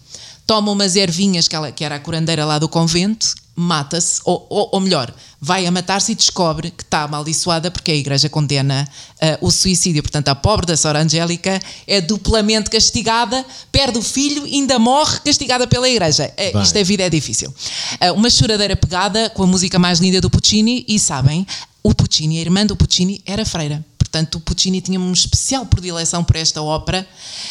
Toma 0.47 0.71
umas 0.71 0.95
ervinhas, 0.95 1.47
que, 1.47 1.55
ela, 1.55 1.71
que 1.71 1.83
era 1.83 1.95
a 1.95 1.99
curandeira 1.99 2.45
lá 2.45 2.59
do 2.59 2.69
convento, 2.69 3.35
mata-se, 3.55 4.19
ou, 4.25 4.45
ou, 4.49 4.69
ou 4.73 4.79
melhor, 4.81 5.13
vai 5.39 5.65
a 5.65 5.71
matar-se 5.71 6.11
e 6.11 6.15
descobre 6.15 6.71
que 6.71 6.83
está 6.83 7.03
amaldiçoada 7.03 7.71
porque 7.71 7.91
a 7.91 7.95
igreja 7.95 8.27
condena 8.27 8.87
ah, 9.21 9.37
o 9.41 9.49
suicídio. 9.49 10.03
Portanto, 10.03 10.27
a 10.27 10.35
pobre 10.35 10.65
da 10.65 10.75
Sora 10.75 11.01
Angélica 11.01 11.59
é 11.87 12.01
duplamente 12.01 12.69
castigada, 12.69 13.45
perde 13.71 13.97
o 13.97 14.01
filho 14.01 14.45
e 14.45 14.55
ainda 14.55 14.77
morre 14.77 15.19
castigada 15.19 15.65
pela 15.67 15.87
igreja. 15.87 16.33
Bem. 16.37 16.61
isto 16.61 16.75
é 16.75 16.83
vida, 16.83 17.03
é 17.03 17.09
difícil. 17.09 17.53
Ah, 18.01 18.11
uma 18.11 18.29
choradeira 18.29 18.75
pegada 18.75 19.29
com 19.29 19.43
a 19.43 19.47
música 19.47 19.79
mais 19.79 19.99
linda 19.99 20.19
do 20.19 20.29
Puccini 20.29 20.83
e 20.87 20.99
sabem, 20.99 21.47
o 21.81 21.93
Puccini, 21.93 22.39
a 22.39 22.41
irmã 22.41 22.65
do 22.65 22.75
Puccini, 22.75 23.21
era 23.25 23.45
freira. 23.45 23.85
Portanto, 24.15 24.35
o 24.35 24.39
Puccini 24.39 24.79
tinha 24.79 24.97
uma 24.97 25.11
especial 25.11 25.65
predileção 25.65 26.23
por 26.23 26.37
esta 26.37 26.61
ópera, 26.61 27.05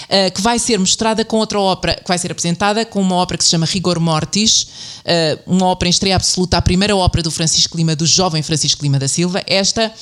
eh, 0.09 0.31
que 0.31 0.41
vai 0.41 0.59
ser 0.59 0.79
mostrada 0.79 1.23
com 1.23 1.37
outra 1.37 1.61
ópera, 1.61 1.95
que 1.95 2.09
vai 2.09 2.17
ser 2.17 2.33
apresentada 2.33 2.87
com 2.87 3.03
uma 3.03 3.17
ópera 3.17 3.37
que 3.37 3.45
se 3.45 3.51
chama 3.51 3.67
Rigor 3.67 4.01
Mortis, 4.01 4.67
eh, 5.05 5.39
uma 5.47 5.67
ópera 5.67 5.89
em 5.89 5.91
estreia 5.91 6.17
absoluta, 6.17 6.57
a 6.57 6.63
primeira 6.63 6.97
ópera 6.97 7.23
do 7.23 7.31
Francisco 7.31 7.77
Lima, 7.77 7.95
do 7.95 8.07
jovem 8.07 8.43
Francisco 8.43 8.83
Lima 8.83 8.99
da 8.99 9.07
Silva. 9.07 9.43
Esta 9.47 9.93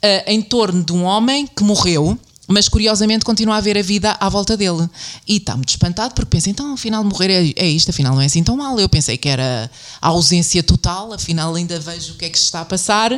eh, 0.00 0.32
em 0.32 0.40
torno 0.42 0.84
de 0.84 0.92
um 0.92 1.02
homem 1.02 1.44
que 1.44 1.64
morreu, 1.64 2.16
mas 2.48 2.68
curiosamente 2.68 3.24
continua 3.24 3.56
a 3.56 3.60
ver 3.60 3.76
a 3.76 3.82
vida 3.82 4.16
à 4.20 4.28
volta 4.28 4.56
dele. 4.56 4.88
E 5.26 5.36
está 5.38 5.54
muito 5.56 5.70
espantado 5.70 6.14
porque 6.14 6.30
pensa, 6.30 6.48
então 6.50 6.74
afinal 6.74 7.02
morrer 7.02 7.30
é, 7.30 7.64
é 7.64 7.68
isto, 7.68 7.90
afinal 7.90 8.14
não 8.14 8.20
é 8.22 8.26
assim 8.26 8.42
tão 8.44 8.56
mal. 8.56 8.78
Eu 8.78 8.88
pensei 8.88 9.16
que 9.16 9.28
era 9.28 9.70
a 10.00 10.08
ausência 10.08 10.62
total, 10.62 11.12
afinal 11.12 11.54
ainda 11.54 11.78
vejo 11.80 12.12
o 12.12 12.16
que 12.16 12.24
é 12.24 12.30
que 12.30 12.38
se 12.38 12.44
está 12.44 12.60
a 12.60 12.64
passar. 12.64 13.12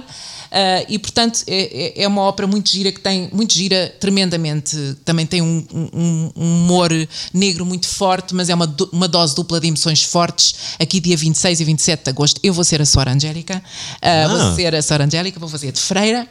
Ah, 0.50 0.84
e 0.88 0.98
portanto 0.98 1.42
é, 1.46 1.98
é- 1.98 2.02
é 2.04 2.08
uma 2.08 2.22
ópera 2.22 2.46
muito 2.46 2.70
gira 2.70 2.90
que 2.90 3.00
tem, 3.00 3.28
muito 3.32 3.52
gira 3.52 3.94
tremendamente, 4.00 4.76
também 5.04 5.26
tem 5.26 5.42
um, 5.42 5.62
um- 5.74 6.30
um 6.34 6.62
humor 6.64 6.90
negro 7.34 7.66
muito 7.66 7.86
forte, 7.86 8.34
mas 8.34 8.48
é 8.48 8.54
uma, 8.54 8.66
do- 8.66 8.88
uma 8.92 9.06
dose 9.08 9.34
dupla 9.34 9.60
de 9.60 9.66
emoções 9.68 10.02
fortes. 10.02 10.54
Aqui 10.80 11.00
dia 11.00 11.16
26 11.18 11.60
e 11.60 11.64
27 11.64 12.04
de 12.04 12.10
agosto 12.10 12.40
eu 12.42 12.54
vou 12.54 12.64
ser 12.64 12.80
a 12.80 12.86
Sora 12.86 13.12
Angélica, 13.12 13.62
Ah, 14.00 14.24
Ah. 14.24 14.28
vou 14.28 14.54
ser 14.56 14.74
a 14.74 14.80
Sora 14.80 15.04
Angélica, 15.04 15.38
vou 15.38 15.48
fazer 15.50 15.70
de 15.72 15.80
freira. 15.80 16.26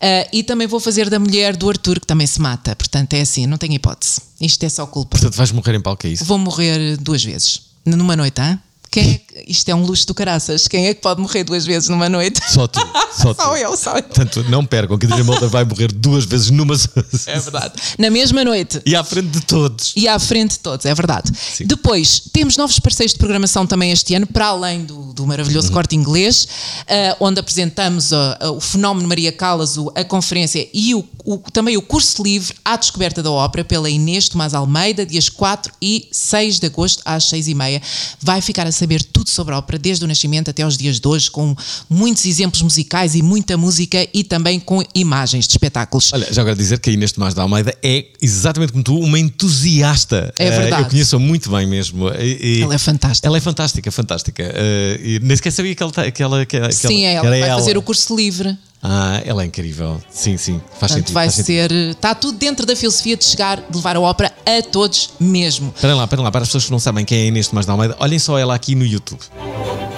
Ah, 0.00 0.26
e 0.32 0.42
também 0.42 0.66
vou 0.66 0.80
fazer 0.80 1.10
da 1.10 1.18
mulher 1.18 1.56
do 1.56 1.68
Arthur, 1.68 2.00
que 2.00 2.06
também 2.06 2.26
se 2.26 2.40
mata. 2.40 2.74
Portanto, 2.74 3.12
é 3.14 3.20
assim, 3.20 3.46
não 3.46 3.58
tenho 3.58 3.74
hipótese. 3.74 4.20
Isto 4.40 4.64
é 4.64 4.68
só 4.68 4.86
culpa. 4.86 5.10
Portanto, 5.10 5.34
vais 5.36 5.52
morrer 5.52 5.74
em 5.76 5.80
palco, 5.80 6.06
é 6.06 6.10
isso? 6.10 6.24
Vou 6.24 6.38
morrer 6.38 6.96
duas 6.96 7.22
vezes. 7.22 7.62
Numa 7.84 8.16
noite, 8.16 8.40
hã? 8.40 8.58
Quem 8.90 9.12
é 9.12 9.20
isto 9.46 9.68
é 9.68 9.74
um 9.74 9.84
luxo 9.84 10.06
do 10.06 10.14
caraças. 10.14 10.66
Quem 10.68 10.86
é 10.86 10.94
que 10.94 11.00
pode 11.00 11.20
morrer 11.20 11.44
duas 11.44 11.64
vezes 11.66 11.88
numa 11.88 12.08
noite? 12.08 12.40
Só 12.48 12.66
tu. 12.66 12.80
Só, 13.16 13.34
tu. 13.34 13.42
Só 13.42 13.56
eu, 13.56 13.76
só 13.76 13.96
eu. 13.96 14.02
Portanto, 14.04 14.44
não 14.48 14.64
percam, 14.64 14.96
que 14.96 15.04
a 15.04 15.08
Catarina 15.08 15.30
Molder 15.30 15.48
vai 15.48 15.64
morrer 15.64 15.92
duas 15.92 16.24
vezes 16.24 16.48
numa 16.50 16.76
só. 16.78 16.88
É 17.26 17.38
verdade. 17.38 17.74
Na 17.98 18.08
mesma 18.08 18.44
noite. 18.44 18.80
E 18.86 18.94
à 18.94 19.02
frente 19.04 19.28
de 19.28 19.40
todos. 19.42 19.92
E 19.96 20.06
à 20.08 20.18
frente 20.18 20.52
de 20.52 20.58
todos, 20.60 20.86
é 20.86 20.94
verdade. 20.94 21.30
Depois, 21.66 22.22
temos 22.32 22.56
novos 22.56 22.78
parceiros 22.78 23.12
de 23.12 23.18
programação 23.18 23.66
também 23.66 23.90
este 23.90 24.14
ano, 24.14 24.26
para 24.26 24.46
além 24.46 24.84
do, 24.84 25.12
do 25.12 25.26
maravilhoso 25.26 25.70
corte 25.72 25.96
inglês, 25.96 26.46
ah, 26.88 27.16
onde 27.20 27.40
apresentamos 27.40 28.12
ah, 28.12 28.38
ah, 28.40 28.50
o 28.52 28.60
Fenómeno 28.60 29.08
Maria 29.08 29.32
Callas, 29.32 29.76
a 29.94 30.04
conferência 30.04 30.66
e 30.72 30.94
o, 30.94 31.04
o- 31.24 31.38
também 31.52 31.76
o 31.76 31.82
curso 31.82 32.22
livre 32.22 32.54
à 32.64 32.76
descoberta 32.76 33.22
da 33.22 33.30
ópera 33.30 33.64
pela 33.64 33.90
Inês 33.90 34.28
Tomás 34.28 34.54
Almeida, 34.54 35.04
dias 35.04 35.28
4 35.28 35.72
e 35.82 36.08
6 36.12 36.60
de 36.60 36.66
agosto 36.66 37.02
às 37.04 37.24
6 37.24 37.48
e 37.48 37.54
meia. 37.54 37.82
Vai 38.22 38.40
ficar 38.40 38.66
a 38.66 38.72
saber 38.72 39.02
tudo 39.02 39.19
sobre 39.28 39.52
a 39.54 39.58
ópera, 39.58 39.78
desde 39.78 40.04
o 40.04 40.08
nascimento 40.08 40.48
até 40.50 40.62
aos 40.62 40.76
dias 40.78 40.98
de 40.98 41.06
hoje, 41.06 41.30
com 41.30 41.54
muitos 41.88 42.24
exemplos 42.24 42.62
musicais 42.62 43.14
e 43.14 43.22
muita 43.22 43.56
música 43.56 44.06
e 44.14 44.24
também 44.24 44.58
com 44.58 44.82
imagens 44.94 45.46
de 45.46 45.52
espetáculos. 45.52 46.10
Olha, 46.12 46.26
já 46.32 46.40
agora 46.42 46.56
dizer 46.56 46.78
que 46.78 46.88
a 46.90 46.92
Inês 46.92 47.12
Tomás 47.12 47.34
da 47.34 47.42
Almeida 47.42 47.74
é 47.82 48.06
exatamente 48.22 48.72
como 48.72 48.84
tu, 48.84 48.98
uma 48.98 49.18
entusiasta. 49.18 50.32
É 50.38 50.46
Eh, 50.46 50.50
verdade. 50.50 50.82
eu 50.84 50.88
conheço-a 50.90 51.18
muito 51.18 51.50
bem 51.50 51.66
mesmo. 51.66 52.08
E- 52.10 52.58
e- 52.58 52.62
Ela 52.62 52.74
é 52.74 52.78
fantástica. 52.78 53.26
Ela 53.28 53.36
é 53.36 53.40
fantástica, 53.40 53.90
fantástica. 53.90 54.42
Eh, 54.42 55.00
e 55.02 55.20
nem 55.20 55.36
sequer 55.36 55.50
sabia 55.52 55.74
que 55.74 55.82
ela, 55.82 55.92
que 56.10 56.22
ela, 56.22 56.46
que 56.46 56.56
ela, 56.56 56.72
Sim, 56.72 57.04
é 57.04 57.10
que 57.12 57.26
ela 57.26 57.36
era 57.36 57.40
vai 57.40 57.48
ela. 57.50 57.58
fazer 57.60 57.76
o 57.76 57.82
curso 57.82 58.14
livre. 58.16 58.56
Ah, 58.82 59.20
ela 59.26 59.42
é 59.42 59.46
incrível. 59.46 60.00
Sim, 60.08 60.36
sim. 60.38 60.58
Faz 60.58 60.70
Portanto, 60.78 60.90
sentido. 60.94 61.12
vai 61.14 61.26
faz 61.26 61.34
sentido. 61.34 61.46
ser. 61.46 61.72
Está 61.90 62.14
tudo 62.14 62.38
dentro 62.38 62.64
da 62.64 62.74
filosofia 62.74 63.16
de 63.16 63.24
chegar, 63.24 63.60
de 63.60 63.76
levar 63.76 63.96
a 63.96 64.00
ópera 64.00 64.32
a 64.46 64.62
todos 64.62 65.10
mesmo. 65.20 65.72
Esperem 65.74 65.96
lá, 65.96 66.04
esperem 66.04 66.24
lá, 66.24 66.30
para 66.30 66.42
as 66.42 66.48
pessoas 66.48 66.64
que 66.64 66.70
não 66.70 66.78
sabem 66.78 67.04
quem 67.04 67.18
é 67.18 67.22
a 67.22 67.26
Inês 67.26 67.48
Tomás 67.48 67.66
da 67.66 67.72
Almeida, 67.74 67.96
olhem 68.00 68.18
só 68.18 68.38
ela 68.38 68.54
aqui 68.54 68.74
no 68.74 68.84
YouTube. 68.86 69.20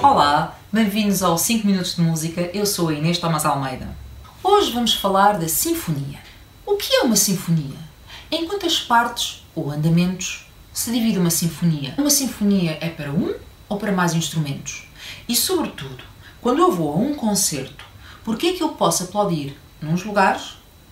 Olá, 0.03 0.59
bem-vindos 0.73 1.23
ao 1.23 1.39
5 1.39 1.65
Minutos 1.67 1.95
de 1.95 2.03
Música. 2.03 2.41
Eu 2.53 2.67
sou 2.67 2.89
a 2.89 2.95
Inês 2.95 3.19
Tomás 3.19 3.45
Almeida. 3.45 3.89
Hoje 4.43 4.73
vamos 4.73 4.95
falar 4.95 5.39
da 5.39 5.49
sinfonia. 5.49 6.19
O 6.67 6.75
que 6.77 6.93
é 6.97 7.03
uma 7.03 7.15
sinfonia? 7.17 7.79
Em 8.33 8.49
quantas 8.49 8.79
partes 8.81 9.45
ou 9.55 9.71
andamentos 9.71 10.47
se 10.73 10.91
divide 10.91 11.19
uma 11.19 11.31
sinfonia? 11.31 11.95
Uma 11.97 12.11
sinfonia 12.11 12.79
é 12.81 12.89
para 12.89 13.13
um 13.13 13.33
ou 13.69 13.77
para 13.77 13.93
mais 13.93 14.13
instrumentos? 14.15 14.89
E, 15.29 15.37
sobretudo, 15.37 16.03
quando 16.41 16.59
eu 16.61 16.73
vou 16.73 16.93
a 16.93 16.97
um 16.97 17.15
concerto, 17.15 17.85
por 18.25 18.37
que 18.37 18.49
é 18.49 18.53
que 18.53 18.63
eu 18.63 18.71
posso 18.71 19.05
aplaudir 19.05 19.57
nos 19.81 20.05
lugares 20.05 20.43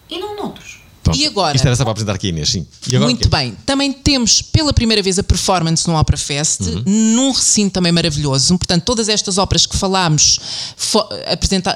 e 0.09 0.19
não 0.19 0.37
noutros? 0.37 0.81
Pronto. 1.03 1.19
E 1.19 1.27
agora? 1.27 1.57
Isto 1.57 1.67
era 1.67 1.75
só 1.75 1.83
para 1.83 1.93
apresentar 1.93 2.15
aqui 2.15 2.29
Inês, 2.29 2.51
sim. 2.51 2.67
E 2.87 2.99
Muito 2.99 3.27
bem. 3.31 3.57
Também 3.65 3.91
temos 3.91 4.43
pela 4.43 4.71
primeira 4.71 5.03
vez 5.03 5.19
a 5.19 5.23
performance 5.23 5.89
no 5.89 5.99
Opera 5.99 6.19
Fest, 6.19 6.61
Uhum. 6.61 6.83
num 6.87 7.33
recinto 7.33 7.73
também 7.73 7.91
maravilhoso. 7.91 8.59
Portanto, 8.59 8.85
todas 8.85 9.09
estas 9.09 9.39
óperas 9.39 9.65
que 9.65 9.75
falámos 9.79 10.39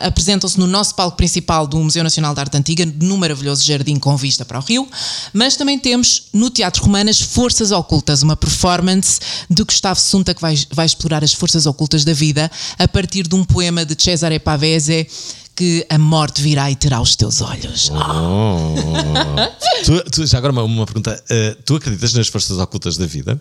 apresentam-se 0.00 0.58
no 0.58 0.66
nosso 0.66 0.94
palco 0.94 1.16
principal 1.16 1.66
do 1.66 1.78
Museu 1.78 2.02
Nacional 2.04 2.34
de 2.34 2.40
Arte 2.40 2.56
Antiga, 2.56 2.84
no 3.00 3.16
maravilhoso 3.16 3.64
jardim 3.64 3.98
com 3.98 4.14
vista 4.16 4.44
para 4.44 4.58
o 4.58 4.62
Rio. 4.62 4.86
Mas 5.32 5.56
também 5.56 5.78
temos 5.78 6.24
no 6.32 6.50
Teatro 6.50 6.82
Romanas 6.84 7.20
Forças 7.20 7.72
Ocultas, 7.72 8.22
uma 8.22 8.36
performance 8.36 9.20
de 9.48 9.64
Gustavo 9.64 9.98
Sunta 10.00 10.34
que 10.34 10.40
vai, 10.42 10.54
vai 10.70 10.84
explorar 10.86 11.24
as 11.24 11.32
forças 11.32 11.64
ocultas 11.64 12.04
da 12.04 12.12
vida 12.12 12.50
a 12.78 12.86
partir 12.86 13.26
de 13.26 13.34
um 13.34 13.42
poema 13.42 13.86
de 13.86 14.00
Cesare 14.00 14.38
Pavese 14.38 15.06
que 15.54 15.86
a 15.88 15.98
morte 15.98 16.42
virá 16.42 16.70
e 16.70 16.76
terá 16.76 17.00
os 17.00 17.14
teus 17.16 17.40
olhos. 17.40 17.90
Oh. 17.90 18.74
tu, 19.84 20.10
tu- 20.10 20.26
já 20.26 20.38
agora 20.38 20.52
uma, 20.52 20.62
uma 20.64 20.86
pergunta. 20.86 21.22
Eh, 21.28 21.56
tu 21.64 21.76
acreditas 21.76 22.12
nas 22.14 22.28
forças 22.28 22.58
ocultas 22.58 22.96
da 22.96 23.06
vida? 23.06 23.40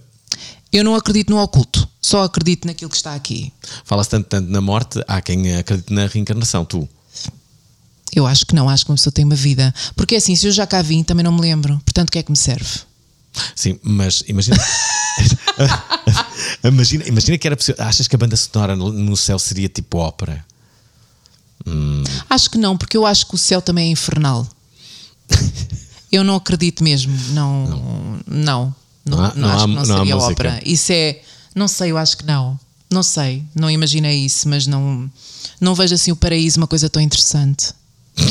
Eu 0.71 0.83
não 0.83 0.95
acredito 0.95 1.29
no 1.29 1.39
oculto, 1.41 1.87
só 2.01 2.23
acredito 2.23 2.65
naquilo 2.65 2.89
que 2.89 2.95
está 2.97 3.13
aqui. 3.13 3.53
Fala-se 3.85 4.09
tanto, 4.09 4.27
tanto 4.27 4.49
na 4.49 4.59
morte, 4.61 5.03
há 5.07 5.21
quem 5.21 5.55
acredite 5.55 5.93
na 5.93 6.07
reencarnação. 6.07 6.65
Tu? 6.65 6.87
Eu 8.15 8.25
acho 8.25 8.45
que 8.45 8.55
não, 8.55 8.69
acho 8.69 8.85
que 8.85 8.91
uma 8.91 8.97
pessoa 8.97 9.13
tem 9.13 9.25
uma 9.25 9.35
vida. 9.35 9.73
Porque 9.95 10.15
é 10.15 10.17
assim, 10.17 10.35
se 10.35 10.47
eu 10.47 10.51
já 10.51 10.65
cá 10.65 10.81
vim, 10.81 11.03
também 11.03 11.23
não 11.23 11.31
me 11.31 11.41
lembro. 11.41 11.79
Portanto, 11.85 12.09
o 12.09 12.11
que 12.11 12.19
é 12.19 12.23
que 12.23 12.31
me 12.31 12.37
serve? 12.37 12.81
Sim, 13.55 13.79
mas 13.83 14.23
imagina. 14.27 14.57
imagina, 16.63 17.03
imagina 17.07 17.37
que 17.37 17.47
era 17.47 17.55
possível. 17.55 17.83
Achas 17.83 18.07
que 18.07 18.15
a 18.15 18.19
banda 18.19 18.35
sonora 18.35 18.75
no, 18.75 18.91
no 18.91 19.17
céu 19.17 19.37
seria 19.39 19.69
tipo 19.69 19.97
ópera? 19.97 20.43
Acho 22.29 22.49
que 22.49 22.57
não, 22.57 22.77
porque 22.77 22.97
eu 22.97 23.05
acho 23.05 23.27
que 23.27 23.35
o 23.35 23.37
céu 23.37 23.61
também 23.61 23.87
é 23.89 23.91
infernal. 23.91 24.47
Eu 26.11 26.23
não 26.23 26.35
acredito 26.35 26.83
mesmo, 26.83 27.13
não. 27.29 28.19
Não. 28.27 28.75
Não, 29.05 29.17
Não 29.17 29.23
há- 29.25 29.33
não 29.35 29.41
não 29.41 29.49
acho 29.49 29.57
há- 29.63 29.67
que 29.67 29.73
não 29.73 29.85
não 29.85 29.97
seria 29.97 30.17
ópera. 30.17 30.61
Isso 30.65 30.91
é. 30.91 31.21
Não 31.55 31.67
sei, 31.67 31.91
eu 31.91 31.97
acho 31.97 32.17
que 32.17 32.25
não. 32.25 32.59
Não 32.91 33.01
sei, 33.03 33.43
não 33.55 33.69
imaginei 33.71 34.19
isso, 34.23 34.47
mas 34.47 34.67
não, 34.67 35.09
não 35.59 35.73
vejo 35.73 35.95
assim 35.95 36.11
o 36.11 36.15
paraíso 36.15 36.59
uma 36.59 36.67
coisa 36.67 36.87
tão 36.89 37.01
interessante. 37.01 37.73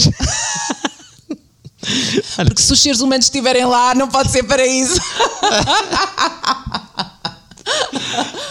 Porque 2.46 2.62
se 2.62 2.72
os 2.72 2.80
seres 2.80 3.00
humanos 3.00 3.26
estiverem 3.26 3.64
lá, 3.64 3.92
não 3.94 4.06
pode 4.08 4.30
ser 4.30 4.44
paraíso. 4.44 5.00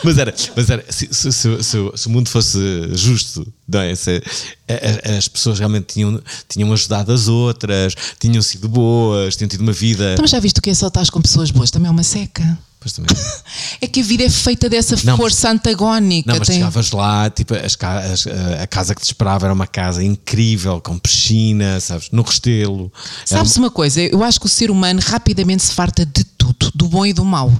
Mas 0.03 0.17
era, 0.17 0.33
mas 0.55 0.69
era 0.69 0.83
se, 0.89 1.07
se- 1.11 1.31
se- 1.31 1.63
se- 1.63 1.77
o 1.77 2.09
mundo 2.09 2.27
fosse 2.29 2.57
justo, 2.93 3.45
não 3.67 3.81
é? 3.81 3.93
Se- 3.95 4.21
a- 4.67 5.11
a- 5.13 5.17
as 5.17 5.27
pessoas 5.27 5.59
realmente 5.59 5.93
tinham, 5.93 6.19
tinham 6.49 6.71
ajudado 6.73 7.11
as 7.11 7.27
outras, 7.27 7.93
tinham 8.19 8.41
sido 8.41 8.67
boas, 8.67 9.35
tinham 9.35 9.47
tido 9.47 9.61
uma 9.61 9.71
vida. 9.73 10.13
Então, 10.13 10.23
mas 10.23 10.31
já 10.31 10.39
viste 10.39 10.57
o 10.57 10.61
que 10.61 10.69
é 10.71 10.73
só 10.73 10.87
estás 10.87 11.09
com 11.09 11.21
pessoas 11.21 11.51
boas? 11.51 11.69
Também 11.69 11.87
é 11.87 11.91
uma 11.91 12.03
seca. 12.03 12.57
Pois 12.79 12.93
também. 12.93 13.15
É 13.83 13.87
que 13.87 13.99
a 14.01 14.03
vida 14.03 14.23
é 14.23 14.29
feita 14.29 14.67
dessa 14.69 14.95
Não, 14.97 15.13
mas- 15.13 15.17
força 15.17 15.49
antagónica. 15.51 16.31
Não, 16.31 16.37
mas 16.39 16.47
tem- 16.47 16.57
chegavas 16.57 16.91
lá, 16.91 17.29
tipo, 17.29 17.53
as 17.55 17.75
as- 17.81 18.27
a 18.61 18.67
casa 18.67 18.93
que 18.95 19.01
te 19.01 19.05
esperava 19.05 19.45
era 19.47 19.53
uma 19.53 19.65
casa 19.67 20.03
incrível, 20.03 20.79
com 20.81 20.97
piscina, 20.99 21.79
sabes, 21.79 22.09
no 22.11 22.21
Restelo. 22.23 22.91
Sabes 23.25 23.55
uma 23.57 23.69
coisa? 23.71 24.01
Eu 24.01 24.23
acho 24.23 24.39
que 24.39 24.45
o 24.45 24.49
ser 24.49 24.69
humano 24.71 24.99
rapidamente 25.03 25.63
se 25.63 25.73
farta 25.73 26.05
de 26.05 26.23
tudo, 26.23 26.71
do 26.75 26.87
bom 26.87 27.05
e 27.05 27.13
do 27.13 27.23
mau. 27.25 27.51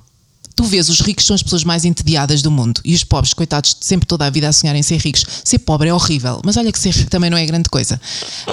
Tu 0.55 0.63
vês, 0.63 0.89
os 0.89 0.99
ricos 1.01 1.25
são 1.25 1.35
as 1.35 1.41
pessoas 1.43 1.63
mais 1.63 1.85
entediadas 1.85 2.41
do 2.41 2.51
mundo 2.51 2.81
e 2.83 2.93
os 2.93 3.03
pobres, 3.03 3.33
coitados, 3.33 3.75
sempre 3.79 4.05
toda 4.07 4.25
a 4.25 4.29
vida 4.29 4.47
a 4.47 4.51
sonharem 4.53 4.83
ser 4.83 4.97
ricos. 4.97 5.25
Ser 5.43 5.59
pobre 5.59 5.89
é 5.89 5.93
horrível, 5.93 6.41
mas 6.45 6.57
olha 6.57 6.71
que 6.71 6.79
ser 6.79 6.91
rico 6.91 7.09
também 7.09 7.29
não 7.29 7.37
é 7.37 7.45
grande 7.45 7.69
coisa. 7.69 7.99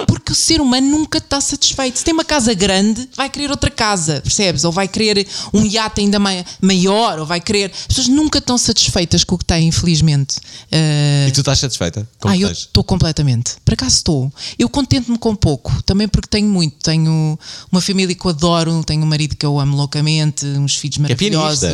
Porque 0.07 0.31
o 0.31 0.35
ser 0.35 0.61
humano 0.61 0.87
nunca 0.89 1.17
está 1.17 1.39
satisfeito. 1.41 1.97
Se 1.99 2.03
tem 2.05 2.13
uma 2.13 2.23
casa 2.25 2.53
grande, 2.53 3.07
vai 3.15 3.29
querer 3.29 3.51
outra 3.51 3.69
casa, 3.69 4.21
percebes? 4.21 4.63
Ou 4.63 4.71
vai 4.71 4.87
querer 4.87 5.27
um 5.53 5.65
iate 5.65 6.01
ainda 6.01 6.19
mai- 6.19 6.45
maior, 6.61 7.19
ou 7.19 7.25
vai 7.25 7.39
querer. 7.41 7.71
As 7.81 7.87
pessoas 7.87 8.07
nunca 8.07 8.39
estão 8.39 8.57
satisfeitas 8.57 9.23
com 9.23 9.35
o 9.35 9.37
que 9.37 9.45
têm, 9.45 9.67
infelizmente. 9.67 10.37
Ah, 10.71 11.27
E 11.27 11.31
tu 11.31 11.41
estás 11.41 11.59
satisfeita? 11.59 12.07
Como 12.19 12.33
ah, 12.33 12.37
eu 12.37 12.49
estou 12.51 12.83
completamente. 12.83 13.51
Por 13.65 13.73
acaso 13.73 13.95
estou. 13.97 14.33
Eu 14.57 14.69
contento-me 14.69 15.17
com 15.17 15.35
pouco, 15.35 15.81
também 15.83 16.07
porque 16.07 16.27
tenho 16.27 16.47
muito. 16.49 16.77
Tenho 16.83 17.37
uma 17.71 17.81
família 17.81 18.15
que 18.15 18.25
eu 18.25 18.29
adoro, 18.29 18.83
tenho 18.83 19.03
um 19.03 19.07
marido 19.07 19.35
que 19.35 19.45
eu 19.45 19.59
amo 19.59 19.75
loucamente, 19.75 20.45
uns 20.45 20.75
filhos 20.75 20.97
é 21.09 21.15
pianista. 21.15 21.67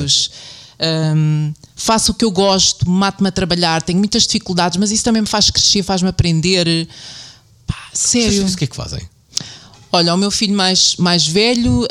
Ahm, 0.79 1.53
faço 1.75 2.11
o 2.11 2.15
que 2.15 2.25
eu 2.25 2.31
gosto, 2.31 2.89
mato-me 2.89 3.29
a 3.29 3.31
trabalhar, 3.31 3.81
tenho 3.81 3.99
muitas 3.99 4.23
dificuldades, 4.23 4.77
mas 4.77 4.91
isso 4.91 5.03
também 5.03 5.21
me 5.21 5.27
faz 5.27 5.49
crescer, 5.49 5.83
faz-me 5.83 6.09
aprender. 6.09 6.87
Pá, 7.65 7.75
sério. 7.93 8.45
o 8.45 8.55
que 8.55 8.65
é 8.65 8.67
que 8.67 8.75
fazem? 8.75 9.01
Olha, 9.91 10.13
o 10.13 10.17
meu 10.17 10.29
filho 10.29 10.53
mais, 10.53 10.97
mais 10.97 11.25
velho 11.25 11.87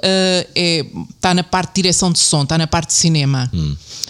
está 1.08 1.32
na 1.32 1.42
parte 1.42 1.70
de 1.70 1.74
direção 1.76 2.12
de 2.12 2.18
som, 2.18 2.42
está 2.42 2.58
na 2.58 2.66
parte 2.66 2.88
de 2.88 2.94
cinema. 2.94 3.50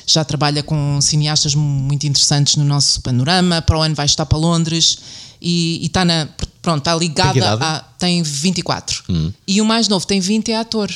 Já 0.06 0.24
trabalha 0.24 0.62
com 0.62 1.00
cineastas 1.00 1.54
muito 1.54 2.04
interessantes 2.04 2.56
no 2.56 2.64
nosso 2.64 3.00
panorama. 3.02 3.62
Para 3.62 3.78
o 3.78 3.82
ano 3.82 3.94
vai 3.94 4.06
estar 4.06 4.26
para 4.26 4.36
Londres 4.36 4.98
e 5.40 5.78
e 5.80 5.86
está 5.86 6.04
na. 6.04 6.28
Pronto, 6.60 6.78
está 6.78 6.96
ligada 6.96 7.32
Tem 7.32 7.42
a. 7.42 7.84
Tem 7.98 8.22
24. 8.22 9.04
E 9.46 9.60
o 9.60 9.64
mais 9.64 9.86
novo 9.86 10.06
tem 10.06 10.18
20 10.18 10.50
é 10.50 10.56
ator. 10.56 10.90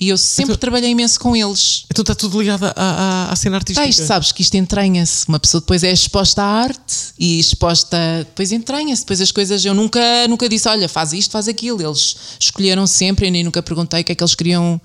E 0.00 0.10
eu 0.10 0.16
sempre 0.16 0.52
Então- 0.52 0.60
trabalhei 0.60 0.90
imenso 0.90 1.18
com 1.18 1.34
eles. 1.34 1.84
Então 1.90 2.02
está 2.02 2.14
tudo 2.14 2.38
ligado 2.38 2.64
à, 2.66 2.72
à, 2.76 3.32
à 3.32 3.36
cena 3.36 3.56
artística. 3.56 3.82
Tá, 3.84 3.90
isto, 3.90 4.06
sabes 4.06 4.30
que 4.30 4.42
isto 4.42 4.54
entranha-se. 4.56 5.26
Uma 5.26 5.40
pessoa 5.40 5.60
depois 5.60 5.82
é 5.82 5.90
exposta 5.92 6.40
à 6.40 6.46
arte 6.46 6.94
e 7.18 7.40
exposta. 7.40 7.98
Depois 8.18 8.52
entranha-se. 8.52 9.02
Depois 9.02 9.20
as 9.20 9.32
coisas. 9.32 9.64
Eu 9.64 9.74
nunca, 9.74 10.00
nunca 10.28 10.48
disse, 10.48 10.68
olha, 10.68 10.88
faz 10.88 11.12
isto, 11.12 11.32
faz 11.32 11.48
aquilo. 11.48 11.82
Eles 11.82 12.14
escolheram 12.38 12.86
sempre 12.86 13.26
e 13.26 13.30
nem 13.32 13.42
nunca 13.42 13.60
perguntei 13.60 14.02
o 14.02 14.04
que 14.04 14.12
é 14.12 14.14
que 14.14 14.22
eles 14.22 14.36
queriam 14.36 14.80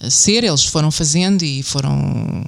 eh, 0.00 0.10
ser. 0.10 0.42
Eles 0.42 0.64
foram 0.64 0.90
fazendo 0.90 1.44
e 1.44 1.62
foram. 1.62 2.44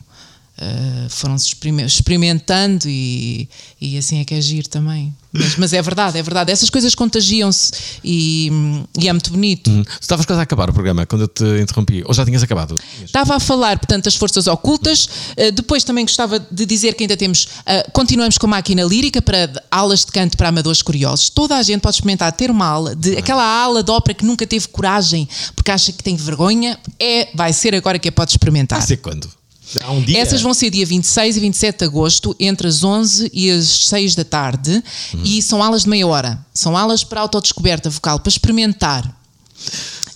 Eh, 0.60 1.06
foram 1.08 1.38
se 1.38 1.48
experime- 1.48 1.84
experimentando 1.84 2.86
e, 2.86 3.48
e 3.80 3.96
assim 3.96 4.20
é 4.20 4.24
que 4.24 4.34
é 4.34 4.40
giro 4.40 4.68
também. 4.68 5.14
Mas, 5.32 5.56
mas 5.56 5.72
é 5.72 5.80
verdade, 5.80 6.18
é 6.18 6.22
verdade. 6.22 6.50
Essas 6.50 6.68
coisas 6.68 6.94
contagiam-se 6.94 7.72
e, 8.04 8.50
e 8.98 9.08
é 9.08 9.12
muito 9.12 9.30
bonito. 9.30 9.70
Hum. 9.70 9.84
Tu 9.84 10.02
estavas 10.02 10.26
quase 10.26 10.40
a 10.40 10.42
acabar 10.42 10.68
o 10.68 10.72
programa 10.72 11.06
quando 11.06 11.22
eu 11.22 11.28
te 11.28 11.44
interrompi. 11.62 12.02
Ou 12.04 12.12
já 12.12 12.24
tinhas 12.24 12.42
acabado? 12.42 12.78
Estava 13.02 13.36
a 13.36 13.40
falar, 13.40 13.78
portanto, 13.78 14.04
das 14.04 14.16
forças 14.16 14.46
ocultas. 14.48 15.06
Uh, 15.06 15.52
depois 15.52 15.84
também 15.84 16.04
gostava 16.04 16.38
de 16.38 16.66
dizer 16.66 16.94
que 16.94 17.04
ainda 17.04 17.16
temos, 17.16 17.44
uh, 17.44 17.90
continuamos 17.92 18.36
com 18.38 18.46
a 18.46 18.50
máquina 18.50 18.82
lírica 18.82 19.22
para 19.22 19.62
aulas 19.70 20.04
de 20.04 20.12
canto 20.12 20.36
para 20.36 20.48
amadores 20.48 20.82
curiosos. 20.82 21.30
Toda 21.30 21.56
a 21.56 21.62
gente 21.62 21.80
pode 21.80 21.94
experimentar 21.94 22.32
ter 22.32 22.50
uma 22.50 22.66
aula, 22.66 22.96
de, 22.96 23.16
aquela 23.16 23.44
aula 23.44 23.82
de 23.84 23.90
ópera 23.90 24.14
que 24.14 24.24
nunca 24.24 24.46
teve 24.46 24.66
coragem 24.68 25.28
porque 25.54 25.70
acha 25.70 25.92
que 25.92 26.02
tem 26.02 26.16
vergonha, 26.16 26.78
é, 26.98 27.28
vai 27.34 27.52
ser 27.52 27.74
agora 27.74 27.98
que 27.98 28.08
a 28.08 28.12
pode 28.12 28.32
experimentar. 28.32 28.78
Vai 28.78 28.88
ser 28.88 28.96
quando? 28.96 29.39
Um. 29.88 30.04
Essas 30.16 30.42
vão 30.42 30.52
ser 30.52 30.70
dia 30.70 30.84
26 30.84 31.36
e 31.36 31.40
27 31.40 31.78
de 31.78 31.84
agosto, 31.84 32.34
entre 32.40 32.66
as 32.66 32.82
11 32.82 33.30
e 33.32 33.50
as 33.50 33.66
6 33.86 34.14
da 34.14 34.24
tarde, 34.24 34.82
e 35.24 35.40
são 35.42 35.62
aulas 35.62 35.82
de 35.82 35.88
meia 35.88 36.06
hora. 36.06 36.44
São 36.52 36.76
aulas 36.76 37.04
para 37.04 37.20
autodescoberta 37.20 37.88
vocal, 37.88 38.18
para 38.20 38.30
experimentar. 38.30 39.16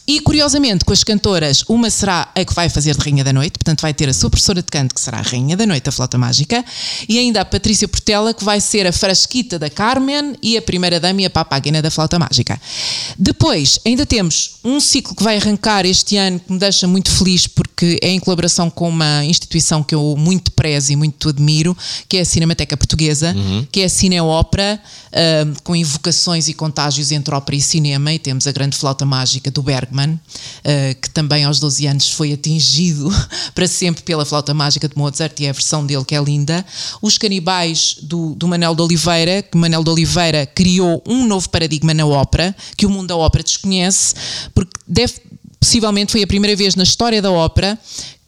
E 0.06 0.20
curiosamente, 0.20 0.84
com 0.84 0.92
as 0.92 1.02
cantoras, 1.02 1.64
uma 1.66 1.88
será 1.88 2.30
a 2.34 2.44
que 2.44 2.52
vai 2.52 2.68
fazer 2.68 2.94
de 2.94 3.02
Rainha 3.02 3.24
da 3.24 3.32
Noite, 3.32 3.52
portanto, 3.52 3.80
vai 3.80 3.94
ter 3.94 4.06
a 4.06 4.12
sua 4.12 4.28
professora 4.28 4.60
de 4.60 4.68
canto, 4.68 4.94
que 4.94 5.00
será 5.00 5.18
a 5.18 5.22
Rainha 5.22 5.56
da 5.56 5.66
Noite, 5.66 5.88
a 5.88 5.92
Flauta 5.92 6.18
Mágica, 6.18 6.62
e 7.08 7.18
ainda 7.18 7.40
a 7.40 7.44
Patrícia 7.44 7.88
Portela, 7.88 8.34
que 8.34 8.44
vai 8.44 8.60
ser 8.60 8.86
a 8.86 8.92
Frasquita 8.92 9.58
da 9.58 9.70
Carmen 9.70 10.36
e 10.42 10.58
a 10.58 10.62
Primeira 10.62 11.00
Dama 11.00 11.22
e 11.22 11.24
a 11.24 11.30
Papáguina 11.30 11.80
da 11.80 11.90
Flauta 11.90 12.18
Mágica. 12.18 12.60
Depois, 13.18 13.80
ainda 13.86 14.04
temos 14.04 14.56
um 14.62 14.78
ciclo 14.78 15.14
que 15.14 15.22
vai 15.22 15.38
arrancar 15.38 15.86
este 15.86 16.18
ano, 16.18 16.38
que 16.38 16.52
me 16.52 16.58
deixa 16.58 16.86
muito 16.86 17.10
feliz, 17.10 17.46
porque 17.46 17.98
é 18.02 18.10
em 18.10 18.20
colaboração 18.20 18.68
com 18.68 18.90
uma 18.90 19.24
instituição 19.24 19.82
que 19.82 19.94
eu 19.94 20.14
muito 20.18 20.52
prezo 20.52 20.92
e 20.92 20.96
muito 20.96 21.30
admiro, 21.30 21.74
que 22.06 22.18
é 22.18 22.20
a 22.20 22.24
Cinemateca 22.26 22.76
Portuguesa, 22.76 23.34
que 23.72 23.80
é 23.80 23.84
a 23.86 23.88
Cineópera, 23.88 24.78
ah, 25.14 25.46
com 25.62 25.74
invocações 25.74 26.46
e 26.48 26.52
contágios 26.52 27.10
entre 27.10 27.34
ópera 27.34 27.56
e 27.56 27.62
cinema, 27.62 28.12
e 28.12 28.18
temos 28.18 28.46
a 28.46 28.52
grande 28.52 28.76
flauta 28.76 29.06
mágica 29.06 29.50
do 29.50 29.62
Bergman, 29.94 30.20
ah, 30.64 30.94
que 31.00 31.08
também 31.10 31.44
aos 31.44 31.60
12 31.60 31.86
anos 31.86 32.10
foi 32.10 32.32
atingido 32.32 33.08
para 33.54 33.66
sempre 33.66 34.02
pela 34.02 34.24
flauta 34.24 34.52
mágica 34.52 34.88
de 34.88 34.98
Mozart, 34.98 35.38
e 35.40 35.46
é 35.46 35.50
a 35.50 35.52
versão 35.52 35.86
dele 35.86 36.04
que 36.04 36.14
é 36.14 36.22
linda. 36.22 36.64
Os 37.00 37.16
canibais 37.16 37.96
do, 38.02 38.34
do 38.34 38.48
Manel 38.48 38.74
de 38.74 38.82
Oliveira, 38.82 39.42
que 39.42 39.56
Manel 39.56 39.84
de 39.84 39.90
Oliveira 39.90 40.44
criou 40.44 41.02
um 41.06 41.26
novo 41.26 41.48
paradigma 41.48 41.94
na 41.94 42.04
ópera, 42.04 42.54
que 42.76 42.84
o 42.84 42.90
mundo 42.90 43.08
da 43.08 43.16
ópera 43.16 43.44
desconhece, 43.44 44.14
porque 44.52 44.72
deve, 44.86 45.14
possivelmente 45.60 46.12
foi 46.12 46.22
a 46.22 46.26
primeira 46.26 46.56
vez 46.56 46.74
na 46.74 46.82
história 46.82 47.22
da 47.22 47.30
ópera 47.30 47.78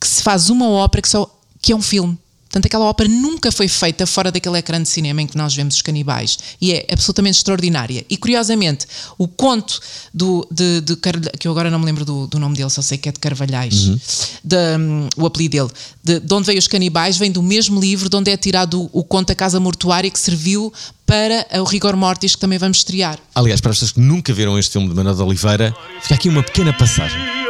que 0.00 0.06
se 0.06 0.22
faz 0.22 0.50
uma 0.50 0.68
ópera 0.68 1.02
que, 1.02 1.08
só, 1.08 1.28
que 1.60 1.72
é 1.72 1.76
um 1.76 1.82
filme. 1.82 2.16
Portanto, 2.56 2.66
aquela 2.66 2.86
ópera 2.86 3.06
nunca 3.06 3.52
foi 3.52 3.68
feita 3.68 4.06
fora 4.06 4.32
daquele 4.32 4.56
ecrã 4.56 4.82
de 4.82 4.88
cinema 4.88 5.20
em 5.20 5.26
que 5.26 5.36
nós 5.36 5.54
vemos 5.54 5.74
os 5.74 5.82
canibais. 5.82 6.38
E 6.58 6.72
é 6.72 6.86
absolutamente 6.90 7.36
extraordinária. 7.36 8.02
E 8.08 8.16
curiosamente, 8.16 8.86
o 9.18 9.28
conto 9.28 9.78
do, 10.14 10.48
de, 10.50 10.80
de 10.80 10.96
que 11.38 11.46
eu 11.46 11.52
agora 11.52 11.70
não 11.70 11.78
me 11.78 11.84
lembro 11.84 12.02
do, 12.02 12.26
do 12.26 12.38
nome 12.38 12.56
dele, 12.56 12.70
só 12.70 12.80
sei 12.80 12.96
que 12.96 13.10
é 13.10 13.12
de 13.12 13.18
Carvalhais, 13.18 13.74
de, 14.42 14.56
hum, 14.78 15.06
o 15.18 15.26
apelido 15.26 15.54
dele, 15.54 15.70
de, 16.02 16.18
de 16.18 16.34
onde 16.34 16.46
veio 16.46 16.58
os 16.58 16.66
canibais, 16.66 17.18
vem 17.18 17.30
do 17.30 17.42
mesmo 17.42 17.78
livro 17.78 18.08
de 18.08 18.16
onde 18.16 18.30
é 18.30 18.36
tirado 18.38 18.84
o, 18.84 19.00
o 19.00 19.04
conto 19.04 19.32
A 19.32 19.34
Casa 19.34 19.60
Mortuária 19.60 20.10
que 20.10 20.18
serviu 20.18 20.72
para 21.04 21.46
o 21.60 21.64
Rigor 21.64 21.94
Mortis, 21.94 22.34
que 22.34 22.40
também 22.40 22.58
vamos 22.58 22.78
estrear. 22.78 23.18
Aliás, 23.34 23.60
para 23.60 23.72
as 23.72 23.76
pessoas 23.76 23.92
que 23.92 24.00
nunca 24.00 24.32
viram 24.32 24.58
este 24.58 24.72
filme 24.72 24.88
de 24.88 24.94
Manuel 24.94 25.14
de 25.14 25.22
Oliveira, 25.22 25.76
fica 26.00 26.14
aqui 26.14 26.30
uma 26.30 26.42
pequena 26.42 26.72
passagem. 26.72 27.45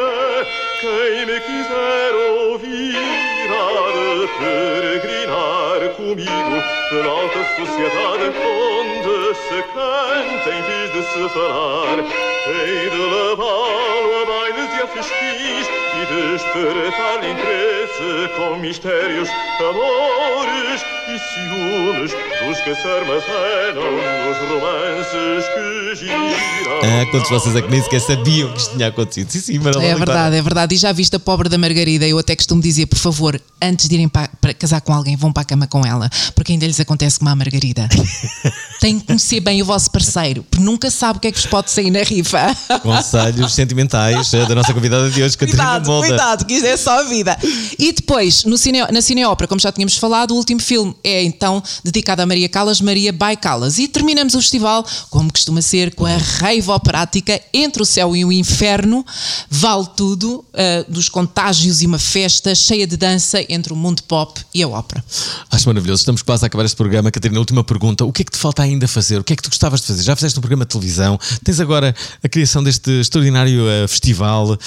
Comigo 6.86 6.90
pela 6.90 7.08
alta 7.08 7.44
sociedade 7.56 8.24
onde 8.38 9.34
se 9.34 9.62
canta 9.72 10.50
em 10.50 10.62
vez 10.62 10.92
de 10.92 11.02
se 11.02 11.28
falar. 11.30 12.35
Hei 12.48 12.88
de 12.90 12.96
levá-lo 12.96 14.22
a 14.22 14.24
bailes 14.24 14.70
e 14.78 14.82
a 14.82 14.86
festins 14.86 15.66
e 15.96 16.06
despertar-lhe 16.06 17.32
interesse 17.32 18.36
com 18.36 18.56
mistérios, 18.60 19.28
amores 19.58 20.80
e 21.08 21.18
ciúmes 21.18 22.12
dos 22.12 22.60
que 22.60 22.74
se 22.74 22.86
armazenam 22.86 23.90
nos 24.26 24.38
romances 24.48 25.48
que 25.54 25.94
giram. 25.96 26.36
Ah, 26.82 27.06
quantos 27.10 27.28
de 27.28 27.34
vocês 27.34 27.56
é 27.56 27.62
que 27.62 27.70
nem 27.70 27.82
sequer 27.82 28.00
sabiam 28.00 28.52
que 28.52 28.58
isto 28.58 28.76
tinha 28.76 28.88
acontecido? 28.88 29.30
Sim, 29.30 29.40
sim, 29.40 29.58
Manuel 29.58 29.80
de 29.80 29.86
É 29.86 29.94
verdade, 29.94 30.36
é 30.36 30.42
verdade. 30.42 30.74
E 30.74 30.78
já 30.78 30.92
viste 30.92 31.16
a 31.16 31.18
pobre 31.18 31.48
da 31.48 31.58
Margarida? 31.58 32.06
Eu 32.06 32.18
até 32.18 32.36
costumo 32.36 32.60
dizer, 32.60 32.86
por 32.86 32.98
favor, 32.98 33.40
antes 33.60 33.88
de 33.88 33.94
irem 33.94 34.08
para, 34.08 34.28
para 34.40 34.54
casar 34.54 34.80
com 34.82 34.92
alguém, 34.92 35.16
vão 35.16 35.32
para 35.32 35.42
a 35.42 35.46
cama 35.46 35.66
com 35.66 35.84
ela, 35.84 36.08
porque 36.34 36.52
ainda 36.52 36.66
lhes 36.66 36.78
acontece 36.78 37.18
como 37.18 37.30
à 37.30 37.34
Margarida. 37.34 37.88
Têm 38.80 39.00
que 39.00 39.06
conhecer 39.06 39.40
bem 39.40 39.62
o 39.62 39.64
vosso 39.64 39.90
parceiro, 39.90 40.44
porque 40.44 40.64
nunca 40.64 40.90
sabe 40.90 41.18
o 41.18 41.20
que 41.20 41.28
é 41.28 41.32
que 41.32 41.38
vos 41.38 41.46
pode 41.46 41.70
sair 41.70 41.90
na 41.90 42.02
rifa. 42.02 42.35
Conselhos 42.82 43.52
sentimentais 43.52 44.32
eh, 44.34 44.46
da 44.46 44.54
nossa 44.54 44.72
convidada 44.72 45.10
de 45.10 45.22
hoje, 45.22 45.36
Catarina 45.36 45.64
Cuidado, 45.64 45.86
Molda. 45.86 46.08
cuidado, 46.08 46.44
que 46.44 46.54
isto 46.54 46.66
é 46.66 46.76
só 46.76 47.00
a 47.00 47.02
vida. 47.04 47.36
E 47.78 47.92
depois, 47.92 48.44
no 48.44 48.56
cine, 48.56 48.80
na 48.92 49.00
Cineópera, 49.00 49.48
como 49.48 49.60
já 49.60 49.72
tínhamos 49.72 49.96
falado, 49.96 50.32
o 50.32 50.34
último 50.34 50.60
filme 50.60 50.94
é 51.02 51.22
então 51.22 51.62
dedicado 51.84 52.22
a 52.22 52.26
Maria 52.26 52.48
Callas, 52.48 52.80
Maria 52.80 53.12
by 53.12 53.36
Callas. 53.40 53.78
E 53.78 53.88
terminamos 53.88 54.34
o 54.34 54.40
festival, 54.40 54.84
como 55.10 55.32
costuma 55.32 55.62
ser, 55.62 55.94
com 55.94 56.06
a 56.06 56.16
raiva 56.16 56.74
operática 56.74 57.40
Entre 57.52 57.82
o 57.82 57.86
Céu 57.86 58.14
e 58.16 58.24
o 58.24 58.32
Inferno. 58.32 59.04
Vale 59.50 59.86
tudo, 59.96 60.44
ah, 60.54 60.84
dos 60.88 61.08
contágios 61.08 61.82
e 61.82 61.86
uma 61.86 61.98
festa 61.98 62.54
cheia 62.54 62.86
de 62.86 62.96
dança 62.96 63.44
entre 63.48 63.72
o 63.72 63.76
mundo 63.76 64.02
pop 64.04 64.40
e 64.54 64.62
a 64.62 64.68
ópera. 64.68 65.04
Acho 65.50 65.68
maravilhoso. 65.68 66.00
Estamos 66.00 66.22
quase 66.22 66.44
a 66.44 66.46
acabar 66.46 66.64
este 66.64 66.76
programa. 66.76 67.10
Catarina, 67.10 67.38
última 67.38 67.62
pergunta. 67.62 68.04
O 68.04 68.12
que 68.12 68.22
é 68.22 68.24
que 68.24 68.32
te 68.32 68.38
falta 68.38 68.62
ainda 68.62 68.88
fazer? 68.88 69.18
O 69.18 69.24
que 69.24 69.32
é 69.32 69.36
que 69.36 69.42
tu 69.42 69.50
gostavas 69.50 69.80
de 69.80 69.86
fazer? 69.86 70.02
Já 70.02 70.16
fizeste 70.16 70.38
um 70.38 70.42
programa 70.42 70.64
de 70.64 70.70
televisão? 70.70 71.18
Tens 71.44 71.60
agora 71.60 71.94
a 72.26 72.28
criação 72.28 72.62
deste 72.62 72.90
extraordinário 73.00 73.68
eh, 73.68 73.86
festival? 73.88 74.58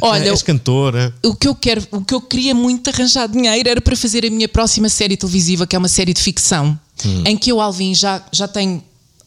Olha, 0.00 0.30
És 0.30 0.42
cantora? 0.42 1.12
o 1.24 1.34
que 1.34 1.48
eu 1.48 1.54
quero, 1.54 1.82
o 1.90 2.02
que 2.02 2.14
eu 2.14 2.20
queria 2.20 2.54
muito 2.54 2.88
arranjar 2.90 3.26
dinheiro 3.28 3.68
era 3.68 3.80
para 3.80 3.96
fazer 3.96 4.24
a 4.24 4.30
minha 4.30 4.48
próxima 4.48 4.88
série 4.88 5.16
televisiva, 5.16 5.66
que 5.66 5.74
é 5.74 5.78
uma 5.78 5.88
série 5.88 6.12
de 6.12 6.20
ficção, 6.22 6.78
em 7.24 7.36
que 7.36 7.50
eu, 7.50 7.60
Alvin, 7.60 7.94
já, 7.94 8.22
já 8.32 8.46
tenho 8.46 8.82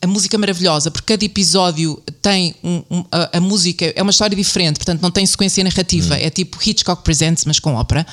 a 0.05 0.07
música 0.07 0.37
maravilhosa, 0.37 0.89
porque 0.91 1.13
cada 1.13 1.25
episódio 1.25 2.01
tem 2.21 2.55
um- 2.63 2.83
um- 2.89 3.05
a, 3.11 3.37
a 3.37 3.41
música, 3.41 3.91
é 3.95 4.01
uma 4.01 4.11
história 4.11 4.35
diferente, 4.35 4.77
portanto 4.77 5.01
não 5.01 5.11
tem 5.11 5.25
sequência 5.25 5.63
narrativa, 5.63 6.15
é 6.17 6.29
tipo 6.29 6.57
Hitchcock 6.65 7.03
Presents, 7.03 7.45
mas 7.45 7.59
com 7.59 7.75
ópera. 7.75 8.05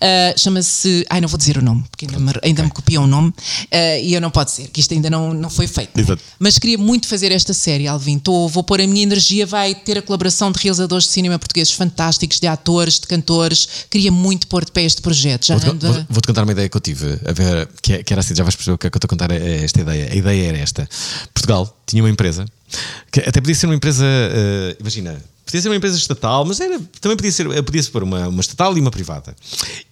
Ah, 0.00 0.34
Chama-se. 0.36 1.04
Ai, 1.10 1.20
não 1.20 1.28
vou 1.28 1.38
dizer 1.38 1.58
o 1.58 1.62
nome, 1.62 1.84
porque 1.90 2.06
ainda 2.06 2.18
me, 2.18 2.32
ainda 2.42 2.62
me 2.62 2.70
copiam 2.70 3.04
o 3.04 3.06
nome, 3.06 3.32
ah, 3.70 3.98
e 3.98 4.14
eu 4.14 4.20
não 4.20 4.30
pode 4.30 4.50
ser, 4.52 4.68
que 4.68 4.80
isto 4.80 4.94
ainda 4.94 5.10
não, 5.10 5.34
não 5.34 5.50
foi 5.50 5.66
feito. 5.66 5.90
não 5.94 6.14
é? 6.14 6.18
Mas 6.38 6.58
queria 6.58 6.78
muito 6.78 7.06
fazer 7.08 7.32
esta 7.32 7.52
série, 7.52 7.86
Alvin. 7.86 8.18
Tô, 8.18 8.48
vou 8.48 8.62
pôr 8.62 8.80
a 8.80 8.86
minha 8.86 9.02
energia, 9.02 9.46
vai 9.46 9.74
ter 9.74 9.98
a 9.98 10.02
colaboração 10.02 10.50
de 10.52 10.58
realizadores 10.60 11.04
de 11.06 11.10
cinema 11.12 11.38
portugueses 11.38 11.72
fantásticos, 11.72 12.38
de 12.40 12.46
atores, 12.46 12.98
de 13.00 13.06
cantores. 13.06 13.68
Queria 13.90 14.10
muito 14.12 14.46
pôr 14.46 14.64
de 14.64 14.72
pé 14.72 14.82
este 14.84 15.00
projeto. 15.02 15.46
Já 15.46 15.56
Vou-te 15.56 15.70
ando 15.86 16.06
vou- 16.08 16.20
contar 16.26 16.42
uma 16.44 16.52
ideia 16.52 16.68
que 16.68 16.76
eu 16.76 16.80
tive, 16.80 17.18
a 17.26 17.32
ver, 17.32 17.68
que, 17.82 17.92
é- 17.94 18.02
que 18.02 18.12
era 18.12 18.20
assim, 18.20 18.34
já 18.34 18.42
vais 18.44 18.54
perceber 18.54 18.74
o 18.74 18.78
que 18.78 18.86
é 18.86 18.90
que 18.90 18.96
eu 18.96 18.98
estou 18.98 19.06
a 19.06 19.10
contar 19.10 19.30
é 19.30 19.64
esta 19.64 19.80
ideia. 19.80 20.12
A 20.12 20.14
ideia 20.14 20.48
era 20.48 20.58
esta. 20.58 20.88
Portugal 21.34 21.76
tinha 21.86 22.02
uma 22.02 22.10
empresa, 22.10 22.46
que 23.10 23.20
até 23.20 23.40
podia 23.40 23.54
ser 23.54 23.66
uma 23.66 23.74
empresa, 23.74 24.04
eh, 24.06 24.76
imagina, 24.80 25.20
podia 25.44 25.60
ser 25.62 25.68
uma 25.68 25.76
empresa 25.76 25.96
estatal, 25.96 26.44
mas 26.44 26.60
era, 26.60 26.78
também 27.00 27.16
podia 27.16 27.32
ser, 27.32 27.50
eh, 27.50 27.62
podia 27.62 27.82
ser 27.82 28.02
uma, 28.02 28.28
uma 28.28 28.40
estatal 28.40 28.76
e 28.76 28.80
uma 28.80 28.90
privada. 28.90 29.34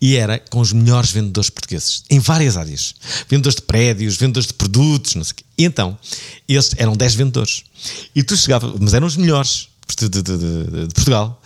E 0.00 0.14
era 0.16 0.38
com 0.38 0.60
os 0.60 0.72
melhores 0.72 1.10
vendedores 1.10 1.50
portugueses, 1.50 2.04
em 2.08 2.18
várias 2.20 2.56
áreas. 2.56 2.94
Vendedores 3.28 3.56
de 3.56 3.62
prédios, 3.62 4.16
vendedores 4.16 4.46
de 4.46 4.54
produtos, 4.54 5.14
não 5.16 5.24
sei 5.24 5.32
o 5.32 5.34
quê. 5.36 5.44
E 5.58 5.64
então, 5.64 5.98
eles 6.48 6.70
eram 6.76 6.94
10 6.96 7.14
vendedores. 7.14 7.64
E 8.14 8.22
tu 8.22 8.36
chegavas, 8.36 8.72
mas 8.80 8.94
eram 8.94 9.06
os 9.06 9.16
melhores 9.16 9.68
de, 9.98 10.08
de- 10.08 10.22
de- 10.22 10.36
de- 10.38 10.94
Portugal. 10.94 11.42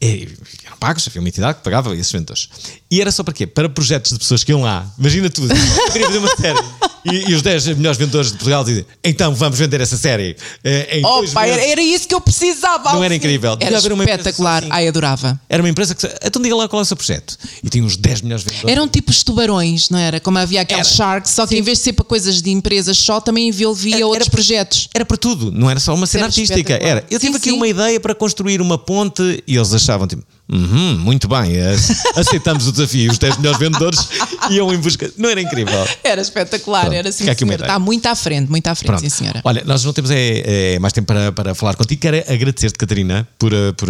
E, 0.00 0.28
eram 0.64 0.76
pagos, 0.78 1.08
havia 1.08 1.20
uma 1.20 1.28
entidade 1.28 1.58
que 1.58 1.64
pagava 1.64 1.94
esses 1.96 2.12
vendedores. 2.12 2.48
E 2.90 3.00
era 3.02 3.12
só 3.12 3.22
para 3.22 3.34
quê? 3.34 3.46
Para 3.46 3.68
projetos 3.68 4.12
de 4.12 4.18
pessoas 4.18 4.42
que 4.42 4.50
iam 4.50 4.62
lá. 4.62 4.86
Imagina 4.98 5.28
tu, 5.28 5.42
eu 5.42 5.92
queria 5.92 6.06
fazer 6.06 6.18
uma 6.18 6.36
série. 6.36 6.58
E, 7.04 7.30
e 7.30 7.34
os 7.34 7.42
10 7.42 7.66
melhores 7.76 7.98
vendedores 7.98 8.32
de 8.32 8.38
Portugal 8.38 8.64
dizem: 8.64 8.84
então 9.04 9.34
vamos 9.34 9.58
vender 9.58 9.80
essa 9.80 9.96
série. 9.96 10.36
eh, 10.64 10.98
em 10.98 11.02
dois 11.02 11.30
Opa, 11.30 11.46
era, 11.46 11.56
meses." 11.56 11.70
era 11.72 11.82
isso 11.82 12.08
que 12.08 12.14
eu 12.14 12.20
precisava. 12.20 12.92
Não 12.92 13.04
era 13.04 13.14
incrível? 13.14 13.56
Era 13.60 13.76
empresa 13.78 14.00
espetacular. 14.02 14.62
assim. 14.62 14.72
Ai, 14.72 14.88
adorava. 14.88 15.38
Era 15.48 15.62
uma 15.62 15.68
empresa 15.68 15.94
que. 15.94 16.06
Então 16.24 16.40
diga 16.40 16.56
lá 16.56 16.66
qual 16.68 16.80
é 16.80 16.82
o 16.82 16.86
seu 16.86 16.96
projeto. 16.96 17.36
E 17.62 17.68
tinha 17.68 17.84
uns 17.84 17.96
10 17.96 18.22
melhores 18.22 18.44
vendedores. 18.44 18.72
Eram 18.74 18.88
tipo 18.88 19.10
os 19.10 19.22
tubarões, 19.22 19.90
não 19.90 19.98
era? 19.98 20.18
Como 20.18 20.38
havia 20.38 20.62
aqueles 20.62 20.86
Era. 20.88 20.96
sharks, 20.96 21.32
só 21.32 21.46
que 21.46 21.56
em 21.56 21.62
vez 21.62 21.78
de 21.78 21.84
ser 21.84 21.92
para 21.92 22.04
coisas 22.06 22.40
de 22.42 22.50
empresas 22.50 22.96
só, 22.96 23.20
também 23.20 23.48
envolvia 23.48 23.96
Era- 23.96 24.06
outros 24.06 24.26
era- 24.26 24.30
projetos. 24.30 24.88
Era 24.94 25.04
para 25.04 25.16
tudo, 25.18 25.52
não 25.52 25.70
era 25.70 25.78
só 25.78 25.94
uma 25.94 26.06
cena 26.06 26.24
Era 26.24 26.28
artística. 26.32 26.72
Era. 26.82 27.04
Eu 27.10 27.20
tive 27.20 27.32
Sim, 27.32 27.38
aqui 27.38 27.50
sim. 27.50 27.56
uma 27.56 27.68
ideia 27.68 28.00
para 28.00 28.14
construir 28.14 28.60
uma 28.62 28.78
ponte 28.78 29.42
e 29.46 29.56
eles 29.56 29.72
achavam 29.74 30.06
tipo. 30.06 30.22
"Uhum, 30.50 30.98
muito 30.98 31.28
bem, 31.28 31.56
eh, 31.56 31.76
aceitamos 32.16 32.66
o 32.66 32.72
desafio. 32.72 33.10
Os 33.10 33.18
10 33.18 33.36
melhores 33.36 33.58
vendedores 33.58 34.08
iam 34.50 34.72
em 34.72 34.78
busca. 34.78 35.10
Não 35.16 35.28
era 35.28 35.40
incrível? 35.40 35.86
Era 36.02 36.20
espetacular, 36.22 36.82
Pronto, 36.82 36.94
era 36.94 37.08
assim, 37.10 37.24
uma 37.24 37.34
senhora. 37.34 37.62
Está 37.62 37.78
muito 37.78 38.06
à 38.06 38.14
frente, 38.14 38.50
muito 38.50 38.66
à 38.66 38.74
frente, 38.74 38.86
Pronto. 38.86 39.00
sim, 39.00 39.10
senhora. 39.10 39.40
Olha, 39.44 39.62
nós 39.64 39.84
não 39.84 39.92
temos 39.92 40.10
é, 40.10 40.74
é, 40.74 40.78
mais 40.78 40.92
tempo 40.92 41.06
para, 41.06 41.32
para 41.32 41.54
falar 41.54 41.74
contigo. 41.76 42.00
Quero 42.00 42.16
agradecer-te, 42.32 42.78
Catarina, 42.78 43.28
por, 43.38 43.52
por, 43.76 43.88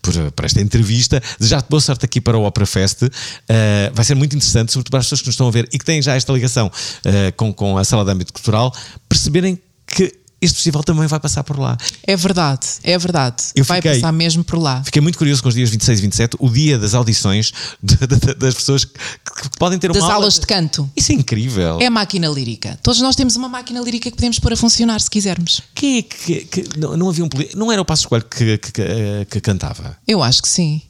por, 0.00 0.32
por 0.32 0.44
esta 0.44 0.60
entrevista. 0.60 1.22
Desejar-te 1.38 1.68
boa 1.68 1.80
sorte 1.80 2.04
aqui 2.04 2.20
para 2.20 2.38
o 2.38 2.44
Opera 2.44 2.66
Fest. 2.66 3.02
Eh, 3.48 3.90
vai 3.94 4.04
ser 4.04 4.14
muito 4.14 4.34
interessante, 4.34 4.72
sobretudo 4.72 4.92
para 4.92 5.00
as 5.00 5.06
pessoas 5.06 5.20
que 5.20 5.26
nos 5.26 5.34
estão 5.34 5.48
a 5.48 5.50
ver 5.50 5.68
e 5.72 5.78
que 5.78 5.84
têm 5.84 6.00
já 6.00 6.14
esta 6.14 6.32
ligação 6.32 6.70
eh, 7.04 7.32
com, 7.32 7.52
com 7.52 7.76
a 7.76 7.84
sala 7.84 8.04
de 8.04 8.10
âmbito 8.10 8.32
cultural, 8.32 8.74
perceberem 9.08 9.58
que 9.86 10.14
este 10.40 10.54
festival 10.56 10.82
também 10.82 11.06
vai 11.06 11.20
passar 11.20 11.44
por 11.44 11.58
lá. 11.58 11.76
É 12.06 12.16
verdade, 12.16 12.66
é 12.82 12.96
verdade. 12.98 13.42
Eu 13.54 13.64
Vai 13.64 13.78
fiquei- 13.78 13.94
passar 14.00 14.12
mesmo 14.12 14.42
por 14.42 14.58
lá. 14.58 14.82
Fiquei 14.84 15.00
muito 15.02 15.18
curioso 15.18 15.42
com 15.42 15.48
os 15.48 15.54
dias 15.54 15.68
26 15.70 15.98
e 15.98 16.02
27, 16.02 16.36
o 16.38 16.48
dia 16.48 16.78
das 16.78 16.94
audições 16.94 17.52
de- 17.82 17.96
de- 17.96 18.34
das 18.34 18.54
pessoas 18.54 18.84
que, 18.84 18.92
que 18.94 19.58
podem 19.58 19.78
ter 19.78 19.88
uma 19.88 19.94
Das 19.94 20.02
aula 20.04 20.14
aulas 20.14 20.38
de 20.38 20.46
canto. 20.46 20.90
Isso 20.96 21.12
é 21.12 21.14
incrível. 21.14 21.78
É 21.80 21.86
a 21.86 21.90
máquina 21.90 22.28
lírica. 22.28 22.78
Todos 22.82 23.00
nós 23.00 23.14
temos 23.16 23.36
uma 23.36 23.48
máquina 23.48 23.80
lírica 23.80 24.10
que 24.10 24.16
podemos 24.16 24.38
pôr 24.38 24.52
a 24.52 24.56
funcionar 24.56 25.00
se 25.00 25.10
quisermos. 25.10 25.62
Quem 25.74 25.98
é 25.98 26.02
que, 26.02 26.44
que- 26.46 26.78
não, 26.78 26.96
não 26.96 27.08
havia 27.08 27.24
um 27.24 27.28
não 27.54 27.70
era 27.72 27.80
o 27.80 27.84
Passo 27.84 28.08
Coelho 28.08 28.24
que, 28.24 28.58
que, 28.58 28.72
que, 28.72 28.82
eh, 28.82 29.26
que 29.30 29.40
cantava? 29.40 29.96
Eu 30.06 30.22
acho 30.22 30.42
que 30.42 30.48
sim. 30.48 30.82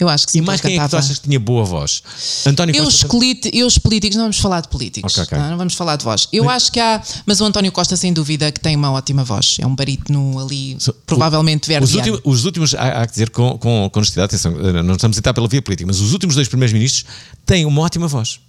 Eu 0.00 0.08
acho 0.08 0.26
que 0.26 0.32
sim. 0.32 0.38
E 0.38 0.42
mais 0.42 0.60
que 0.60 0.66
quem 0.66 0.76
é 0.76 0.80
que 0.80 0.84
tu 0.84 0.90
cantava. 0.90 1.04
achas 1.04 1.18
que 1.20 1.24
tinha 1.28 1.38
boa 1.38 1.64
voz? 1.64 2.02
António 2.46 2.74
Eu, 2.74 2.84
Costa. 2.84 3.04
escolhi, 3.06 3.40
eu 3.52 3.64
os 3.66 3.78
políticos, 3.78 4.16
não 4.16 4.24
vamos 4.24 4.38
falar 4.38 4.60
de 4.60 4.68
políticos, 4.68 5.12
Ok, 5.12 5.22
ok. 5.24 5.38
Não, 5.38 5.50
não 5.50 5.56
vamos 5.56 5.74
falar 5.74 5.94
de 5.96 6.04
voz. 6.04 6.28
Eu 6.32 6.50
acho 6.50 6.72
que 6.72 6.80
há, 6.80 7.00
mas 7.24 7.40
o 7.40 7.44
António 7.44 7.70
Costa, 7.70 7.96
sem 7.96 8.12
dúvida, 8.12 8.50
que 8.50 8.58
tem 8.58 8.74
uma 8.74 8.90
ótima 8.90 9.22
voz. 9.22 9.56
É 9.60 9.66
um 9.66 9.74
barítono 9.74 10.38
ali, 10.44 10.76
So- 10.80 10.92
provavelmente 11.06 11.62
Os 11.64 11.68
verdiano. 11.68 12.12
últimos, 12.14 12.38
os 12.40 12.44
últimos, 12.44 12.74
há, 12.74 13.02
há 13.02 13.06
que 13.06 13.12
dizer 13.12 13.30
com, 13.30 13.56
com, 13.56 13.88
com 13.92 13.98
honestidade, 14.00 14.26
atenção, 14.34 14.52
eh, 14.58 14.82
não 14.82 14.94
estamos 14.96 15.16
a 15.16 15.20
entrar 15.20 15.32
pela 15.32 15.46
via 15.46 15.62
política, 15.62 15.86
mas 15.86 16.00
os 16.00 16.12
últimos 16.12 16.34
dois 16.34 16.48
primeiros 16.48 16.72
ministros 16.72 17.04
têm 17.46 17.64
uma 17.64 17.80
ótima 17.82 18.08
voz. 18.08 18.40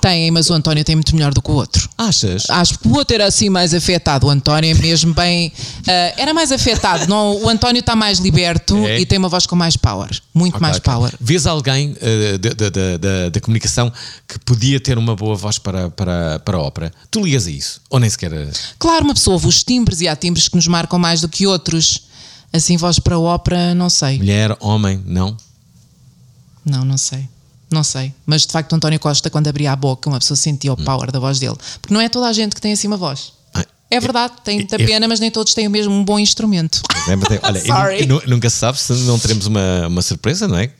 Tem, 0.00 0.30
mas 0.30 0.50
o 0.50 0.54
António 0.54 0.84
tem 0.84 0.94
muito 0.96 1.14
melhor 1.14 1.32
do 1.34 1.40
que 1.42 1.50
o 1.50 1.54
outro. 1.54 1.88
Achas? 1.96 2.44
Acho 2.48 2.78
que 2.78 2.88
o 2.88 2.94
outro 2.96 3.14
era 3.14 3.26
assim 3.26 3.48
mais 3.48 3.72
afetado. 3.74 4.26
O 4.26 4.30
António 4.30 4.70
é 4.70 4.74
mesmo 4.74 5.12
bem. 5.14 5.52
ah, 5.86 6.14
era 6.16 6.32
mais 6.34 6.50
afetado. 6.52 7.06
Não, 7.08 7.42
o 7.42 7.48
António 7.48 7.80
está 7.80 7.94
mais 7.96 8.18
liberto 8.18 8.76
É? 8.86 9.00
e 9.00 9.06
tem 9.06 9.18
uma 9.18 9.28
voz 9.28 9.46
com 9.46 9.56
mais 9.56 9.76
power. 9.76 10.10
Muito 10.32 10.54
Ok, 10.56 10.60
mais 10.62 10.76
ok. 10.78 10.92
power. 10.92 11.12
Vês 11.20 11.46
alguém 11.46 11.96
eh, 12.00 12.38
da, 12.38 12.50
da, 12.50 12.68
da- 12.70 12.96
da- 12.96 13.28
da 13.30 13.40
comunicação 13.40 13.92
que 14.28 14.38
podia 14.40 14.78
ter 14.80 14.98
uma 14.98 15.14
boa 15.16 15.36
voz 15.36 15.58
para, 15.58 15.90
para, 15.90 16.38
para 16.40 16.56
a 16.56 16.60
ópera? 16.60 16.92
Tu 17.10 17.20
ligas 17.22 17.46
a 17.46 17.50
isso? 17.50 17.80
Ou 17.90 17.98
nem 18.00 18.08
sequer. 18.10 18.32
eh, 18.32 18.48
Claro, 18.78 19.04
uma 19.04 19.14
pessoa 19.14 19.34
ouve 19.34 19.46
os 19.46 19.62
timbres 19.62 20.00
e 20.00 20.08
há 20.08 20.14
timbres 20.16 20.48
que 20.48 20.56
nos 20.56 20.66
marcam 20.66 20.98
mais 20.98 21.20
do 21.20 21.28
que 21.28 21.46
outros. 21.46 22.02
Assim, 22.52 22.76
voz 22.76 22.98
para 23.00 23.16
a 23.16 23.18
ópera, 23.18 23.74
não 23.74 23.90
sei. 23.90 24.18
Mulher, 24.18 24.56
homem, 24.60 25.02
não? 25.04 25.36
Não, 26.64 26.84
não 26.84 26.96
sei. 26.96 27.28
Não 27.74 27.82
sei. 27.82 28.14
Mas 28.24 28.42
de 28.46 28.52
facto, 28.52 28.72
António 28.72 29.00
Costa, 29.00 29.28
quando 29.28 29.48
abria 29.48 29.72
a 29.72 29.76
boca, 29.76 30.08
uma 30.08 30.18
pessoa 30.20 30.36
sentia 30.36 30.72
o 30.72 30.76
power 30.76 31.10
da 31.10 31.18
voz 31.18 31.38
dele. 31.40 31.56
Porque 31.82 31.92
não 31.92 32.00
é 32.00 32.08
toda 32.08 32.28
a 32.28 32.32
gente 32.32 32.54
que 32.54 32.60
tem 32.60 32.72
assim 32.72 32.86
uma 32.86 32.96
voz. 32.96 33.32
Ah, 33.52 33.64
É 33.90 33.98
verdade, 34.00 34.34
tem 34.44 34.58
muita 34.58 34.76
é- 34.76 34.86
pena, 34.86 35.08
mas 35.08 35.18
nem 35.18 35.30
todos 35.30 35.52
têm 35.54 35.66
o 35.66 35.70
mesmo 35.70 35.92
um 35.92 36.04
bom 36.04 36.18
instrumento. 36.18 36.80
É, 37.08 37.46
olha, 37.46 37.58
e 37.62 37.66
Sorry. 37.66 38.02
e 38.02 38.06
nu- 38.06 38.22
nunca 38.28 38.48
se 38.48 38.56
sabe 38.56 38.78
se 38.80 38.92
não 38.92 39.18
teremos 39.18 39.46
uma, 39.46 39.88
uma 39.88 40.02
surpresa, 40.02 40.46
não 40.46 40.56
é? 40.56 40.70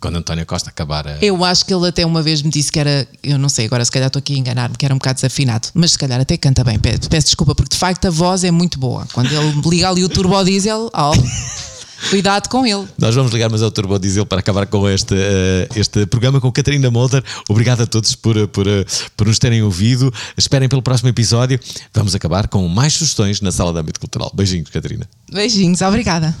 Quando 0.00 0.16
António 0.16 0.46
Costa 0.46 0.70
acabar 0.70 1.08
a. 1.08 1.18
Eu 1.20 1.44
acho 1.44 1.66
que 1.66 1.74
ele 1.74 1.86
até 1.88 2.06
uma 2.06 2.22
vez 2.22 2.40
me 2.40 2.50
disse 2.50 2.70
que 2.70 2.78
era, 2.78 3.06
eu 3.20 3.36
não 3.36 3.48
sei, 3.48 3.66
agora 3.66 3.84
se 3.84 3.90
calhar 3.90 4.06
estou 4.06 4.20
aqui 4.20 4.32
a 4.34 4.38
enganar-me, 4.38 4.76
que 4.76 4.84
era 4.84 4.94
um 4.94 4.98
bocado 4.98 5.16
desafinado, 5.16 5.68
mas 5.74 5.90
se 5.92 5.98
calhar 5.98 6.20
até 6.20 6.36
canta 6.36 6.62
bem. 6.62 6.78
Pe- 6.78 6.98
Peço, 7.10 7.26
desculpa, 7.26 7.52
porque 7.54 7.74
de 7.74 7.78
facto 7.78 8.04
a 8.06 8.10
voz 8.10 8.44
é 8.44 8.50
muito 8.52 8.78
boa. 8.78 9.06
Quando 9.12 9.30
ele 9.32 9.60
liga 9.68 9.88
ali 9.90 10.04
o 10.04 10.08
turbo 10.08 10.40
diesel, 10.44 10.88
oh, 10.94 11.12
cuidado 12.10 12.48
com 12.48 12.66
ele. 12.66 12.86
Nós 12.98 13.14
vamos 13.14 13.32
ligar, 13.32 13.50
mas 13.50 13.62
ao 13.62 13.70
Turbo 13.70 13.98
Diesel 13.98 14.26
para 14.26 14.40
acabar 14.40 14.66
com 14.66 14.88
este, 14.88 15.14
eh, 15.14 15.68
este 15.76 16.06
programa 16.06 16.40
com 16.40 16.50
Catarina 16.50 16.90
Molder. 16.90 17.22
Obrigado 17.48 17.82
a 17.82 17.86
todos 17.86 18.14
por, 18.14 18.36
eh, 18.36 18.46
por, 18.46 18.66
eh, 18.66 18.84
por 19.16 19.26
nos 19.26 19.38
terem 19.38 19.62
ouvido. 19.62 20.12
Esperem 20.36 20.68
pelo 20.68 20.82
próximo 20.82 21.08
episódio. 21.08 21.58
Vamos 21.92 22.14
acabar 22.14 22.48
com 22.48 22.66
mais 22.68 22.94
sugestões 22.94 23.40
na 23.40 23.52
Sala 23.52 23.72
de 23.72 23.80
Âmbito 23.80 24.00
Cultural. 24.00 24.30
Beijinhos, 24.34 24.70
Catarina. 24.70 25.08
Beijinhos, 25.30 25.80
obrigada. 25.82 26.36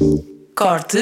Corte 0.54 0.98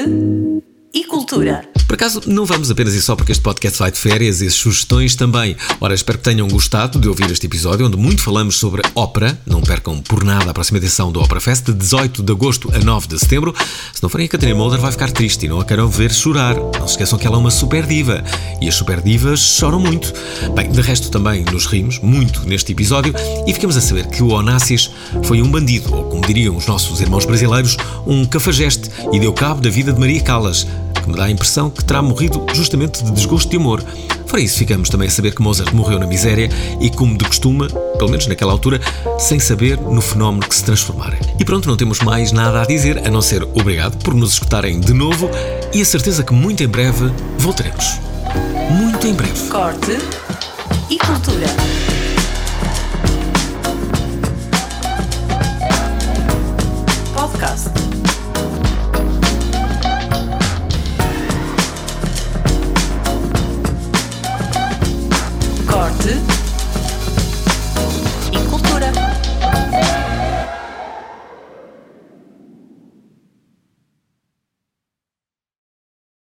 e 0.94 1.04
cultura. 1.04 1.68
Por 1.86 1.94
acaso, 1.94 2.20
não 2.26 2.44
vamos 2.44 2.68
apenas 2.68 2.94
ir 2.94 3.00
só 3.00 3.14
porque 3.14 3.30
este 3.30 3.42
podcast 3.42 3.78
vai 3.78 3.92
de 3.92 3.98
férias 3.98 4.40
e 4.40 4.50
sugestões 4.50 5.14
também. 5.14 5.56
Ora, 5.80 5.94
espero 5.94 6.18
que 6.18 6.24
tenham 6.24 6.48
gostado 6.48 6.98
de 6.98 7.08
ouvir 7.08 7.30
este 7.30 7.46
episódio, 7.46 7.86
onde 7.86 7.96
muito 7.96 8.22
falamos 8.22 8.58
sobre 8.58 8.82
ópera. 8.92 9.38
Não 9.46 9.60
percam 9.60 10.00
por 10.00 10.24
nada 10.24 10.50
a 10.50 10.54
próxima 10.54 10.78
edição 10.78 11.12
do 11.12 11.22
Opera 11.22 11.40
Fest, 11.40 11.66
de 11.66 11.72
18 11.72 12.24
de 12.24 12.32
agosto 12.32 12.72
a 12.74 12.78
9 12.80 13.06
de 13.06 13.18
setembro. 13.20 13.54
Se 13.94 14.02
não 14.02 14.10
forem, 14.10 14.26
a 14.26 14.28
Catarina 14.28 14.58
Mulder 14.58 14.80
vai 14.80 14.90
ficar 14.90 15.12
triste 15.12 15.46
e 15.46 15.48
não 15.48 15.60
a 15.60 15.64
queiram 15.64 15.88
ver 15.88 16.12
chorar. 16.12 16.56
Não 16.56 16.88
se 16.88 16.94
esqueçam 16.94 17.18
que 17.20 17.26
ela 17.26 17.36
é 17.36 17.38
uma 17.38 17.52
super 17.52 17.86
diva. 17.86 18.24
E 18.60 18.68
as 18.68 18.74
super 18.74 19.00
divas 19.00 19.38
choram 19.38 19.78
muito. 19.78 20.12
Bem, 20.56 20.68
de 20.68 20.80
resto 20.80 21.08
também 21.08 21.44
nos 21.44 21.66
rimos 21.66 22.00
muito 22.00 22.40
neste 22.48 22.72
episódio 22.72 23.14
e 23.46 23.54
ficamos 23.54 23.76
a 23.76 23.80
saber 23.80 24.08
que 24.08 24.24
o 24.24 24.30
Onassis 24.30 24.90
foi 25.22 25.40
um 25.40 25.48
bandido, 25.48 25.94
ou 25.94 26.04
como 26.04 26.26
diriam 26.26 26.56
os 26.56 26.66
nossos 26.66 27.00
irmãos 27.00 27.24
brasileiros, 27.24 27.76
um 28.04 28.24
cafajeste 28.24 28.90
e 29.12 29.20
deu 29.20 29.32
cabo 29.32 29.60
da 29.60 29.70
vida 29.70 29.92
de 29.92 30.00
Maria 30.00 30.20
Callas, 30.20 30.66
me 31.08 31.16
dá 31.16 31.24
a 31.24 31.30
impressão 31.30 31.70
que 31.70 31.84
terá 31.84 32.02
morrido 32.02 32.44
justamente 32.54 33.02
de 33.04 33.10
desgosto 33.12 33.48
de 33.50 33.56
amor. 33.56 33.82
Fora 34.26 34.42
isso, 34.42 34.58
ficamos 34.58 34.88
também 34.88 35.08
a 35.08 35.10
saber 35.10 35.34
que 35.34 35.42
Mozart 35.42 35.72
morreu 35.72 35.98
na 35.98 36.06
miséria 36.06 36.50
e, 36.80 36.90
como 36.90 37.16
de 37.16 37.24
costume, 37.24 37.68
pelo 37.96 38.10
menos 38.10 38.26
naquela 38.26 38.52
altura, 38.52 38.80
sem 39.18 39.38
saber 39.38 39.78
no 39.80 40.00
fenómeno 40.00 40.46
que 40.46 40.54
se 40.54 40.64
transformara. 40.64 41.18
E 41.38 41.44
pronto, 41.44 41.68
não 41.68 41.76
temos 41.76 42.00
mais 42.00 42.32
nada 42.32 42.62
a 42.62 42.66
dizer 42.66 42.98
a 43.06 43.10
não 43.10 43.22
ser 43.22 43.42
obrigado 43.42 43.96
por 43.98 44.14
nos 44.14 44.32
escutarem 44.32 44.80
de 44.80 44.92
novo 44.92 45.30
e 45.72 45.80
a 45.80 45.84
certeza 45.84 46.22
que 46.22 46.32
muito 46.32 46.62
em 46.62 46.68
breve 46.68 47.10
voltaremos. 47.38 48.00
Muito 48.70 49.06
em 49.06 49.14
breve. 49.14 49.48
Corte 49.48 49.98
e 50.90 50.98
cultura. 50.98 51.95